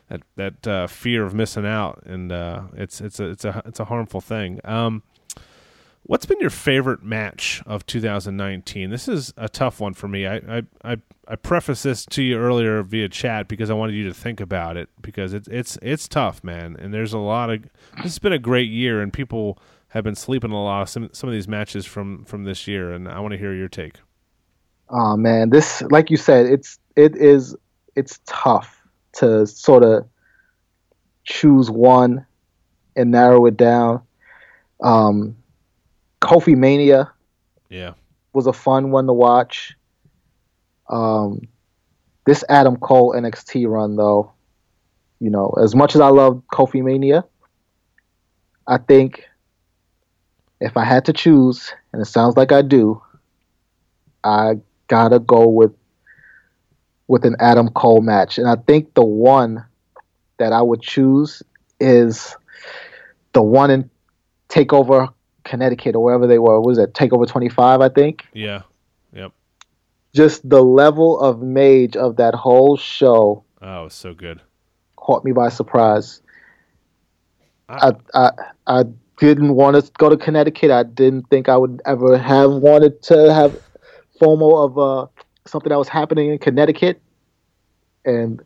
that 0.08 0.22
that 0.36 0.66
uh, 0.66 0.86
fear 0.86 1.24
of 1.24 1.34
missing 1.34 1.66
out, 1.66 2.02
and 2.06 2.32
uh, 2.32 2.62
it's 2.74 3.00
it's 3.00 3.20
a 3.20 3.30
it's 3.30 3.44
a 3.44 3.62
it's 3.66 3.80
a 3.80 3.84
harmful 3.86 4.20
thing. 4.20 4.60
Um, 4.64 5.02
what's 6.02 6.26
been 6.26 6.40
your 6.40 6.50
favorite 6.50 7.02
match 7.02 7.62
of 7.66 7.86
2019? 7.86 8.90
This 8.90 9.08
is 9.08 9.32
a 9.36 9.48
tough 9.48 9.80
one 9.80 9.94
for 9.94 10.08
me. 10.08 10.26
I 10.26 10.36
I 10.36 10.62
I, 10.84 10.96
I 11.28 11.36
preface 11.36 11.82
this 11.82 12.04
to 12.06 12.22
you 12.22 12.38
earlier 12.38 12.82
via 12.82 13.08
chat 13.08 13.48
because 13.48 13.70
I 13.70 13.74
wanted 13.74 13.94
you 13.94 14.04
to 14.08 14.14
think 14.14 14.40
about 14.40 14.76
it 14.76 14.88
because 15.00 15.34
it's 15.34 15.48
it's 15.48 15.78
it's 15.82 16.08
tough, 16.08 16.42
man. 16.42 16.76
And 16.78 16.92
there's 16.92 17.12
a 17.12 17.18
lot 17.18 17.50
of 17.50 17.62
this 17.96 18.04
has 18.04 18.18
been 18.18 18.32
a 18.32 18.38
great 18.38 18.70
year, 18.70 19.00
and 19.02 19.12
people 19.12 19.58
have 19.88 20.04
been 20.04 20.14
sleeping 20.14 20.50
a 20.52 20.62
lot 20.62 20.82
of 20.82 20.88
some 20.88 21.10
some 21.12 21.28
of 21.28 21.34
these 21.34 21.48
matches 21.48 21.84
from 21.84 22.24
from 22.24 22.44
this 22.44 22.66
year, 22.66 22.92
and 22.92 23.08
I 23.08 23.20
want 23.20 23.32
to 23.32 23.38
hear 23.38 23.54
your 23.54 23.68
take. 23.68 23.96
Oh 24.90 25.18
man, 25.18 25.50
this 25.50 25.82
like 25.90 26.10
you 26.10 26.16
said, 26.16 26.46
it's 26.46 26.78
it 26.96 27.14
is 27.14 27.54
it's 27.94 28.20
tough 28.24 28.77
to 29.18 29.46
sort 29.46 29.84
of 29.84 30.08
choose 31.24 31.70
one 31.70 32.26
and 32.96 33.10
narrow 33.10 33.46
it 33.46 33.56
down. 33.56 34.02
Um, 34.82 35.36
Kofi 36.20 36.56
Mania 36.56 37.12
Yeah, 37.68 37.94
was 38.32 38.46
a 38.46 38.52
fun 38.52 38.90
one 38.90 39.06
to 39.06 39.12
watch. 39.12 39.74
Um, 40.88 41.48
this 42.26 42.44
Adam 42.48 42.76
Cole 42.76 43.14
NXT 43.14 43.68
run, 43.68 43.96
though, 43.96 44.32
you 45.20 45.30
know, 45.30 45.54
as 45.62 45.74
much 45.74 45.94
as 45.94 46.00
I 46.00 46.08
love 46.08 46.42
Kofi 46.52 46.82
Mania, 46.82 47.24
I 48.66 48.78
think 48.78 49.24
if 50.60 50.76
I 50.76 50.84
had 50.84 51.04
to 51.06 51.12
choose, 51.12 51.72
and 51.92 52.02
it 52.02 52.06
sounds 52.06 52.36
like 52.36 52.52
I 52.52 52.62
do, 52.62 53.02
I 54.24 54.54
gotta 54.88 55.18
go 55.18 55.48
with 55.48 55.72
with 57.08 57.24
an 57.24 57.34
Adam 57.40 57.68
Cole 57.70 58.00
match, 58.02 58.38
and 58.38 58.46
I 58.48 58.56
think 58.56 58.94
the 58.94 59.04
one 59.04 59.64
that 60.38 60.52
I 60.52 60.62
would 60.62 60.82
choose 60.82 61.42
is 61.80 62.36
the 63.32 63.42
one 63.42 63.70
in 63.70 63.90
Takeover 64.48 65.12
Connecticut 65.44 65.94
or 65.96 66.04
wherever 66.04 66.26
they 66.26 66.38
were. 66.38 66.60
What 66.60 66.68
was 66.68 66.78
that 66.78 66.94
Takeover 66.94 67.26
25? 67.26 67.80
I 67.80 67.88
think 67.88 68.26
yeah, 68.32 68.62
yep. 69.12 69.32
just 70.14 70.48
the 70.48 70.62
level 70.62 71.18
of 71.18 71.40
mage 71.42 71.96
of 71.96 72.16
that 72.16 72.34
whole 72.34 72.76
show 72.76 73.42
Oh, 73.60 73.86
it's 73.86 73.94
so 73.96 74.14
good. 74.14 74.40
caught 74.96 75.24
me 75.24 75.32
by 75.32 75.48
surprise. 75.48 76.20
I- 77.68 77.92
I, 78.14 78.20
I 78.22 78.30
I 78.66 78.84
didn't 79.18 79.54
want 79.54 79.82
to 79.84 79.90
go 79.98 80.08
to 80.08 80.16
Connecticut. 80.16 80.70
I 80.70 80.84
didn't 80.84 81.28
think 81.28 81.48
I 81.48 81.56
would 81.56 81.82
ever 81.84 82.16
have 82.16 82.52
wanted 82.52 83.02
to 83.04 83.32
have 83.34 83.58
FOMO 84.20 84.64
of 84.64 84.78
uh, 84.78 85.06
something 85.48 85.70
that 85.70 85.78
was 85.78 85.88
happening 85.88 86.30
in 86.30 86.38
Connecticut, 86.38 87.00
and 88.04 88.40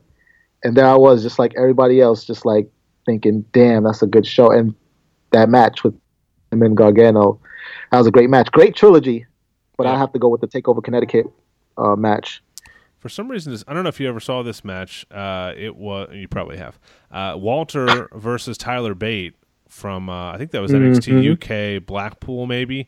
and 0.64 0.76
there 0.76 0.86
I 0.86 0.96
was, 0.96 1.22
just 1.22 1.38
like 1.38 1.54
everybody 1.56 2.00
else, 2.00 2.24
just 2.24 2.44
like 2.46 2.68
thinking, 3.06 3.44
"Damn, 3.52 3.84
that's 3.84 4.02
a 4.02 4.06
good 4.06 4.26
show." 4.26 4.50
And 4.50 4.74
that 5.32 5.48
match 5.48 5.84
with 5.84 5.98
him 6.50 6.62
and 6.62 6.76
Gargano, 6.76 7.40
that 7.90 7.98
was 7.98 8.06
a 8.06 8.10
great 8.10 8.30
match, 8.30 8.50
great 8.52 8.76
trilogy. 8.76 9.26
But 9.76 9.86
I 9.86 9.98
have 9.98 10.12
to 10.12 10.18
go 10.18 10.28
with 10.28 10.40
the 10.40 10.48
Takeover 10.48 10.82
Connecticut 10.82 11.26
uh, 11.76 11.96
match. 11.96 12.42
For 12.98 13.08
some 13.08 13.28
reason, 13.28 13.52
this, 13.52 13.64
I 13.66 13.74
don't 13.74 13.82
know 13.82 13.88
if 13.88 13.98
you 13.98 14.08
ever 14.08 14.20
saw 14.20 14.44
this 14.44 14.64
match. 14.64 15.04
Uh, 15.10 15.52
it 15.56 15.74
was 15.74 16.10
you 16.12 16.28
probably 16.28 16.58
have 16.58 16.78
uh, 17.10 17.34
Walter 17.36 18.08
versus 18.12 18.56
Tyler 18.56 18.94
Bate 18.94 19.34
from 19.68 20.08
uh, 20.08 20.32
I 20.32 20.38
think 20.38 20.52
that 20.52 20.60
was 20.60 20.70
NXT 20.70 21.78
UK 21.78 21.84
Blackpool 21.84 22.46
maybe. 22.46 22.86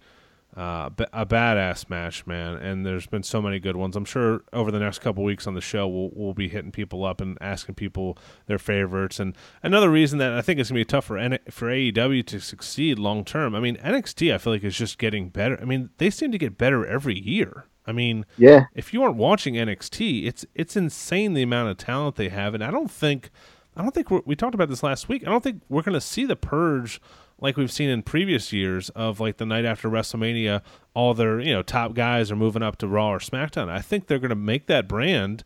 Uh, 0.57 0.89
a 1.13 1.27
badass 1.27 1.91
match, 1.91 2.27
man, 2.29 2.55
and 2.55 2.87
there's 2.87 3.09
been 3.09 3.25
so 3.25 3.43
many 3.43 3.59
good 3.59 3.75
ones. 3.75 3.97
I'm 3.97 4.05
sure 4.05 4.43
over 4.53 4.71
the 4.71 4.79
next 4.79 5.01
couple 5.01 5.25
weeks 5.25 5.49
on 5.49 5.55
the 5.55 5.61
show, 5.61 5.89
we'll 5.89 6.11
we'll 6.15 6.35
be 6.35 6.49
hitting 6.49 6.71
people 6.71 7.05
up 7.05 7.21
and 7.21 7.37
asking 7.41 7.75
people 7.75 8.17
their 8.47 8.59
favorites. 8.59 9.19
And 9.19 9.37
another 9.65 9.91
reason 9.91 10.19
that 10.21 10.33
I 10.33 10.43
think 10.43 10.61
it's 10.61 10.71
gonna 10.71 10.79
be 10.81 10.85
tough 10.85 11.07
for 11.07 11.19
N- 11.19 11.41
for 11.51 11.67
AEW 11.69 12.25
to 12.27 12.39
succeed 12.41 13.01
long 13.01 13.25
term. 13.25 13.57
I 13.57 13.61
mean, 13.61 13.77
NXT 13.79 14.33
I 14.33 14.39
feel 14.39 14.53
like 14.53 14.63
is 14.63 14.77
just 14.79 14.97
getting 14.99 15.29
better. 15.29 15.59
I 15.61 15.65
mean, 15.65 15.91
they 15.99 16.09
seem 16.09 16.31
to 16.31 16.39
get 16.39 16.57
better 16.57 16.87
every 16.87 17.19
year. 17.19 17.67
I 17.85 17.91
mean, 17.91 18.25
Yeah, 18.39 18.67
if 18.75 18.95
you 18.95 19.03
aren't 19.03 19.17
watching 19.17 19.55
NXT, 19.55 20.27
it's 20.27 20.47
it's 20.55 20.77
insane 20.77 21.35
the 21.35 21.43
amount 21.43 21.71
of 21.71 21.79
talent 21.79 22.15
they 22.15 22.29
have, 22.29 22.55
and 22.55 22.63
I 22.63 22.71
don't 22.71 22.91
think 22.91 23.31
I 23.77 23.83
don't 23.83 23.93
think 23.93 24.11
we're, 24.11 24.23
we 24.25 24.37
talked 24.37 24.55
about 24.55 24.69
this 24.69 24.83
last 24.85 25.09
week. 25.09 25.27
I 25.27 25.31
don't 25.31 25.43
think 25.43 25.63
we're 25.69 25.83
going 25.83 25.95
to 25.95 26.01
see 26.01 26.25
the 26.25 26.37
purge 26.37 27.01
like 27.41 27.57
we've 27.57 27.73
seen 27.73 27.91
in 27.91 28.03
previous 28.03 28.53
years 28.53 28.91
of 28.91 29.21
like 29.21 29.37
the 29.39 29.47
night 29.47 29.65
after 29.65 29.89
WrestleMania, 29.89 30.63
all 30.95 31.15
their 31.15 31.41
you 31.41 31.53
know 31.53 31.63
top 31.63 31.95
guys 31.95 32.31
are 32.31 32.37
moving 32.37 32.63
up 32.63 32.77
to 32.79 32.89
Raw 32.89 33.11
or 33.11 33.19
SmackDown. 33.19 33.69
I 33.69 33.81
think 33.81 34.07
they're 34.07 34.19
going 34.19 34.31
to 34.31 34.35
make 34.37 34.67
that 34.67 34.89
brand 34.89 35.45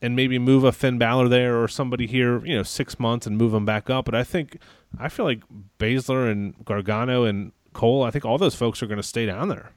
and 0.00 0.16
maybe 0.16 0.38
move 0.38 0.64
a 0.64 0.72
Finn 0.72 0.98
Balor 0.98 1.28
there 1.28 1.62
or 1.62 1.68
somebody 1.68 2.06
here, 2.06 2.44
you 2.44 2.56
know, 2.56 2.62
six 2.64 2.98
months 2.98 3.26
and 3.26 3.38
move 3.38 3.52
them 3.52 3.64
back 3.64 3.88
up. 3.88 4.04
But 4.04 4.14
I 4.14 4.24
think 4.24 4.58
I 4.98 5.08
feel 5.08 5.24
like 5.24 5.42
Baszler 5.78 6.30
and 6.30 6.54
Gargano 6.64 7.24
and 7.24 7.52
Cole. 7.72 8.02
I 8.02 8.10
think 8.10 8.24
all 8.24 8.36
those 8.38 8.54
folks 8.54 8.82
are 8.82 8.86
going 8.86 8.98
to 8.98 9.02
stay 9.02 9.26
down 9.26 9.48
there. 9.48 9.72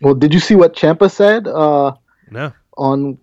Well, 0.00 0.14
did 0.14 0.34
you 0.34 0.40
see 0.40 0.56
what 0.56 0.74
Ciampa 0.74 1.10
said 1.10 1.46
uh, 1.46 1.94
No, 2.30 2.52
on 2.76 3.18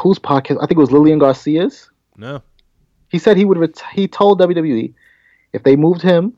whose 0.00 0.18
podcast? 0.18 0.58
I 0.62 0.66
think 0.66 0.72
it 0.72 0.78
was 0.78 0.92
Lillian 0.92 1.18
Garcia's. 1.18 1.90
no, 2.16 2.40
He 3.08 3.18
said 3.18 3.36
he 3.36 3.44
would. 3.44 3.58
Ret- 3.58 3.82
he 3.92 4.06
told 4.06 4.40
WWE 4.40 4.94
if 5.52 5.64
they 5.64 5.74
moved 5.74 6.02
him 6.02 6.36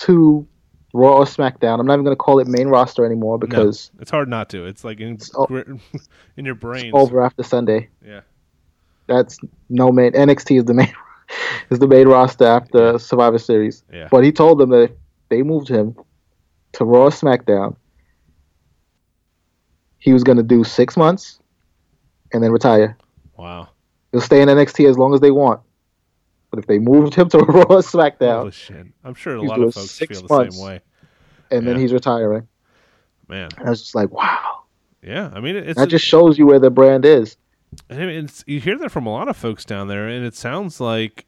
to 0.00 0.46
Raw 0.92 1.18
or 1.18 1.24
SmackDown. 1.24 1.78
I'm 1.78 1.86
not 1.86 1.94
even 1.94 2.04
going 2.04 2.16
to 2.16 2.20
call 2.20 2.40
it 2.40 2.48
main 2.48 2.66
roster 2.68 3.04
anymore 3.06 3.38
because 3.38 3.90
It's 4.00 4.10
hard 4.10 4.28
not 4.28 4.48
to. 4.50 4.66
It's 4.66 4.82
like 4.84 4.98
in 5.00 5.18
o- 5.36 5.46
gr- 5.46 5.60
in 6.36 6.44
your 6.44 6.54
brain. 6.56 6.86
it's 6.86 6.94
over 6.96 7.22
after 7.22 7.42
Sunday. 7.42 7.88
Yeah. 8.04 8.20
That's 9.06 9.38
no 9.68 9.92
main. 9.92 10.12
NXT 10.12 10.58
is 10.58 10.64
the 10.64 10.74
main 10.74 10.92
is 11.70 11.78
the 11.78 11.86
main 11.86 12.08
roster 12.08 12.44
after 12.44 12.98
Survivor 12.98 13.38
Series. 13.38 13.84
Yeah. 13.92 14.08
But 14.10 14.24
he 14.24 14.32
told 14.32 14.58
them 14.58 14.70
that 14.70 14.82
if 14.82 14.90
they 15.28 15.42
moved 15.42 15.68
him 15.68 15.94
to 16.72 16.84
Raw 16.84 17.04
or 17.04 17.10
SmackDown, 17.10 17.76
he 19.98 20.12
was 20.12 20.24
going 20.24 20.38
to 20.38 20.42
do 20.42 20.64
six 20.64 20.96
months 20.96 21.38
and 22.32 22.42
then 22.42 22.50
retire. 22.52 22.96
Wow. 23.36 23.68
He'll 24.12 24.20
stay 24.20 24.40
in 24.42 24.48
NXT 24.48 24.88
as 24.88 24.98
long 24.98 25.14
as 25.14 25.20
they 25.20 25.30
want. 25.30 25.60
But 26.50 26.58
if 26.58 26.66
they 26.66 26.78
moved 26.78 27.14
him 27.14 27.28
to 27.30 27.38
Raw 27.38 27.62
or 27.62 27.78
SmackDown, 27.78 28.38
Holy 28.38 28.50
shit. 28.50 28.86
I'm 29.04 29.14
sure 29.14 29.36
a 29.36 29.42
lot 29.42 29.60
of 29.60 29.72
folks 29.74 29.96
feel 29.98 30.26
the 30.26 30.50
same 30.50 30.60
way. 30.64 30.80
and 31.50 31.66
then 31.66 31.78
he's 31.78 31.92
retiring, 31.92 32.48
Man. 33.28 33.50
I 33.58 33.70
was 33.70 33.80
just 33.82 33.94
like, 33.94 34.10
wow. 34.10 34.62
Yeah. 35.02 35.30
I 35.32 35.40
mean, 35.40 35.54
it's 35.56 35.78
That 35.78 35.88
just 35.88 36.04
shows 36.04 36.38
you 36.38 36.46
where 36.46 36.58
the 36.58 36.70
brand 36.70 37.04
is. 37.04 37.36
I 37.88 37.94
mean, 37.94 38.24
it's 38.24 38.42
you 38.48 38.58
hear 38.60 38.76
that 38.78 38.90
from 38.90 39.06
a 39.06 39.10
lot 39.12 39.28
of 39.28 39.36
folks 39.36 39.64
down 39.64 39.86
there, 39.86 40.08
and 40.08 40.26
it 40.26 40.34
sounds 40.34 40.80
like, 40.80 41.24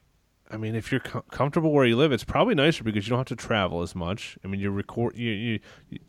I 0.50 0.56
mean, 0.56 0.74
if 0.74 0.90
you're 0.90 1.00
com- 1.00 1.22
comfortable 1.30 1.70
where 1.72 1.87
you 1.87 1.96
live, 1.96 2.11
it's 2.11 2.24
probably 2.24 2.56
nicer 2.56 2.82
because 2.82 3.06
you 3.06 3.11
don't 3.11 3.20
have 3.20 3.26
to 3.28 3.37
travel 3.37 3.80
as 3.80 3.94
much. 3.94 4.37
I 4.44 4.48
mean, 4.48 4.61
you 4.61 4.72
record, 4.72 5.16
you 5.16 5.30
you 5.30 5.61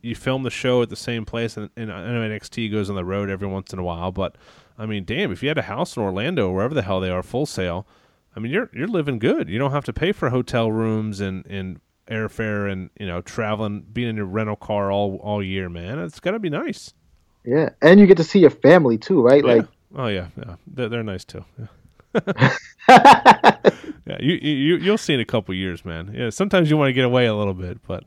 you 0.01 0.15
film 0.15 0.41
the 0.41 0.49
show 0.49 0.81
at 0.81 0.89
the 0.89 0.95
same 0.95 1.23
place, 1.23 1.55
and, 1.55 1.69
and 1.77 1.93
I 1.93 2.07
know 2.11 2.27
NXT 2.27 2.71
goes 2.71 2.89
on 2.89 2.95
the 2.95 3.05
road 3.05 3.29
every 3.29 3.47
once 3.47 3.71
in 3.73 3.77
a 3.77 3.83
while, 3.83 4.11
but 4.11 4.35
I 4.75 4.87
mean, 4.87 5.05
damn, 5.05 5.31
if 5.31 5.43
you 5.43 5.49
had 5.49 5.59
a 5.59 5.63
house 5.63 5.95
in 5.95 6.01
Orlando, 6.01 6.51
wherever 6.51 6.73
the 6.73 6.81
hell 6.81 6.99
they 6.99 7.11
are, 7.11 7.21
Full 7.21 7.45
Sail, 7.45 7.85
I 8.35 8.39
mean, 8.39 8.51
you're 8.51 8.69
you're 8.73 8.87
living 8.87 9.19
good. 9.19 9.49
You 9.49 9.59
don't 9.59 9.71
have 9.71 9.85
to 9.85 9.93
pay 9.93 10.11
for 10.11 10.29
hotel 10.29 10.71
rooms 10.71 11.19
and 11.19 11.45
and 11.45 11.79
airfare 12.09 12.71
and 12.71 12.89
you 12.99 13.07
know 13.07 13.21
traveling, 13.21 13.85
being 13.91 14.09
in 14.09 14.15
your 14.15 14.25
rental 14.25 14.55
car 14.55 14.91
all 14.91 15.17
all 15.17 15.43
year, 15.43 15.69
man. 15.69 15.99
It's 15.99 16.19
got 16.19 16.31
to 16.31 16.39
be 16.39 16.49
nice. 16.49 16.93
Yeah, 17.45 17.69
and 17.81 17.99
you 17.99 18.07
get 18.07 18.17
to 18.17 18.23
see 18.23 18.39
your 18.39 18.49
family 18.49 18.97
too, 18.97 19.21
right? 19.21 19.43
Like, 19.43 19.67
Oh 19.95 20.07
yeah, 20.07 20.27
yeah, 20.37 20.55
they're, 20.67 20.89
they're 20.89 21.03
nice 21.03 21.23
too. 21.23 21.45
Yeah. 21.59 21.67
yeah, 22.89 24.17
you 24.19 24.33
you 24.35 24.77
you'll 24.77 24.97
see 24.97 25.13
in 25.13 25.19
a 25.19 25.25
couple 25.25 25.53
years, 25.53 25.85
man. 25.85 26.13
Yeah, 26.15 26.29
sometimes 26.29 26.69
you 26.69 26.77
want 26.77 26.89
to 26.89 26.93
get 26.93 27.05
away 27.05 27.25
a 27.25 27.35
little 27.35 27.53
bit, 27.53 27.79
but 27.87 28.03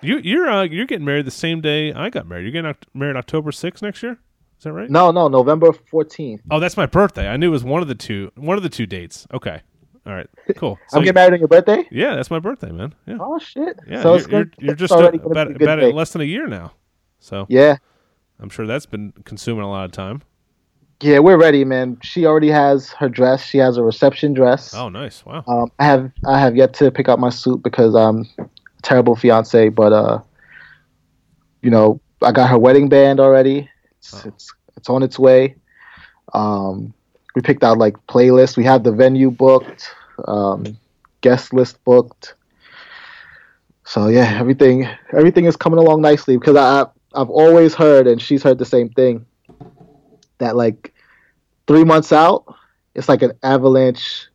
you 0.00 0.18
you're 0.18 0.48
uh, 0.48 0.62
you're 0.62 0.86
getting 0.86 1.04
married 1.04 1.26
the 1.26 1.30
same 1.30 1.60
day 1.60 1.92
I 1.92 2.10
got 2.10 2.26
married. 2.26 2.42
You're 2.42 2.62
getting 2.62 2.74
married 2.94 3.16
October 3.16 3.50
6th 3.50 3.82
next 3.82 4.02
year. 4.02 4.18
Is 4.58 4.64
that 4.64 4.72
right? 4.72 4.90
no, 4.90 5.10
no, 5.12 5.28
November 5.28 5.72
fourteenth. 5.72 6.42
Oh, 6.50 6.58
that's 6.60 6.76
my 6.76 6.86
birthday. 6.86 7.28
I 7.28 7.36
knew 7.36 7.48
it 7.48 7.50
was 7.52 7.64
one 7.64 7.80
of 7.82 7.88
the 7.88 7.94
two 7.94 8.30
one 8.34 8.56
of 8.56 8.62
the 8.62 8.68
two 8.68 8.86
dates. 8.86 9.26
Okay, 9.32 9.60
all 10.06 10.12
right, 10.14 10.26
cool. 10.56 10.78
So 10.88 10.96
I'm 10.98 11.04
getting 11.04 11.14
married 11.14 11.34
on 11.34 11.38
your 11.38 11.48
birthday. 11.48 11.86
yeah, 11.92 12.16
that's 12.16 12.30
my 12.30 12.40
birthday, 12.40 12.72
man. 12.72 12.94
Yeah, 13.06 13.18
Oh 13.20 13.38
shit! 13.38 13.78
yeah. 13.86 14.02
so 14.02 14.10
you're, 14.14 14.18
it's 14.18 14.28
you're, 14.28 14.50
you're 14.58 14.74
just 14.74 14.92
a- 14.92 14.96
about 14.96 15.12
be 15.12 15.18
a 15.54 15.58
good 15.58 15.62
about 15.62 15.76
day. 15.76 15.92
less 15.92 16.10
than 16.12 16.22
a 16.22 16.24
year 16.24 16.46
now. 16.48 16.72
So 17.20 17.46
Yeah, 17.48 17.76
I'm 18.40 18.48
sure 18.48 18.66
that's 18.66 18.86
been 18.86 19.12
consuming 19.24 19.62
a 19.64 19.70
lot 19.70 19.84
of 19.84 19.92
time. 19.92 20.22
Yeah, 21.00 21.20
we're 21.20 21.36
ready, 21.38 21.64
man. 21.64 21.98
She 22.02 22.26
already 22.26 22.48
has 22.48 22.90
her 22.90 23.08
dress. 23.08 23.44
She 23.44 23.58
has 23.58 23.76
a 23.76 23.84
reception 23.84 24.34
dress. 24.34 24.74
Oh, 24.74 24.88
nice! 24.88 25.24
Wow. 25.24 25.44
Um, 25.46 25.70
I 25.78 25.84
have 25.84 26.10
I 26.26 26.40
have 26.40 26.56
yet 26.56 26.74
to 26.74 26.90
pick 26.90 27.08
out 27.08 27.20
my 27.20 27.30
suit 27.30 27.62
because 27.62 27.94
I'm 27.94 28.26
a 28.40 28.48
terrible 28.82 29.14
fiance, 29.14 29.68
but 29.68 29.92
uh, 29.92 30.18
you 31.62 31.70
know, 31.70 32.00
I 32.22 32.32
got 32.32 32.50
her 32.50 32.58
wedding 32.58 32.88
band 32.88 33.20
already. 33.20 33.70
It's 34.12 34.24
Oh. 34.24 34.28
it's, 34.28 34.52
it's 34.76 34.88
on 34.88 35.02
its 35.02 35.18
way. 35.18 35.56
Um, 36.34 36.94
we 37.34 37.42
picked 37.42 37.62
out 37.62 37.78
like 37.78 37.94
playlists. 38.06 38.56
We 38.56 38.64
have 38.64 38.84
the 38.84 38.92
venue 38.92 39.30
booked, 39.30 39.90
um, 40.26 40.78
guest 41.20 41.52
list 41.52 41.82
booked. 41.84 42.34
So 43.84 44.08
yeah, 44.08 44.36
everything 44.38 44.88
everything 45.12 45.46
is 45.46 45.56
coming 45.56 45.78
along 45.78 46.02
nicely 46.02 46.36
because 46.36 46.56
I 46.56 46.86
I've 47.14 47.30
always 47.30 47.74
heard 47.74 48.06
and 48.06 48.20
she's 48.20 48.42
heard 48.42 48.58
the 48.58 48.66
same 48.66 48.90
thing 48.90 49.24
that 50.38 50.56
like 50.56 50.92
three 51.66 51.84
months 51.84 52.12
out 52.12 52.44
it's 52.94 53.08
like 53.08 53.22
an 53.22 53.32
avalanche 53.42 54.26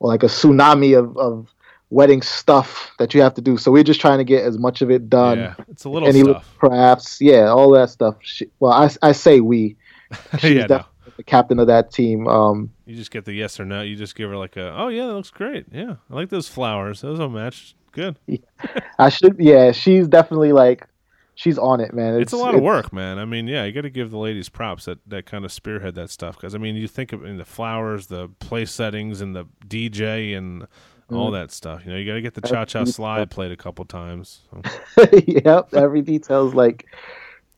or 0.00 0.08
like 0.08 0.22
a 0.22 0.26
tsunami 0.26 0.98
of, 0.98 1.16
of 1.16 1.51
wedding 1.92 2.22
stuff 2.22 2.90
that 2.98 3.12
you 3.12 3.20
have 3.20 3.34
to 3.34 3.42
do. 3.42 3.58
So 3.58 3.70
we're 3.70 3.84
just 3.84 4.00
trying 4.00 4.18
to 4.18 4.24
get 4.24 4.44
as 4.44 4.58
much 4.58 4.80
of 4.80 4.90
it 4.90 5.10
done. 5.10 5.38
yeah, 5.38 5.54
it's 5.68 5.84
a 5.84 5.90
little 5.90 6.08
Any 6.08 6.22
stuff. 6.22 6.54
crafts, 6.58 7.20
yeah, 7.20 7.48
all 7.48 7.70
that 7.72 7.90
stuff. 7.90 8.16
She, 8.20 8.48
well, 8.60 8.72
I, 8.72 8.90
I 9.02 9.12
say 9.12 9.40
we. 9.40 9.76
She's 10.38 10.52
yeah, 10.52 10.66
no. 10.66 10.84
the 11.16 11.22
captain 11.22 11.58
of 11.58 11.66
that 11.66 11.92
team. 11.92 12.26
Um, 12.26 12.70
You 12.86 12.96
just 12.96 13.10
get 13.10 13.26
the 13.26 13.34
yes 13.34 13.60
or 13.60 13.64
no. 13.64 13.82
You 13.82 13.94
just 13.94 14.14
give 14.14 14.30
her 14.30 14.36
like 14.36 14.56
a, 14.56 14.74
oh 14.76 14.88
yeah, 14.88 15.06
that 15.06 15.14
looks 15.14 15.30
great. 15.30 15.66
Yeah, 15.70 15.96
I 16.10 16.14
like 16.14 16.30
those 16.30 16.48
flowers. 16.48 17.02
Those 17.02 17.18
will 17.18 17.28
match. 17.28 17.74
Good. 17.92 18.16
I 18.98 19.10
should, 19.10 19.36
yeah, 19.38 19.72
she's 19.72 20.08
definitely 20.08 20.52
like, 20.52 20.86
she's 21.34 21.58
on 21.58 21.80
it, 21.80 21.92
man. 21.92 22.20
It's, 22.20 22.32
a 22.32 22.38
lot 22.38 22.54
of 22.54 22.62
work, 22.62 22.92
man. 22.92 23.18
I 23.18 23.26
mean, 23.26 23.46
yeah, 23.46 23.64
you 23.64 23.72
got 23.72 23.82
to 23.82 23.90
give 23.90 24.10
the 24.10 24.18
ladies 24.18 24.48
props 24.48 24.86
that 24.86 24.98
that 25.08 25.26
kind 25.26 25.44
of 25.44 25.52
spearhead 25.52 25.94
that 25.96 26.08
stuff 26.10 26.36
because 26.36 26.54
I 26.54 26.58
mean, 26.58 26.74
you 26.76 26.88
think 26.88 27.12
of 27.12 27.24
in 27.24 27.36
the 27.36 27.44
flowers, 27.44 28.06
the 28.06 28.28
place 28.38 28.70
settings, 28.70 29.20
and 29.20 29.36
the 29.36 29.44
DJ 29.66 30.36
and 30.36 30.66
all 31.10 31.30
Mm. 31.30 31.40
that 31.40 31.50
stuff. 31.52 31.84
You 31.84 31.92
know, 31.92 31.98
you 31.98 32.06
got 32.06 32.14
to 32.14 32.22
get 32.22 32.34
the 32.34 32.40
cha 32.40 32.64
cha 32.64 32.84
slide 32.84 33.30
played 33.30 33.52
a 33.52 33.56
couple 33.56 33.84
times. 33.84 34.40
So. 34.50 35.06
yep, 35.26 35.74
every 35.74 36.02
detail's 36.02 36.54
like 36.54 36.86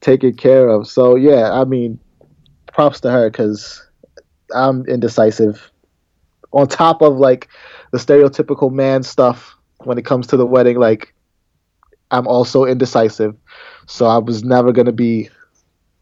taken 0.01 0.35
care 0.37 0.69
of. 0.69 0.87
So 0.89 1.15
yeah, 1.15 1.53
I 1.53 1.65
mean, 1.65 1.99
props 2.73 3.01
to 3.01 3.11
her 3.11 3.31
because 3.31 3.85
I'm 4.55 4.85
indecisive. 4.87 5.71
On 6.53 6.69
top 6.69 7.03
of 7.03 7.17
like 7.17 7.49
the 7.91 7.99
stereotypical 7.99 8.71
man 8.73 9.03
stuff 9.03 9.57
when 9.79 9.99
it 9.99 10.05
comes 10.05 10.27
to 10.29 10.37
the 10.37 10.47
wedding, 10.47 10.79
like 10.79 11.15
I'm 12.11 12.27
also 12.29 12.65
indecisive. 12.65 13.37
So 13.87 14.07
I 14.07 14.19
was 14.19 14.45
never 14.45 14.73
gonna 14.73 14.93
be 14.93 15.31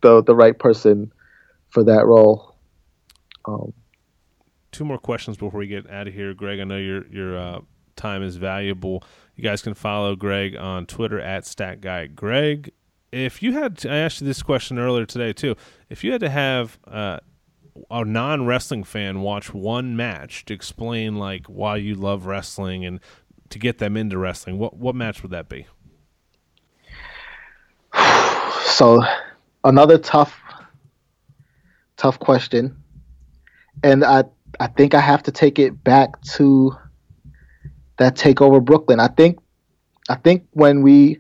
the 0.03 0.22
the 0.22 0.34
right 0.34 0.59
person 0.59 1.12
for 1.70 1.82
that 1.84 2.05
role. 2.07 2.55
Um, 3.47 3.72
two 4.72 4.84
more 4.84 4.98
questions 4.98 5.36
before 5.36 5.60
we 5.60 5.66
get 5.66 5.88
out 5.90 6.08
of 6.08 6.14
here, 6.14 6.34
Greg. 6.34 6.58
I 6.58 6.64
know 6.64 6.78
your 6.78 7.06
your 7.06 7.38
uh, 7.38 7.60
time 7.96 8.22
is 8.22 8.36
valuable. 8.36 9.04
You 9.36 9.44
guys 9.44 9.62
can 9.62 9.74
follow 9.74 10.16
Greg 10.16 10.56
on 10.56 10.86
Twitter 10.86 11.20
at 11.20 11.44
StatGuyGreg. 11.44 12.70
If 13.12 13.42
you 13.42 13.52
had, 13.52 13.78
to, 13.78 13.90
I 13.90 13.96
asked 13.96 14.20
you 14.22 14.26
this 14.26 14.42
question 14.42 14.78
earlier 14.78 15.04
today 15.04 15.32
too. 15.32 15.54
If 15.90 16.02
you 16.02 16.12
had 16.12 16.20
to 16.22 16.30
have 16.30 16.78
uh, 16.86 17.18
a 17.90 18.04
non 18.04 18.46
wrestling 18.46 18.84
fan 18.84 19.20
watch 19.20 19.52
one 19.52 19.96
match 19.96 20.44
to 20.46 20.54
explain 20.54 21.16
like 21.16 21.46
why 21.46 21.76
you 21.76 21.94
love 21.94 22.26
wrestling 22.26 22.84
and 22.84 23.00
to 23.50 23.58
get 23.58 23.78
them 23.78 23.96
into 23.96 24.18
wrestling, 24.18 24.58
what 24.58 24.76
what 24.76 24.94
match 24.94 25.22
would 25.22 25.32
that 25.32 25.48
be? 25.48 25.66
so 28.64 29.02
another 29.64 29.98
tough 29.98 30.40
tough 31.96 32.18
question 32.18 32.76
and 33.84 34.04
i 34.04 34.24
i 34.61 34.66
think 34.66 34.94
i 34.94 35.00
have 35.00 35.22
to 35.22 35.32
take 35.32 35.59
it 35.59 35.82
back 35.84 36.20
to 36.22 36.72
that 37.98 38.16
takeover 38.16 38.64
brooklyn 38.64 39.00
i 39.00 39.09
think 39.09 39.38
i 40.09 40.14
think 40.14 40.46
when 40.53 40.82
we 40.82 41.18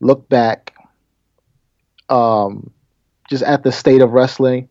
look 0.00 0.28
back 0.28 0.74
um 2.08 2.70
just 3.28 3.42
at 3.42 3.62
the 3.62 3.72
state 3.72 4.00
of 4.00 4.10
wrestling 4.10 4.68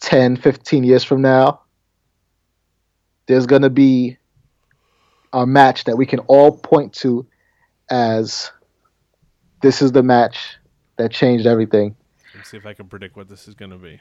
10 0.00 0.36
15 0.36 0.84
years 0.84 1.04
from 1.04 1.22
now 1.22 1.60
there's 3.26 3.46
going 3.46 3.62
to 3.62 3.70
be 3.70 4.16
a 5.32 5.46
match 5.46 5.84
that 5.84 5.96
we 5.96 6.06
can 6.06 6.18
all 6.20 6.56
point 6.56 6.92
to 6.94 7.26
as 7.90 8.50
this 9.62 9.82
is 9.82 9.92
the 9.92 10.02
match 10.02 10.56
that 10.96 11.12
changed 11.12 11.46
everything. 11.46 11.96
Let's 12.34 12.50
see 12.50 12.56
if 12.56 12.66
I 12.66 12.74
can 12.74 12.86
predict 12.86 13.16
what 13.16 13.28
this 13.28 13.48
is 13.48 13.54
going 13.54 13.70
to 13.70 13.76
be. 13.76 14.00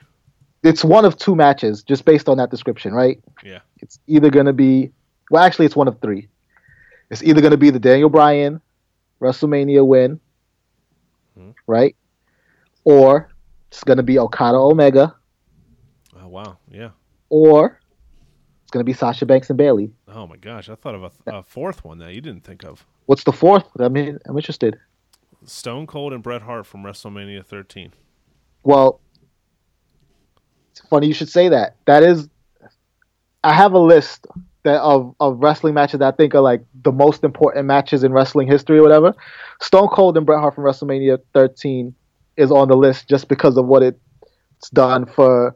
It's 0.63 0.83
one 0.83 1.05
of 1.05 1.17
two 1.17 1.35
matches, 1.35 1.83
just 1.83 2.03
based 2.05 2.27
on 2.27 2.37
that 2.37 2.49
description, 2.49 2.93
right? 2.93 3.19
Yeah. 3.43 3.59
It's 3.79 3.99
either 4.07 4.29
going 4.29 4.47
to 4.47 4.53
be, 4.53 4.91
well, 5.29 5.43
actually, 5.43 5.65
it's 5.67 5.75
one 5.75 5.87
of 5.87 5.99
three. 6.01 6.27
It's 7.09 7.23
either 7.23 7.41
going 7.41 7.51
to 7.51 7.57
be 7.57 7.69
the 7.69 7.79
Daniel 7.79 8.09
Bryan 8.09 8.59
WrestleMania 9.21 9.85
win, 9.85 10.19
Mhm. 11.39 11.53
right? 11.67 11.95
Or 12.83 13.29
it's 13.69 13.83
going 13.83 13.97
to 13.97 14.03
be 14.03 14.17
Okada 14.19 14.57
Omega, 14.57 15.15
Oh 16.19 16.27
wow. 16.27 16.57
Yeah. 16.71 16.89
or 17.29 17.79
it's 18.63 18.71
going 18.71 18.81
to 18.81 18.89
be 18.89 18.93
Sasha 18.93 19.25
Banks 19.25 19.49
and 19.49 19.57
Bayley. 19.57 19.91
Oh 20.07 20.27
my 20.27 20.37
gosh, 20.37 20.69
I 20.69 20.75
thought 20.75 20.95
of 20.95 21.03
a, 21.03 21.11
a 21.27 21.43
fourth 21.43 21.85
one 21.85 21.99
that 21.99 22.13
you 22.13 22.21
didn't 22.21 22.43
think 22.43 22.63
of. 22.65 22.85
What's 23.05 23.23
the 23.23 23.31
fourth? 23.31 23.65
I 23.79 23.87
mean, 23.89 24.19
I'm 24.25 24.35
interested. 24.37 24.77
Stone 25.45 25.87
Cold 25.87 26.11
and 26.13 26.21
Bret 26.21 26.41
Hart 26.41 26.65
from 26.65 26.83
WrestleMania 26.83 27.45
13. 27.45 27.93
Well, 28.63 28.99
it's 30.79 30.87
funny 30.89 31.07
you 31.07 31.13
should 31.13 31.29
say 31.29 31.49
that. 31.49 31.75
That 31.85 32.03
is, 32.03 32.29
I 33.43 33.53
have 33.53 33.73
a 33.73 33.79
list 33.79 34.27
that 34.63 34.81
of 34.81 35.15
of 35.19 35.39
wrestling 35.39 35.73
matches 35.73 35.99
that 35.99 36.13
I 36.13 36.15
think 36.15 36.35
are 36.35 36.41
like 36.41 36.63
the 36.83 36.91
most 36.91 37.23
important 37.23 37.65
matches 37.65 38.03
in 38.03 38.11
wrestling 38.11 38.47
history 38.47 38.79
or 38.79 38.83
whatever. 38.83 39.13
Stone 39.61 39.87
Cold 39.89 40.17
and 40.17 40.25
Bret 40.25 40.39
Hart 40.39 40.55
from 40.55 40.65
WrestleMania 40.65 41.19
13 41.33 41.95
is 42.35 42.51
on 42.51 42.67
the 42.67 42.75
list 42.75 43.07
just 43.07 43.27
because 43.27 43.57
of 43.57 43.65
what 43.65 43.81
it's 43.81 44.69
done 44.71 45.05
for 45.05 45.55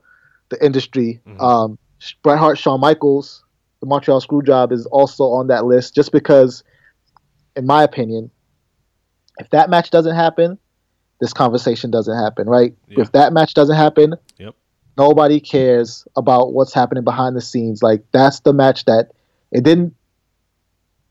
the 0.49 0.63
industry. 0.65 1.21
Mhm. 1.27 1.41
Um, 1.41 1.77
Bret 2.23 2.39
Hart, 2.39 2.57
Shawn 2.57 2.79
Michaels, 2.79 3.43
the 3.79 3.85
Montreal 3.85 4.21
Screwjob 4.21 4.71
is 4.71 4.85
also 4.87 5.25
on 5.25 5.47
that 5.47 5.65
list 5.65 5.93
just 5.93 6.11
because, 6.11 6.63
in 7.55 7.65
my 7.67 7.83
opinion, 7.83 8.31
if 9.39 9.49
that 9.51 9.69
match 9.69 9.91
doesn't 9.91 10.15
happen, 10.15 10.57
this 11.19 11.33
conversation 11.33 11.91
doesn't 11.91 12.17
happen, 12.17 12.49
right? 12.49 12.73
Yeah. 12.87 13.01
If 13.01 13.11
that 13.11 13.33
match 13.33 13.53
doesn't 13.53 13.75
happen, 13.75 14.15
Yep. 14.39 14.55
Nobody 14.97 15.39
cares 15.39 16.07
about 16.15 16.53
what's 16.53 16.73
happening 16.73 17.03
behind 17.03 17.35
the 17.35 17.41
scenes. 17.41 17.81
Like 17.81 18.03
that's 18.11 18.41
the 18.41 18.53
match 18.53 18.85
that 18.85 19.11
it 19.51 19.63
didn't 19.63 19.95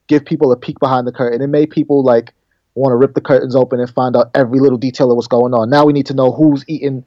give 0.06 0.24
people 0.24 0.52
a 0.52 0.56
peek 0.56 0.78
behind 0.80 1.06
the 1.06 1.12
curtain. 1.12 1.40
It 1.40 1.48
made 1.48 1.70
people 1.70 2.02
like 2.02 2.32
want 2.74 2.92
to 2.92 2.96
rip 2.96 3.14
the 3.14 3.20
curtains 3.20 3.54
open 3.54 3.80
and 3.80 3.90
find 3.90 4.16
out 4.16 4.30
every 4.34 4.60
little 4.60 4.78
detail 4.78 5.10
of 5.10 5.16
what's 5.16 5.28
going 5.28 5.54
on. 5.54 5.70
Now 5.70 5.84
we 5.84 5.92
need 5.92 6.06
to 6.06 6.14
know 6.14 6.32
who's 6.32 6.64
eating 6.68 7.04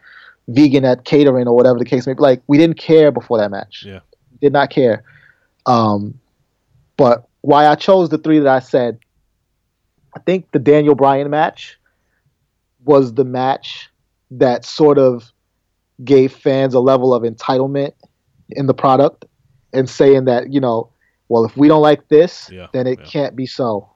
vegan 0.47 0.85
at 0.85 1.05
catering 1.05 1.47
or 1.47 1.55
whatever 1.55 1.79
the 1.79 1.85
case 1.85 2.05
may 2.07 2.13
be. 2.13 2.21
Like 2.21 2.41
we 2.47 2.57
didn't 2.57 2.77
care 2.77 3.11
before 3.11 3.37
that 3.37 3.51
match. 3.51 3.83
Yeah. 3.85 3.99
Did 4.41 4.53
not 4.53 4.69
care. 4.69 5.03
Um, 5.65 6.19
but 6.97 7.27
why 7.41 7.67
I 7.67 7.75
chose 7.75 8.09
the 8.09 8.17
three 8.17 8.39
that 8.39 8.47
I 8.47 8.59
said, 8.59 8.99
I 10.15 10.19
think 10.19 10.51
the 10.51 10.59
Daniel 10.59 10.95
Bryan 10.95 11.29
match 11.29 11.77
was 12.85 13.13
the 13.13 13.23
match 13.23 13.89
that 14.31 14.65
sort 14.65 14.97
of 14.97 15.32
gave 16.03 16.33
fans 16.33 16.73
a 16.73 16.79
level 16.79 17.13
of 17.13 17.23
entitlement 17.23 17.93
in 18.51 18.67
the 18.67 18.73
product 18.73 19.25
and 19.73 19.89
saying 19.89 20.25
that, 20.25 20.51
you 20.51 20.59
know, 20.59 20.89
well, 21.29 21.45
if 21.45 21.55
we 21.57 21.67
don't 21.67 21.81
like 21.81 22.07
this, 22.09 22.49
Yeah, 22.51 22.67
then 22.73 22.87
it 22.87 22.99
yeah. 22.99 23.05
can't 23.05 23.35
be 23.35 23.45
so. 23.45 23.89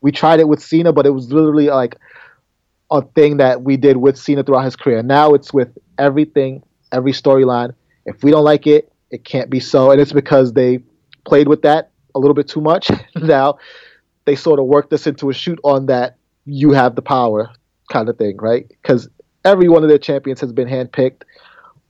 We 0.00 0.12
tried 0.12 0.40
it 0.40 0.48
with 0.48 0.62
Cena, 0.62 0.92
but 0.92 1.06
it 1.06 1.10
was 1.10 1.32
literally 1.32 1.68
like 1.68 1.96
a 2.90 3.02
thing 3.02 3.38
that 3.38 3.62
we 3.62 3.76
did 3.76 3.96
with 3.96 4.18
Cena 4.18 4.42
throughout 4.42 4.64
his 4.64 4.76
career. 4.76 5.02
Now 5.02 5.34
it's 5.34 5.52
with 5.52 5.76
everything, 5.98 6.62
every 6.92 7.12
storyline. 7.12 7.74
If 8.04 8.22
we 8.22 8.30
don't 8.30 8.44
like 8.44 8.66
it, 8.66 8.92
it 9.10 9.24
can't 9.24 9.50
be 9.50 9.60
so. 9.60 9.90
And 9.90 10.00
it's 10.00 10.12
because 10.12 10.52
they 10.52 10.80
played 11.24 11.48
with 11.48 11.62
that 11.62 11.90
a 12.14 12.18
little 12.18 12.34
bit 12.34 12.48
too 12.48 12.60
much. 12.60 12.90
now 13.16 13.58
they 14.24 14.36
sort 14.36 14.58
of 14.58 14.66
worked 14.66 14.92
us 14.92 15.06
into 15.06 15.30
a 15.30 15.34
shoot 15.34 15.58
on 15.64 15.86
that 15.86 16.16
you 16.44 16.72
have 16.72 16.94
the 16.94 17.02
power 17.02 17.50
kind 17.90 18.08
of 18.08 18.16
thing, 18.18 18.36
right? 18.38 18.68
Because 18.68 19.08
every 19.44 19.68
one 19.68 19.82
of 19.82 19.88
their 19.88 19.98
champions 19.98 20.40
has 20.40 20.52
been 20.52 20.68
handpicked 20.68 21.22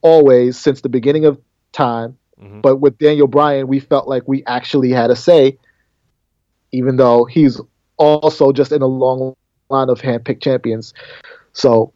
always 0.07 0.57
since 0.57 0.83
the 0.83 0.89
beginning 0.89 1.25
of 1.25 1.37
time. 1.73 2.17
Mhm. 2.41 2.63
But 2.63 2.77
with 2.77 2.97
Daniel 2.99 3.27
Bryan, 3.27 3.67
we 3.67 3.81
felt 3.81 4.07
like 4.07 4.23
we 4.27 4.45
actually 4.47 4.91
had 4.91 5.11
a 5.11 5.17
say, 5.17 5.59
even 6.71 6.97
though 6.97 7.25
he's 7.25 7.61
also 7.97 8.53
just 8.53 8.71
in 8.71 8.83
a 8.83 8.87
long 8.87 9.35
line 9.69 9.89
of 9.89 10.01
handpicked 10.01 10.43
champions. 10.43 10.95
So, 11.55 11.93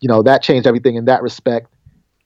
you 0.00 0.08
know, 0.08 0.22
that 0.22 0.42
changed 0.42 0.66
everything 0.66 0.94
in 0.94 1.04
that 1.04 1.22
respect. 1.22 1.68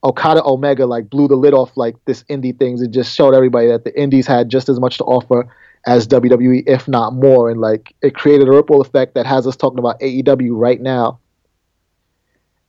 Okada 0.05 0.43
Omega 0.45 0.85
like 0.85 1.09
blew 1.09 1.27
the 1.27 1.35
lid 1.35 1.53
off 1.53 1.75
like 1.75 1.95
this 2.05 2.23
indie 2.23 2.57
things. 2.57 2.81
It 2.81 2.91
just 2.91 3.13
showed 3.13 3.33
everybody 3.33 3.67
that 3.67 3.83
the 3.83 3.99
indies 3.99 4.27
had 4.27 4.49
just 4.49 4.69
as 4.69 4.79
much 4.79 4.97
to 4.99 5.03
offer 5.03 5.47
as 5.85 6.07
WWE, 6.07 6.63
if 6.67 6.87
not 6.87 7.13
more. 7.13 7.49
And 7.49 7.59
like 7.59 7.93
it 8.01 8.15
created 8.15 8.47
a 8.47 8.51
ripple 8.51 8.79
effect 8.81 9.15
that 9.15 9.25
has 9.25 9.45
us 9.45 9.57
talking 9.57 9.79
about 9.79 9.99
AEW 9.99 10.51
right 10.51 10.79
now. 10.79 11.19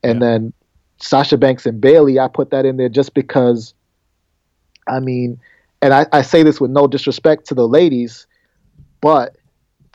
And 0.03 0.21
yeah. 0.21 0.27
then 0.27 0.53
Sasha 0.99 1.37
Banks 1.37 1.67
and 1.67 1.81
Bayley, 1.81 2.19
I 2.19 2.29
put 2.29 2.51
that 2.51 2.65
in 2.65 2.77
there 2.77 2.89
just 2.89 3.15
because, 3.15 3.75
I 4.89 5.01
mean, 5.01 5.41
and 5.83 5.93
I, 5.93 6.07
I 6.13 6.23
say 6.23 6.43
this 6.43 6.61
with 6.61 6.71
no 6.71 6.87
disrespect 6.87 7.47
to 7.49 7.55
the 7.55 7.67
ladies, 7.69 8.27
but 9.01 9.37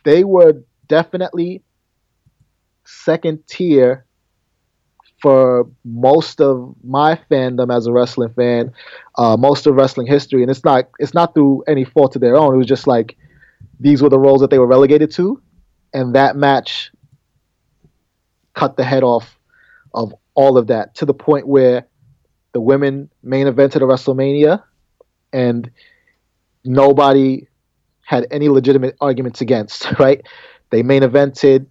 they 0.03 0.23
were 0.23 0.63
definitely 0.87 1.63
second 2.85 3.45
tier 3.47 4.05
for 5.21 5.67
most 5.83 6.39
of 6.39 6.75
my 6.83 7.19
fandom 7.29 7.75
as 7.75 7.87
a 7.87 7.91
wrestling 7.91 8.29
fan, 8.29 8.71
uh, 9.17 9.35
most 9.37 9.67
of 9.67 9.75
wrestling 9.75 10.07
history, 10.07 10.41
and 10.41 10.49
it's 10.49 10.63
not 10.63 10.85
it's 10.99 11.13
not 11.13 11.33
through 11.33 11.63
any 11.67 11.83
fault 11.83 12.15
of 12.15 12.21
their 12.21 12.35
own. 12.35 12.53
It 12.53 12.57
was 12.57 12.67
just 12.67 12.87
like 12.87 13.17
these 13.79 14.01
were 14.01 14.09
the 14.09 14.19
roles 14.19 14.41
that 14.41 14.49
they 14.49 14.59
were 14.59 14.67
relegated 14.67 15.11
to, 15.11 15.41
and 15.93 16.15
that 16.15 16.35
match 16.35 16.91
cut 18.53 18.77
the 18.77 18.83
head 18.83 19.03
off 19.03 19.37
of 19.93 20.13
all 20.39 20.57
of 20.57 20.67
that 20.67 20.95
to 20.95 21.05
the 21.05 21.13
point 21.13 21.45
where 21.45 21.85
the 22.53 22.61
women 22.61 23.09
main 23.21 23.45
evented 23.45 23.75
a 23.75 23.79
WrestleMania, 23.79 24.63
and 25.33 25.69
nobody 26.63 27.45
had 28.05 28.25
any 28.31 28.47
legitimate 28.47 28.95
arguments 29.01 29.41
against. 29.41 29.85
Right? 29.99 30.25
They 30.69 30.81
main 30.81 31.01
evented 31.01 31.65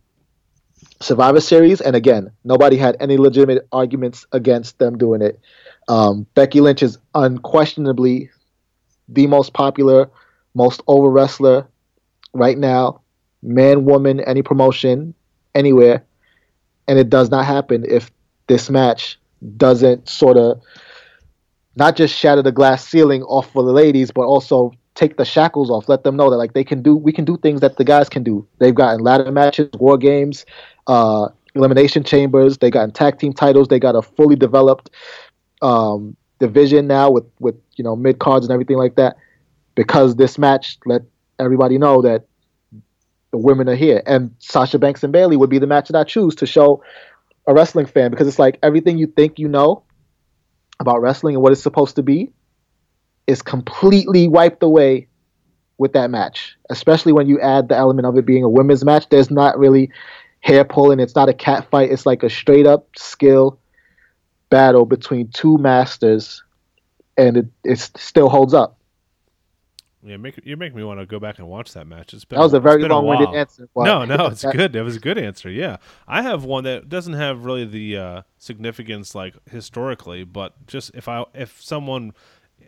Survivor 1.01 1.41
Series, 1.41 1.81
and 1.81 1.97
again, 1.97 2.31
nobody 2.45 2.77
had 2.77 2.95
any 3.01 3.17
legitimate 3.17 3.67
arguments 3.73 4.27
against 4.33 4.79
them 4.79 4.99
doing 4.99 5.23
it. 5.23 5.41
Um, 5.89 6.27
Becky 6.35 6.61
Lynch 6.61 6.83
is 6.83 6.99
unquestionably 7.15 8.29
the 9.09 9.27
most 9.29 9.55
popular, 9.55 10.11
most 10.55 10.83
over 10.87 11.09
wrestler 11.09 11.67
right 12.35 12.59
now, 12.59 13.01
man, 13.43 13.87
woman, 13.87 14.21
any 14.21 14.43
promotion, 14.43 15.15
anywhere, 15.55 16.05
and 16.87 16.99
it 16.99 17.09
does 17.09 17.31
not 17.31 17.47
happen 17.47 17.87
if 17.89 18.11
this 18.49 18.69
match 18.69 19.19
doesn't 19.57 20.09
sort 20.09 20.37
of 20.37 20.61
not 21.77 21.97
just 21.97 22.15
shatter 22.15 22.43
the 22.43 22.53
glass 22.53 22.87
ceiling 22.87 23.23
off 23.23 23.53
for 23.53 23.63
the 23.63 23.73
ladies, 23.73 24.11
but 24.11 24.23
also 24.23 24.73
take 24.97 25.17
the 25.17 25.25
shackles 25.25 25.71
off. 25.71 25.89
Let 25.89 26.03
them 26.03 26.17
know 26.17 26.29
that 26.29 26.37
like 26.37 26.53
they 26.53 26.65
can 26.65 26.83
do, 26.83 26.97
we 26.97 27.13
can 27.13 27.25
do 27.25 27.37
things 27.37 27.61
that 27.61 27.77
the 27.77 27.85
guys 27.85 28.09
can 28.09 28.25
do. 28.25 28.47
They've 28.59 28.75
gotten 28.75 29.01
ladder 29.01 29.31
matches, 29.31 29.71
war 29.79 29.97
games, 29.97 30.45
uh, 30.89 31.29
elimination 31.55 32.03
chambers. 32.03 32.59
They 32.59 32.71
got 32.71 32.93
tag 32.95 33.19
team 33.19 33.33
titles. 33.33 33.69
They 33.69 33.79
got 33.79 33.95
a 33.95 34.03
fully 34.03 34.35
developed 34.35 34.91
um, 35.63 36.17
division 36.41 36.89
now 36.89 37.11
with 37.11 37.25
with 37.39 37.55
you 37.77 37.85
know 37.85 37.95
mid 37.95 38.19
cards 38.19 38.45
and 38.45 38.53
everything 38.53 38.77
like 38.77 38.97
that. 38.97 39.17
Because 39.77 40.17
this 40.17 40.37
match 40.39 40.79
let 40.85 41.03
everybody 41.39 41.79
know 41.79 42.03
that 42.03 42.27
the 43.31 43.39
women 43.39 43.69
are 43.69 43.77
here, 43.77 44.03
and 44.07 44.35
Sasha 44.41 44.79
Banks 44.79 45.05
and 45.05 45.13
Bayley 45.13 45.37
would 45.37 45.51
be 45.51 45.61
the 45.61 45.67
match 45.67 45.89
that 45.89 45.99
I 45.99 46.03
choose 46.03 46.35
to 46.37 46.47
show 46.47 46.83
a 47.49 47.55
wrestling 47.55 47.87
fan 47.87 48.11
because 48.11 48.29
it's 48.29 48.39
like 48.39 48.59
everything 48.63 48.99
you 48.99 49.07
think 49.09 49.39
you 49.39 49.49
know 49.49 49.83
about 50.79 51.01
wrestling 51.01 51.35
and 51.35 51.43
what 51.43 51.51
it's 51.51 51.63
supposed 51.63 51.97
to 51.97 52.03
be 52.03 52.31
is 53.27 53.43
completely 53.43 54.29
wiped 54.29 54.63
away 54.63 55.09
with 55.79 55.95
that 55.95 56.11
match, 56.11 56.57
especially 56.71 57.13
when 57.13 57.27
you 57.27 57.41
add 57.41 57.69
the 57.69 57.77
element 57.77 58.07
of 58.07 58.17
it 58.19 58.27
being 58.27 58.45
a 58.45 58.49
women's 58.49 58.85
match. 58.85 59.09
There's 59.09 59.31
not 59.31 59.59
really 59.59 59.91
hair 60.41 60.65
pulling. 60.65 61.01
It's 61.01 61.15
not 61.15 61.29
a 61.29 61.35
cat 61.35 61.69
fight. 61.71 61.91
It's 61.91 62.05
like 62.07 62.23
a 62.23 62.31
straight 62.31 62.67
up 62.67 62.89
skill 62.97 63.59
battle 64.51 64.85
between 64.85 65.29
two 65.31 65.57
masters, 65.59 66.43
and 67.17 67.37
it 67.39 67.47
it 67.65 67.79
still 67.79 68.29
holds 68.29 68.55
up. 68.55 68.78
Yeah, 70.03 70.17
make 70.17 70.39
you 70.45 70.57
make 70.57 70.75
me 70.75 70.85
want 70.85 71.01
to 71.01 71.07
go 71.07 71.19
back 71.19 71.39
and 71.39 71.49
watch 71.49 71.73
that 71.73 71.87
match. 71.87 72.15
It's 72.15 72.25
been 72.25 72.39
that 72.39 72.45
was 72.45 72.55
a 72.55 72.61
very 72.61 72.85
long 72.85 73.05
winded 73.05 73.35
answer. 73.35 73.69
No, 73.75 74.05
no, 74.05 74.27
it's 74.27 74.45
good. 74.45 74.73
That 74.73 74.85
was 74.85 74.97
a 74.97 75.01
good 75.01 75.19
answer. 75.19 75.51
Yeah, 75.51 75.79
I 76.07 76.23
have 76.23 76.45
one 76.45 76.65
that 76.65 76.89
doesn't 76.89 77.15
have 77.15 77.45
really 77.45 77.65
the 77.65 77.97
uh, 77.97 78.23
significance 78.39 79.17
like 79.17 79.35
historically, 79.51 80.23
but 80.23 80.67
just 80.69 80.93
if 80.95 81.09
I 81.09 81.25
if 81.35 81.61
someone 81.61 82.13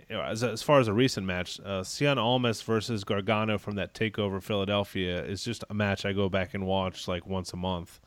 you 0.08 0.16
know, 0.16 0.22
as, 0.22 0.42
as 0.42 0.60
far 0.60 0.80
as 0.80 0.88
a 0.88 0.92
recent 0.92 1.24
match, 1.24 1.60
uh, 1.60 1.82
Cien 1.82 2.16
Almas 2.16 2.62
versus 2.62 3.04
Gargano 3.04 3.58
from 3.58 3.76
that 3.76 3.94
Takeover 3.94 4.42
Philadelphia 4.42 5.22
is 5.24 5.44
just 5.44 5.62
a 5.70 5.74
match 5.74 6.04
I 6.04 6.12
go 6.12 6.28
back 6.28 6.52
and 6.54 6.66
watch 6.66 7.06
like 7.06 7.26
once 7.26 7.52
a 7.52 7.56
month. 7.56 8.00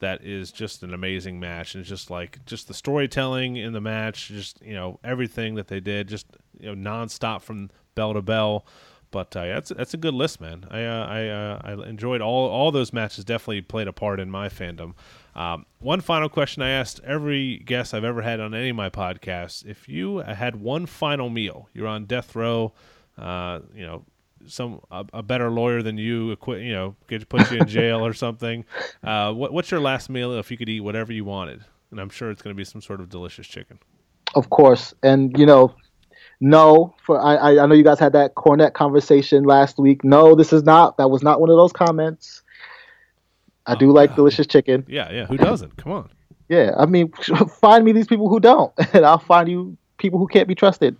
That 0.00 0.24
is 0.24 0.50
just 0.50 0.82
an 0.82 0.92
amazing 0.92 1.38
match, 1.38 1.74
and 1.74 1.80
it's 1.80 1.88
just 1.88 2.10
like 2.10 2.44
just 2.44 2.66
the 2.66 2.74
storytelling 2.74 3.54
in 3.56 3.72
the 3.72 3.80
match, 3.80 4.28
just 4.28 4.60
you 4.62 4.74
know 4.74 4.98
everything 5.04 5.54
that 5.54 5.68
they 5.68 5.78
did, 5.78 6.08
just 6.08 6.26
you 6.58 6.74
know 6.74 6.90
nonstop 6.90 7.42
from 7.42 7.70
bell 7.94 8.14
to 8.14 8.22
bell. 8.22 8.66
But 9.10 9.36
uh, 9.36 9.44
that's 9.44 9.70
that's 9.70 9.94
a 9.94 9.96
good 9.96 10.14
list, 10.14 10.40
man. 10.40 10.66
I 10.70 10.84
uh, 10.84 11.06
I 11.06 11.28
uh, 11.28 11.60
I 11.62 11.88
enjoyed 11.88 12.20
all 12.20 12.48
all 12.48 12.72
those 12.72 12.92
matches. 12.92 13.24
Definitely 13.24 13.62
played 13.62 13.86
a 13.86 13.92
part 13.92 14.18
in 14.18 14.28
my 14.28 14.48
fandom. 14.48 14.94
Um, 15.36 15.66
one 15.78 16.00
final 16.00 16.28
question 16.28 16.62
I 16.62 16.70
asked 16.70 17.00
every 17.04 17.58
guest 17.58 17.94
I've 17.94 18.04
ever 18.04 18.22
had 18.22 18.40
on 18.40 18.54
any 18.54 18.70
of 18.70 18.76
my 18.76 18.90
podcasts: 18.90 19.64
If 19.64 19.88
you 19.88 20.18
had 20.18 20.56
one 20.56 20.86
final 20.86 21.30
meal, 21.30 21.68
you're 21.72 21.86
on 21.86 22.06
death 22.06 22.34
row, 22.34 22.72
uh, 23.16 23.60
you 23.72 23.86
know, 23.86 24.04
some 24.46 24.80
a, 24.90 25.04
a, 25.12 25.22
better 25.22 25.50
lawyer 25.50 25.82
than 25.82 25.98
you, 25.98 26.36
you 26.48 26.72
know, 26.72 26.96
could 27.06 27.28
put 27.28 27.50
you 27.50 27.58
in 27.58 27.66
jail 27.66 28.04
or 28.04 28.12
something. 28.12 28.64
Uh, 29.04 29.30
what, 29.30 29.52
what's 29.52 29.70
your 29.70 29.80
last 29.80 30.08
meal 30.08 30.32
if 30.38 30.50
you 30.50 30.56
could 30.56 30.68
eat 30.68 30.80
whatever 30.80 31.12
you 31.12 31.26
wanted? 31.26 31.62
And 31.90 32.00
I'm 32.00 32.08
sure 32.08 32.30
it's 32.30 32.40
going 32.40 32.54
to 32.54 32.56
be 32.56 32.64
some 32.64 32.80
sort 32.80 33.00
of 33.00 33.10
delicious 33.10 33.46
chicken. 33.46 33.78
Of 34.34 34.48
course, 34.48 34.94
and 35.02 35.36
you 35.38 35.44
know, 35.44 35.74
no, 36.44 36.94
for 37.02 37.18
I 37.18 37.56
I 37.56 37.66
know 37.66 37.74
you 37.74 37.82
guys 37.82 37.98
had 37.98 38.12
that 38.12 38.34
cornet 38.34 38.74
conversation 38.74 39.44
last 39.44 39.78
week. 39.78 40.04
No, 40.04 40.34
this 40.34 40.52
is 40.52 40.62
not. 40.62 40.98
That 40.98 41.08
was 41.08 41.22
not 41.22 41.40
one 41.40 41.48
of 41.48 41.56
those 41.56 41.72
comments. 41.72 42.42
I 43.64 43.74
do 43.76 43.90
like 43.90 44.10
oh, 44.12 44.16
delicious 44.16 44.46
chicken. 44.46 44.84
Yeah, 44.86 45.10
yeah. 45.10 45.24
Who 45.24 45.38
doesn't? 45.38 45.78
Come 45.78 45.92
on. 45.92 46.10
Yeah, 46.50 46.72
I 46.78 46.84
mean, 46.84 47.10
find 47.62 47.82
me 47.82 47.92
these 47.92 48.06
people 48.06 48.28
who 48.28 48.40
don't, 48.40 48.74
and 48.92 49.06
I'll 49.06 49.18
find 49.18 49.48
you 49.48 49.78
people 49.96 50.18
who 50.18 50.26
can't 50.26 50.46
be 50.46 50.54
trusted. 50.54 50.98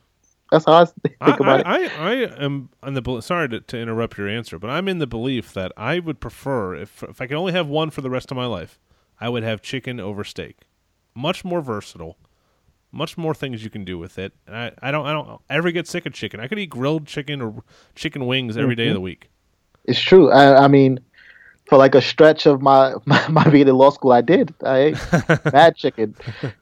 That's 0.50 0.64
how 0.64 0.72
I 0.72 0.84
think 1.02 1.16
I, 1.20 1.34
about 1.34 1.66
I, 1.66 1.84
it. 1.84 1.92
I, 1.98 2.08
I 2.08 2.42
am 2.42 2.70
on 2.82 2.94
the 2.94 3.20
sorry 3.20 3.50
to, 3.50 3.60
to, 3.60 3.78
interrupt 3.78 4.16
your 4.16 4.30
answer, 4.30 4.58
but 4.58 4.70
I'm 4.70 4.88
in 4.88 4.98
the 4.98 5.06
belief 5.06 5.52
that 5.52 5.72
I 5.76 5.98
would 5.98 6.20
prefer 6.20 6.74
if 6.74 7.02
if 7.02 7.20
I 7.20 7.26
could 7.26 7.36
only 7.36 7.52
have 7.52 7.68
one 7.68 7.90
for 7.90 8.00
the 8.00 8.08
rest 8.08 8.30
of 8.30 8.38
my 8.38 8.46
life, 8.46 8.78
I 9.20 9.28
would 9.28 9.42
have 9.42 9.60
chicken 9.60 10.00
over 10.00 10.24
steak. 10.24 10.60
Much 11.14 11.44
more 11.44 11.60
versatile, 11.60 12.16
much 12.94 13.18
more 13.18 13.34
things 13.34 13.64
you 13.64 13.70
can 13.70 13.84
do 13.84 13.98
with 13.98 14.18
it. 14.18 14.32
And 14.46 14.56
I, 14.56 14.72
I 14.80 14.90
don't 14.90 15.06
I 15.06 15.12
don't 15.12 15.40
ever 15.50 15.70
get 15.70 15.86
sick 15.86 16.06
of 16.06 16.12
chicken. 16.12 16.40
I 16.40 16.48
could 16.48 16.58
eat 16.58 16.70
grilled 16.70 17.06
chicken 17.06 17.42
or 17.42 17.62
chicken 17.94 18.26
wings 18.26 18.56
every 18.56 18.74
mm-hmm. 18.74 18.82
day 18.82 18.88
of 18.88 18.94
the 18.94 19.00
week. 19.00 19.28
It's 19.84 20.00
true. 20.00 20.30
I, 20.30 20.64
I 20.64 20.68
mean, 20.68 21.00
for 21.66 21.76
like 21.76 21.94
a 21.94 22.02
stretch 22.02 22.46
of 22.46 22.62
my 22.62 22.94
my, 23.04 23.28
my 23.28 23.48
being 23.50 23.68
in 23.68 23.74
law 23.74 23.90
school, 23.90 24.12
I 24.12 24.20
did. 24.20 24.54
I 24.64 24.78
ate 24.78 24.98
mad 25.52 25.76
chicken, 25.76 26.14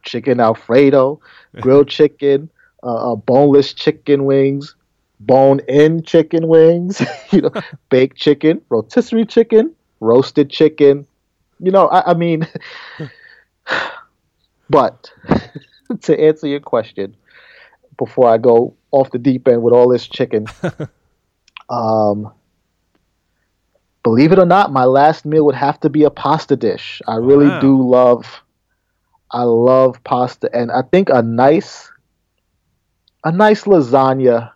chicken 0.03 0.41
Alfredo, 0.41 1.21
grilled 1.61 1.89
chicken, 1.89 2.51
uh, 2.83 3.13
uh, 3.13 3.17
boneless 3.17 3.73
chicken 3.75 4.25
wings, 4.25 4.75
bone-in 5.21 6.03
chicken 6.03 6.49
wings, 6.49 7.03
you 7.31 7.43
know, 7.43 7.53
baked 7.91 8.17
chicken, 8.17 8.61
rotisserie 8.71 9.27
chicken, 9.27 9.75
roasted 10.01 10.51
chicken. 10.51 11.07
You 11.61 11.71
know, 11.71 11.89
I, 11.89 12.11
I 12.11 12.15
mean, 12.15 12.49
but 14.71 15.13
to 16.03 16.21
answer 16.21 16.47
your 16.47 16.61
question, 16.61 17.17
before 17.99 18.29
I 18.29 18.39
go 18.39 18.75
off 18.91 19.11
the 19.11 19.19
deep 19.19 19.49
end 19.49 19.63
with 19.63 19.75
all 19.75 19.89
this 19.89 20.07
chicken, 20.07 20.47
um 21.69 22.33
believe 24.03 24.33
it 24.33 24.39
or 24.39 24.47
not, 24.47 24.73
my 24.73 24.85
last 24.85 25.25
meal 25.25 25.45
would 25.47 25.55
have 25.55 25.79
to 25.81 25.89
be 25.89 26.05
a 26.05 26.11
pasta 26.11 26.57
dish. 26.57 27.01
I 27.07 27.17
really 27.17 27.49
wow. 27.49 27.61
do 27.61 27.89
love 27.89 28.43
I 29.31 29.45
love 29.45 30.03
pasta 30.05 30.51
and 30.53 30.71
I 30.71 30.83
think 30.83 31.09
a 31.09 31.23
nice 31.23 31.91
a 33.25 33.33
nice 33.33 33.65
lasagna 33.65 34.53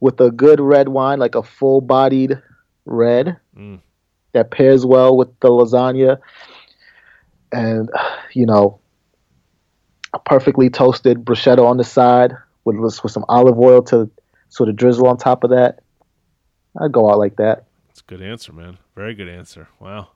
with 0.00 0.20
a 0.20 0.30
good 0.30 0.60
red 0.60 0.88
wine, 0.88 1.18
like 1.18 1.34
a 1.34 1.42
full 1.42 1.80
bodied 1.80 2.40
red 2.86 3.36
mm. 3.56 3.80
that 4.32 4.50
pairs 4.50 4.86
well 4.86 5.16
with 5.16 5.28
the 5.40 5.48
lasagna. 5.48 6.18
And 7.52 7.90
you 8.32 8.46
know, 8.46 8.80
a 10.12 10.18
perfectly 10.18 10.70
toasted 10.70 11.24
bruschetta 11.24 11.64
on 11.64 11.76
the 11.76 11.84
side 11.84 12.32
with 12.64 12.76
with 12.76 13.12
some 13.12 13.24
olive 13.28 13.58
oil 13.58 13.82
to 13.82 14.10
sort 14.48 14.68
of 14.68 14.76
drizzle 14.76 15.06
on 15.06 15.16
top 15.16 15.44
of 15.44 15.50
that. 15.50 15.80
I'd 16.80 16.92
go 16.92 17.10
out 17.10 17.18
like 17.18 17.36
that. 17.36 17.64
That's 17.88 18.00
a 18.00 18.04
good 18.04 18.22
answer, 18.22 18.52
man. 18.52 18.78
Very 18.94 19.14
good 19.14 19.28
answer. 19.28 19.68
Wow. 19.80 20.08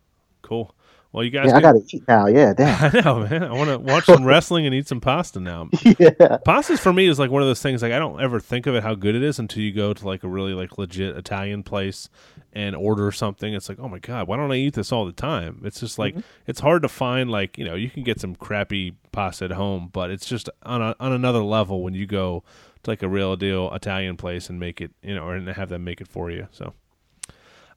Cool. 0.43 0.75
Well, 1.15 1.23
you 1.23 1.31
guys. 1.31 1.47
Yeah, 1.47 1.59
I 1.59 1.61
gotta 1.61 1.81
eat 1.91 2.03
now. 2.09 2.27
Yeah, 2.27 2.53
damn. 2.57 2.97
I 2.97 3.01
know, 3.01 3.21
man. 3.21 3.45
I 3.45 3.53
want 3.53 3.71
to 3.71 3.79
watch 3.93 4.07
some 4.07 4.25
wrestling 4.25 4.67
and 4.67 4.75
eat 4.75 4.89
some 4.89 5.01
pasta 5.01 5.39
now. 5.39 5.69
Yeah. 5.99 6.39
Pasta's 6.45 6.81
for 6.81 6.93
me 6.93 7.07
is 7.07 7.21
like 7.21 7.31
one 7.31 7.41
of 7.41 7.47
those 7.47 7.63
things. 7.63 7.83
Like 7.83 7.93
I 7.93 8.01
don't 8.01 8.21
ever 8.21 8.41
think 8.41 8.67
of 8.67 8.75
it 8.75 8.83
how 8.83 8.97
good 8.97 9.15
it 9.15 9.23
is 9.23 9.39
until 9.39 9.63
you 9.63 9.71
go 9.71 9.95
to 9.95 10.05
like 10.07 10.25
a 10.25 10.29
really 10.29 10.55
like 10.55 10.77
legit 10.77 11.17
Italian 11.17 11.63
place 11.63 12.09
and 12.53 12.75
order 12.75 13.13
something. 13.13 13.55
It's 13.55 13.69
like, 13.69 13.79
oh 13.79 13.87
my 13.87 14.01
god, 14.01 14.27
why 14.27 14.37
don't 14.37 14.51
I 14.51 14.57
eat 14.57 14.75
this 14.75 14.91
all 14.91 15.07
the 15.07 15.13
time? 15.13 15.61
It's 15.65 15.79
just 15.79 16.01
like 16.01 16.15
mm-hmm. 16.15 16.27
it's 16.49 16.59
hard 16.59 16.83
to 16.83 16.89
find. 16.89 17.31
Like 17.31 17.59
you 17.59 17.65
know, 17.65 17.77
you 17.77 17.91
can 17.91 18.03
get 18.03 18.19
some 18.19 18.35
crappy 18.35 18.97
pasta 19.13 19.45
at 19.45 19.53
home, 19.53 19.91
but 19.93 20.11
it's 20.11 20.27
just 20.27 20.51
on 20.65 20.83
a, 20.83 20.97
on 20.99 21.13
another 21.13 21.45
level 21.45 21.85
when 21.85 21.95
you 21.95 22.07
go 22.07 22.43
to 22.83 22.91
like 22.91 23.05
a 23.05 23.09
real 23.09 23.37
deal 23.37 23.73
Italian 23.73 24.17
place 24.17 24.51
and 24.51 24.59
make 24.59 24.81
it. 24.81 24.91
You 25.01 25.15
know, 25.15 25.29
or 25.29 25.39
have 25.53 25.69
them 25.69 25.85
make 25.85 26.01
it 26.01 26.09
for 26.09 26.33
you. 26.33 26.49
So. 26.51 26.75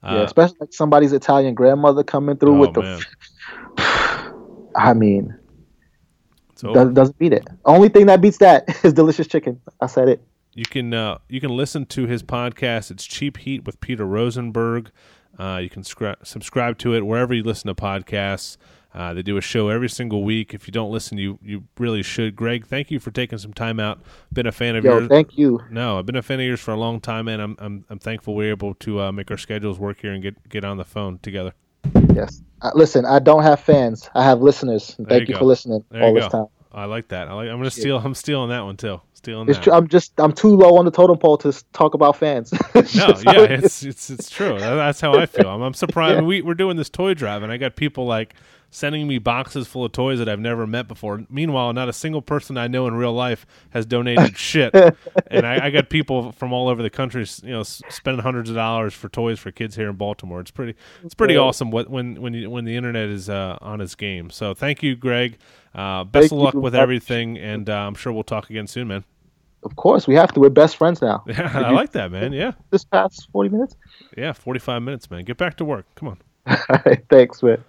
Uh, 0.02 0.14
yeah, 0.16 0.22
especially 0.22 0.56
like 0.60 0.72
somebody's 0.72 1.12
Italian 1.12 1.54
grandmother 1.54 2.04
coming 2.04 2.36
through 2.36 2.56
oh, 2.56 2.60
with 2.60 2.74
the. 2.74 3.04
I 4.76 4.94
mean, 4.94 5.36
Does, 6.56 6.92
doesn't 6.92 7.18
beat 7.18 7.32
it. 7.32 7.46
Only 7.64 7.88
thing 7.88 8.06
that 8.06 8.20
beats 8.20 8.38
that 8.38 8.68
is 8.84 8.92
delicious 8.92 9.26
chicken. 9.26 9.60
I 9.80 9.86
said 9.86 10.08
it. 10.08 10.22
You 10.54 10.64
can 10.64 10.92
uh, 10.94 11.18
you 11.28 11.40
can 11.40 11.56
listen 11.56 11.86
to 11.86 12.06
his 12.06 12.22
podcast. 12.22 12.90
It's 12.90 13.06
Cheap 13.06 13.38
Heat 13.38 13.64
with 13.64 13.80
Peter 13.80 14.04
Rosenberg. 14.04 14.90
Uh, 15.38 15.60
you 15.62 15.70
can 15.70 15.82
scri- 15.82 16.16
subscribe 16.26 16.78
to 16.78 16.94
it 16.94 17.06
wherever 17.06 17.32
you 17.32 17.42
listen 17.42 17.68
to 17.68 17.74
podcasts. 17.74 18.56
Uh, 18.94 19.12
they 19.14 19.22
do 19.22 19.36
a 19.36 19.40
show 19.40 19.68
every 19.68 19.88
single 19.88 20.24
week. 20.24 20.54
If 20.54 20.66
you 20.66 20.72
don't 20.72 20.90
listen, 20.90 21.18
you 21.18 21.38
you 21.42 21.64
really 21.78 22.02
should. 22.02 22.34
Greg, 22.34 22.66
thank 22.66 22.90
you 22.90 22.98
for 22.98 23.10
taking 23.10 23.38
some 23.38 23.52
time 23.52 23.78
out. 23.78 24.00
Been 24.32 24.46
a 24.46 24.52
fan 24.52 24.76
of 24.76 24.84
Yo, 24.84 24.98
yours. 24.98 25.08
thank 25.08 25.36
you. 25.36 25.60
No, 25.70 25.98
I've 25.98 26.06
been 26.06 26.16
a 26.16 26.22
fan 26.22 26.40
of 26.40 26.46
yours 26.46 26.60
for 26.60 26.72
a 26.72 26.76
long 26.76 27.00
time, 27.00 27.28
and 27.28 27.40
I'm 27.40 27.56
I'm, 27.60 27.84
I'm 27.90 27.98
thankful 27.98 28.34
we're 28.34 28.50
able 28.50 28.74
to 28.74 29.00
uh, 29.00 29.12
make 29.12 29.30
our 29.30 29.36
schedules 29.36 29.78
work 29.78 30.00
here 30.00 30.12
and 30.12 30.22
get 30.22 30.48
get 30.48 30.64
on 30.64 30.78
the 30.78 30.84
phone 30.84 31.18
together. 31.18 31.52
Yes. 32.14 32.42
Uh, 32.62 32.70
listen, 32.74 33.04
I 33.04 33.18
don't 33.20 33.42
have 33.42 33.60
fans. 33.60 34.10
I 34.14 34.24
have 34.24 34.40
listeners. 34.40 34.96
There 34.98 35.06
thank 35.06 35.28
you 35.28 35.34
you, 35.34 35.38
for 35.38 35.44
listening 35.44 35.84
There 35.90 36.02
all 36.02 36.14
this 36.14 36.26
time. 36.26 36.46
I 36.72 36.84
like 36.84 37.08
that. 37.08 37.28
I 37.28 37.34
like. 37.34 37.48
I'm 37.48 37.58
gonna 37.58 37.70
steal. 37.70 37.98
I'm 37.98 38.14
stealing 38.14 38.50
that 38.50 38.60
one 38.60 38.76
too. 38.76 39.00
Stealing 39.14 39.48
It's 39.48 39.58
that. 39.58 39.72
I'm 39.74 39.88
just 39.88 40.12
I'm 40.20 40.32
too 40.32 40.54
low 40.54 40.76
on 40.76 40.84
the 40.84 40.90
totem 40.90 41.18
pole 41.18 41.38
to 41.38 41.52
talk 41.72 41.94
about 41.94 42.16
fans. 42.16 42.52
No, 42.94 43.08
yeah, 43.24 43.42
it's 43.42 43.82
it's 43.82 44.10
it's 44.10 44.30
true. 44.30 44.58
That's 44.58 45.00
how 45.00 45.14
I 45.14 45.26
feel. 45.26 45.48
I'm, 45.48 45.62
I'm 45.62 45.74
surprised. 45.74 46.22
We 46.24 46.42
we're 46.42 46.54
doing 46.54 46.76
this 46.76 46.88
toy 46.88 47.14
drive, 47.14 47.42
and 47.42 47.50
I 47.50 47.56
got 47.56 47.74
people 47.76 48.06
like 48.06 48.34
sending 48.70 49.08
me 49.08 49.18
boxes 49.18 49.66
full 49.66 49.84
of 49.84 49.92
toys 49.92 50.18
that 50.18 50.28
I've 50.28 50.38
never 50.40 50.66
met 50.66 50.88
before. 50.88 51.24
Meanwhile, 51.30 51.72
not 51.72 51.88
a 51.88 51.92
single 51.92 52.20
person 52.22 52.58
I 52.58 52.66
know 52.68 52.86
in 52.86 52.94
real 52.94 53.12
life 53.14 53.46
has 53.70 53.86
donated 53.86 54.36
shit, 54.38 54.74
and 55.28 55.46
I, 55.46 55.66
I 55.66 55.70
got 55.70 55.88
people 55.88 56.32
from 56.32 56.52
all 56.52 56.68
over 56.68 56.82
the 56.82 56.90
country, 56.90 57.24
you 57.42 57.50
know, 57.52 57.62
spending 57.62 58.22
hundreds 58.22 58.50
of 58.50 58.56
dollars 58.56 58.92
for 58.94 59.08
toys 59.08 59.38
for 59.38 59.50
kids 59.50 59.74
here 59.76 59.88
in 59.88 59.96
Baltimore. 59.96 60.40
It's 60.40 60.50
pretty 60.50 60.74
it's 61.04 61.14
pretty 61.14 61.36
Right. 61.36 61.42
awesome 61.42 61.70
what 61.70 61.88
when 61.90 62.20
when 62.20 62.34
you, 62.34 62.50
when 62.50 62.64
the 62.64 62.76
internet 62.76 63.08
is 63.08 63.28
uh, 63.30 63.56
on 63.60 63.80
its 63.80 63.94
game. 63.94 64.30
So 64.30 64.54
thank 64.54 64.82
you, 64.82 64.96
Greg. 64.96 65.38
Uh, 65.74 66.04
best 66.04 66.30
Thank 66.30 66.32
of 66.32 66.38
luck 66.38 66.54
with 66.54 66.72
much. 66.74 66.80
everything, 66.82 67.38
and 67.38 67.68
uh, 67.70 67.74
I'm 67.74 67.94
sure 67.94 68.12
we'll 68.12 68.22
talk 68.24 68.50
again 68.50 68.66
soon, 68.66 68.88
man. 68.88 69.04
Of 69.64 69.76
course, 69.76 70.06
we 70.06 70.14
have 70.14 70.32
to. 70.34 70.40
We're 70.40 70.50
best 70.50 70.76
friends 70.76 71.02
now. 71.02 71.22
Yeah, 71.26 71.50
I 71.66 71.70
like 71.72 71.92
that, 71.92 72.10
man. 72.12 72.32
Yeah, 72.32 72.52
This 72.70 72.84
past 72.84 73.28
40 73.32 73.50
minutes. 73.50 73.76
yeah, 74.16 74.32
45 74.32 74.82
minutes, 74.82 75.10
man. 75.10 75.24
Get 75.24 75.36
back 75.36 75.56
to 75.56 75.64
work. 75.64 75.86
Come 75.96 76.08
on. 76.08 76.18
All 76.46 76.80
right, 76.86 77.04
thanks, 77.10 77.42
man. 77.42 77.62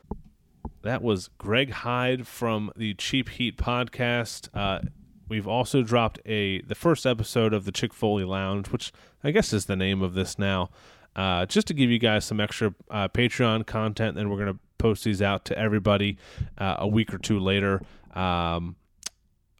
That 0.81 1.01
was 1.01 1.29
Greg 1.37 1.71
Hyde 1.71 2.25
from 2.25 2.71
the 2.75 2.93
Cheap 2.93 3.29
Heat 3.29 3.57
podcast. 3.57 4.47
Uh, 4.53 4.79
we've 5.27 5.47
also 5.47 5.81
dropped 5.83 6.19
a 6.25 6.61
the 6.61 6.75
first 6.75 7.05
episode 7.05 7.53
of 7.53 7.65
the 7.65 7.71
Chick 7.73 7.93
Foley 7.93 8.23
Lounge, 8.23 8.67
which 8.69 8.93
I 9.21 9.31
guess 9.31 9.51
is 9.51 9.65
the 9.65 9.75
name 9.75 10.01
of 10.01 10.13
this 10.13 10.39
now, 10.39 10.69
uh, 11.17 11.45
just 11.45 11.67
to 11.67 11.73
give 11.73 11.89
you 11.89 11.99
guys 11.99 12.23
some 12.23 12.39
extra 12.39 12.73
uh, 12.89 13.09
Patreon 13.09 13.65
content. 13.65 14.15
Then 14.15 14.29
we're 14.29 14.37
gonna 14.37 14.59
post 14.77 15.03
these 15.03 15.21
out 15.21 15.43
to 15.45 15.57
everybody 15.59 16.17
uh, 16.57 16.77
a 16.79 16.87
week 16.87 17.13
or 17.13 17.17
two 17.17 17.39
later. 17.39 17.81
Um, 18.13 18.77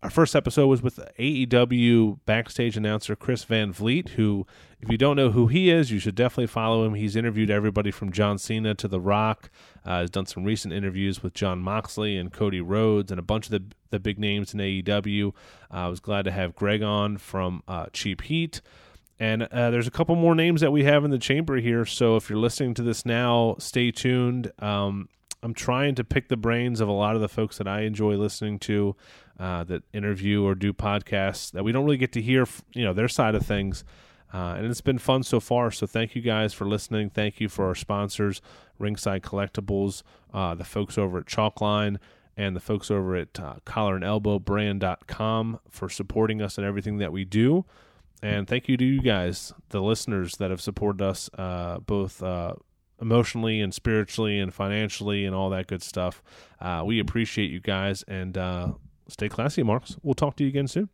our 0.02 0.10
first 0.10 0.34
episode 0.34 0.68
was 0.68 0.82
with 0.82 1.00
AEW 1.20 2.20
backstage 2.26 2.78
announcer 2.78 3.18
Chris 3.18 3.43
Van 3.43 3.74
Vliet, 3.74 4.10
who, 4.10 4.47
if 4.80 4.89
you 4.89 4.97
don't 4.97 5.18
know 5.18 5.32
who 5.32 5.47
he 5.47 5.70
is, 5.70 5.91
you 5.91 6.00
should 6.00 6.16
definitely 6.16 6.47
follow 6.47 6.86
him. 6.86 6.93
He's 6.93 7.18
interviewed 7.18 7.50
everybody 7.50 7.91
from 7.91 8.12
John 8.12 8.38
Cena 8.38 8.74
to 8.76 8.88
The 8.88 9.02
Rock. 9.02 9.50
Uh, 9.86 10.00
has 10.00 10.10
done 10.10 10.26
some 10.26 10.45
recent 10.45 10.74
interviews 10.74 11.22
with 11.22 11.34
Jon 11.34 11.60
Moxley 11.60 12.18
and 12.18 12.32
Cody 12.32 12.62
Rhodes 12.62 13.12
and 13.12 13.20
a 13.20 13.24
bunch 13.24 13.47
of 13.47 13.52
the 13.52 13.64
the 13.89 14.00
big 14.00 14.20
names 14.20 14.54
in 14.54 14.60
AEW. 14.60 15.30
Uh, 15.30 15.32
I 15.72 15.88
was 15.88 16.00
glad 16.00 16.24
to 16.26 16.32
have 16.32 16.56
Greg 16.56 16.84
on 16.84 17.18
from 17.18 17.64
uh, 17.68 17.88
Cheap 17.91 18.22
Heat. 18.22 18.62
And 19.20 19.43
uh, 19.43 19.70
there's 19.72 19.88
a 19.88 19.91
couple 19.91 20.16
more 20.16 20.36
names 20.36 20.62
that 20.62 20.72
we 20.72 20.86
have 20.86 21.04
in 21.04 21.12
the 21.12 21.18
chamber 21.18 21.58
here. 21.58 21.86
So 21.86 22.16
if 22.16 22.30
you're 22.30 22.39
listening 22.39 22.74
to 22.76 22.84
this 22.84 23.06
now, 23.06 23.56
stay 23.60 23.91
tuned. 23.91 24.52
Um, 24.60 25.10
I'm 25.41 25.54
trying 25.54 25.95
to 25.95 26.04
pick 26.04 26.28
the 26.28 26.38
brains 26.38 26.82
of 26.82 26.88
a 26.88 26.93
lot 26.93 27.16
of 27.16 27.22
the 27.22 27.30
folks 27.30 27.58
that 27.58 27.68
I 27.68 27.82
enjoy 27.82 28.16
listening 28.16 28.60
to 28.60 28.95
uh, 29.40 29.64
that 29.64 29.84
interview 29.94 30.44
or 30.44 30.54
do 30.54 30.74
podcasts 30.74 31.52
that 31.52 31.64
we 31.64 31.72
don't 31.72 31.86
really 31.86 31.98
get 31.98 32.12
to 32.14 32.22
hear, 32.22 32.46
you 32.74 32.84
know, 32.84 32.94
their 32.94 33.08
side 33.08 33.36
of 33.36 33.46
things. 33.46 33.84
Uh, 34.34 34.56
and 34.58 34.66
it's 34.68 34.82
been 34.82 35.00
fun 35.00 35.24
so 35.24 35.40
far. 35.40 35.72
So 35.72 35.88
thank 35.88 36.16
you 36.16 36.22
guys 36.22 36.54
for 36.54 36.66
listening. 36.66 37.10
Thank 37.10 37.40
you 37.40 37.50
for 37.50 37.66
our 37.66 37.76
sponsors, 37.76 38.42
Ringside 38.78 39.24
Collectibles, 39.24 40.04
uh, 40.34 40.54
the 40.56 40.64
folks 40.66 40.98
over 40.98 41.20
at 41.20 41.26
Chalkline, 41.26 41.98
and 42.38 42.56
the 42.56 42.60
folks 42.60 42.92
over 42.92 43.16
at 43.16 43.40
uh, 43.40 43.56
collar 43.66 43.96
and 43.96 44.04
elbow 44.04 44.38
brand.com 44.38 45.60
for 45.70 45.90
supporting 45.90 46.42
us 46.42 46.58
and 46.58 46.68
everything 46.68 46.98
that 46.98 47.12
we 47.12 47.26
do. 47.26 47.66
And 48.22 48.48
thank 48.48 48.68
you 48.68 48.78
to 48.78 48.84
you 48.84 49.02
guys, 49.02 49.54
the 49.70 49.82
listeners 49.82 50.36
that 50.38 50.52
have 50.52 50.62
supported 50.62 51.02
us 51.02 51.30
uh, 51.38 51.80
both 51.80 52.22
uh, 52.22 52.54
emotionally 53.02 53.62
and 53.62 53.74
spiritually 53.74 54.40
and 54.40 54.54
financially 54.54 55.26
and 55.26 55.34
all 55.34 55.50
that 55.50 55.68
good 55.68 55.82
stuff. 55.82 56.22
Uh, 56.60 56.84
we 56.86 57.00
appreciate 57.00 57.50
you 57.50 57.62
guys 57.62 58.04
and 58.04 58.38
uh, 58.38 58.74
stay 59.10 59.30
classy, 59.30 59.64
Marks. 59.64 59.97
We'll 60.01 60.14
talk 60.14 60.36
to 60.38 60.43
you 60.43 60.49
again 60.49 60.68
soon. 60.68 60.89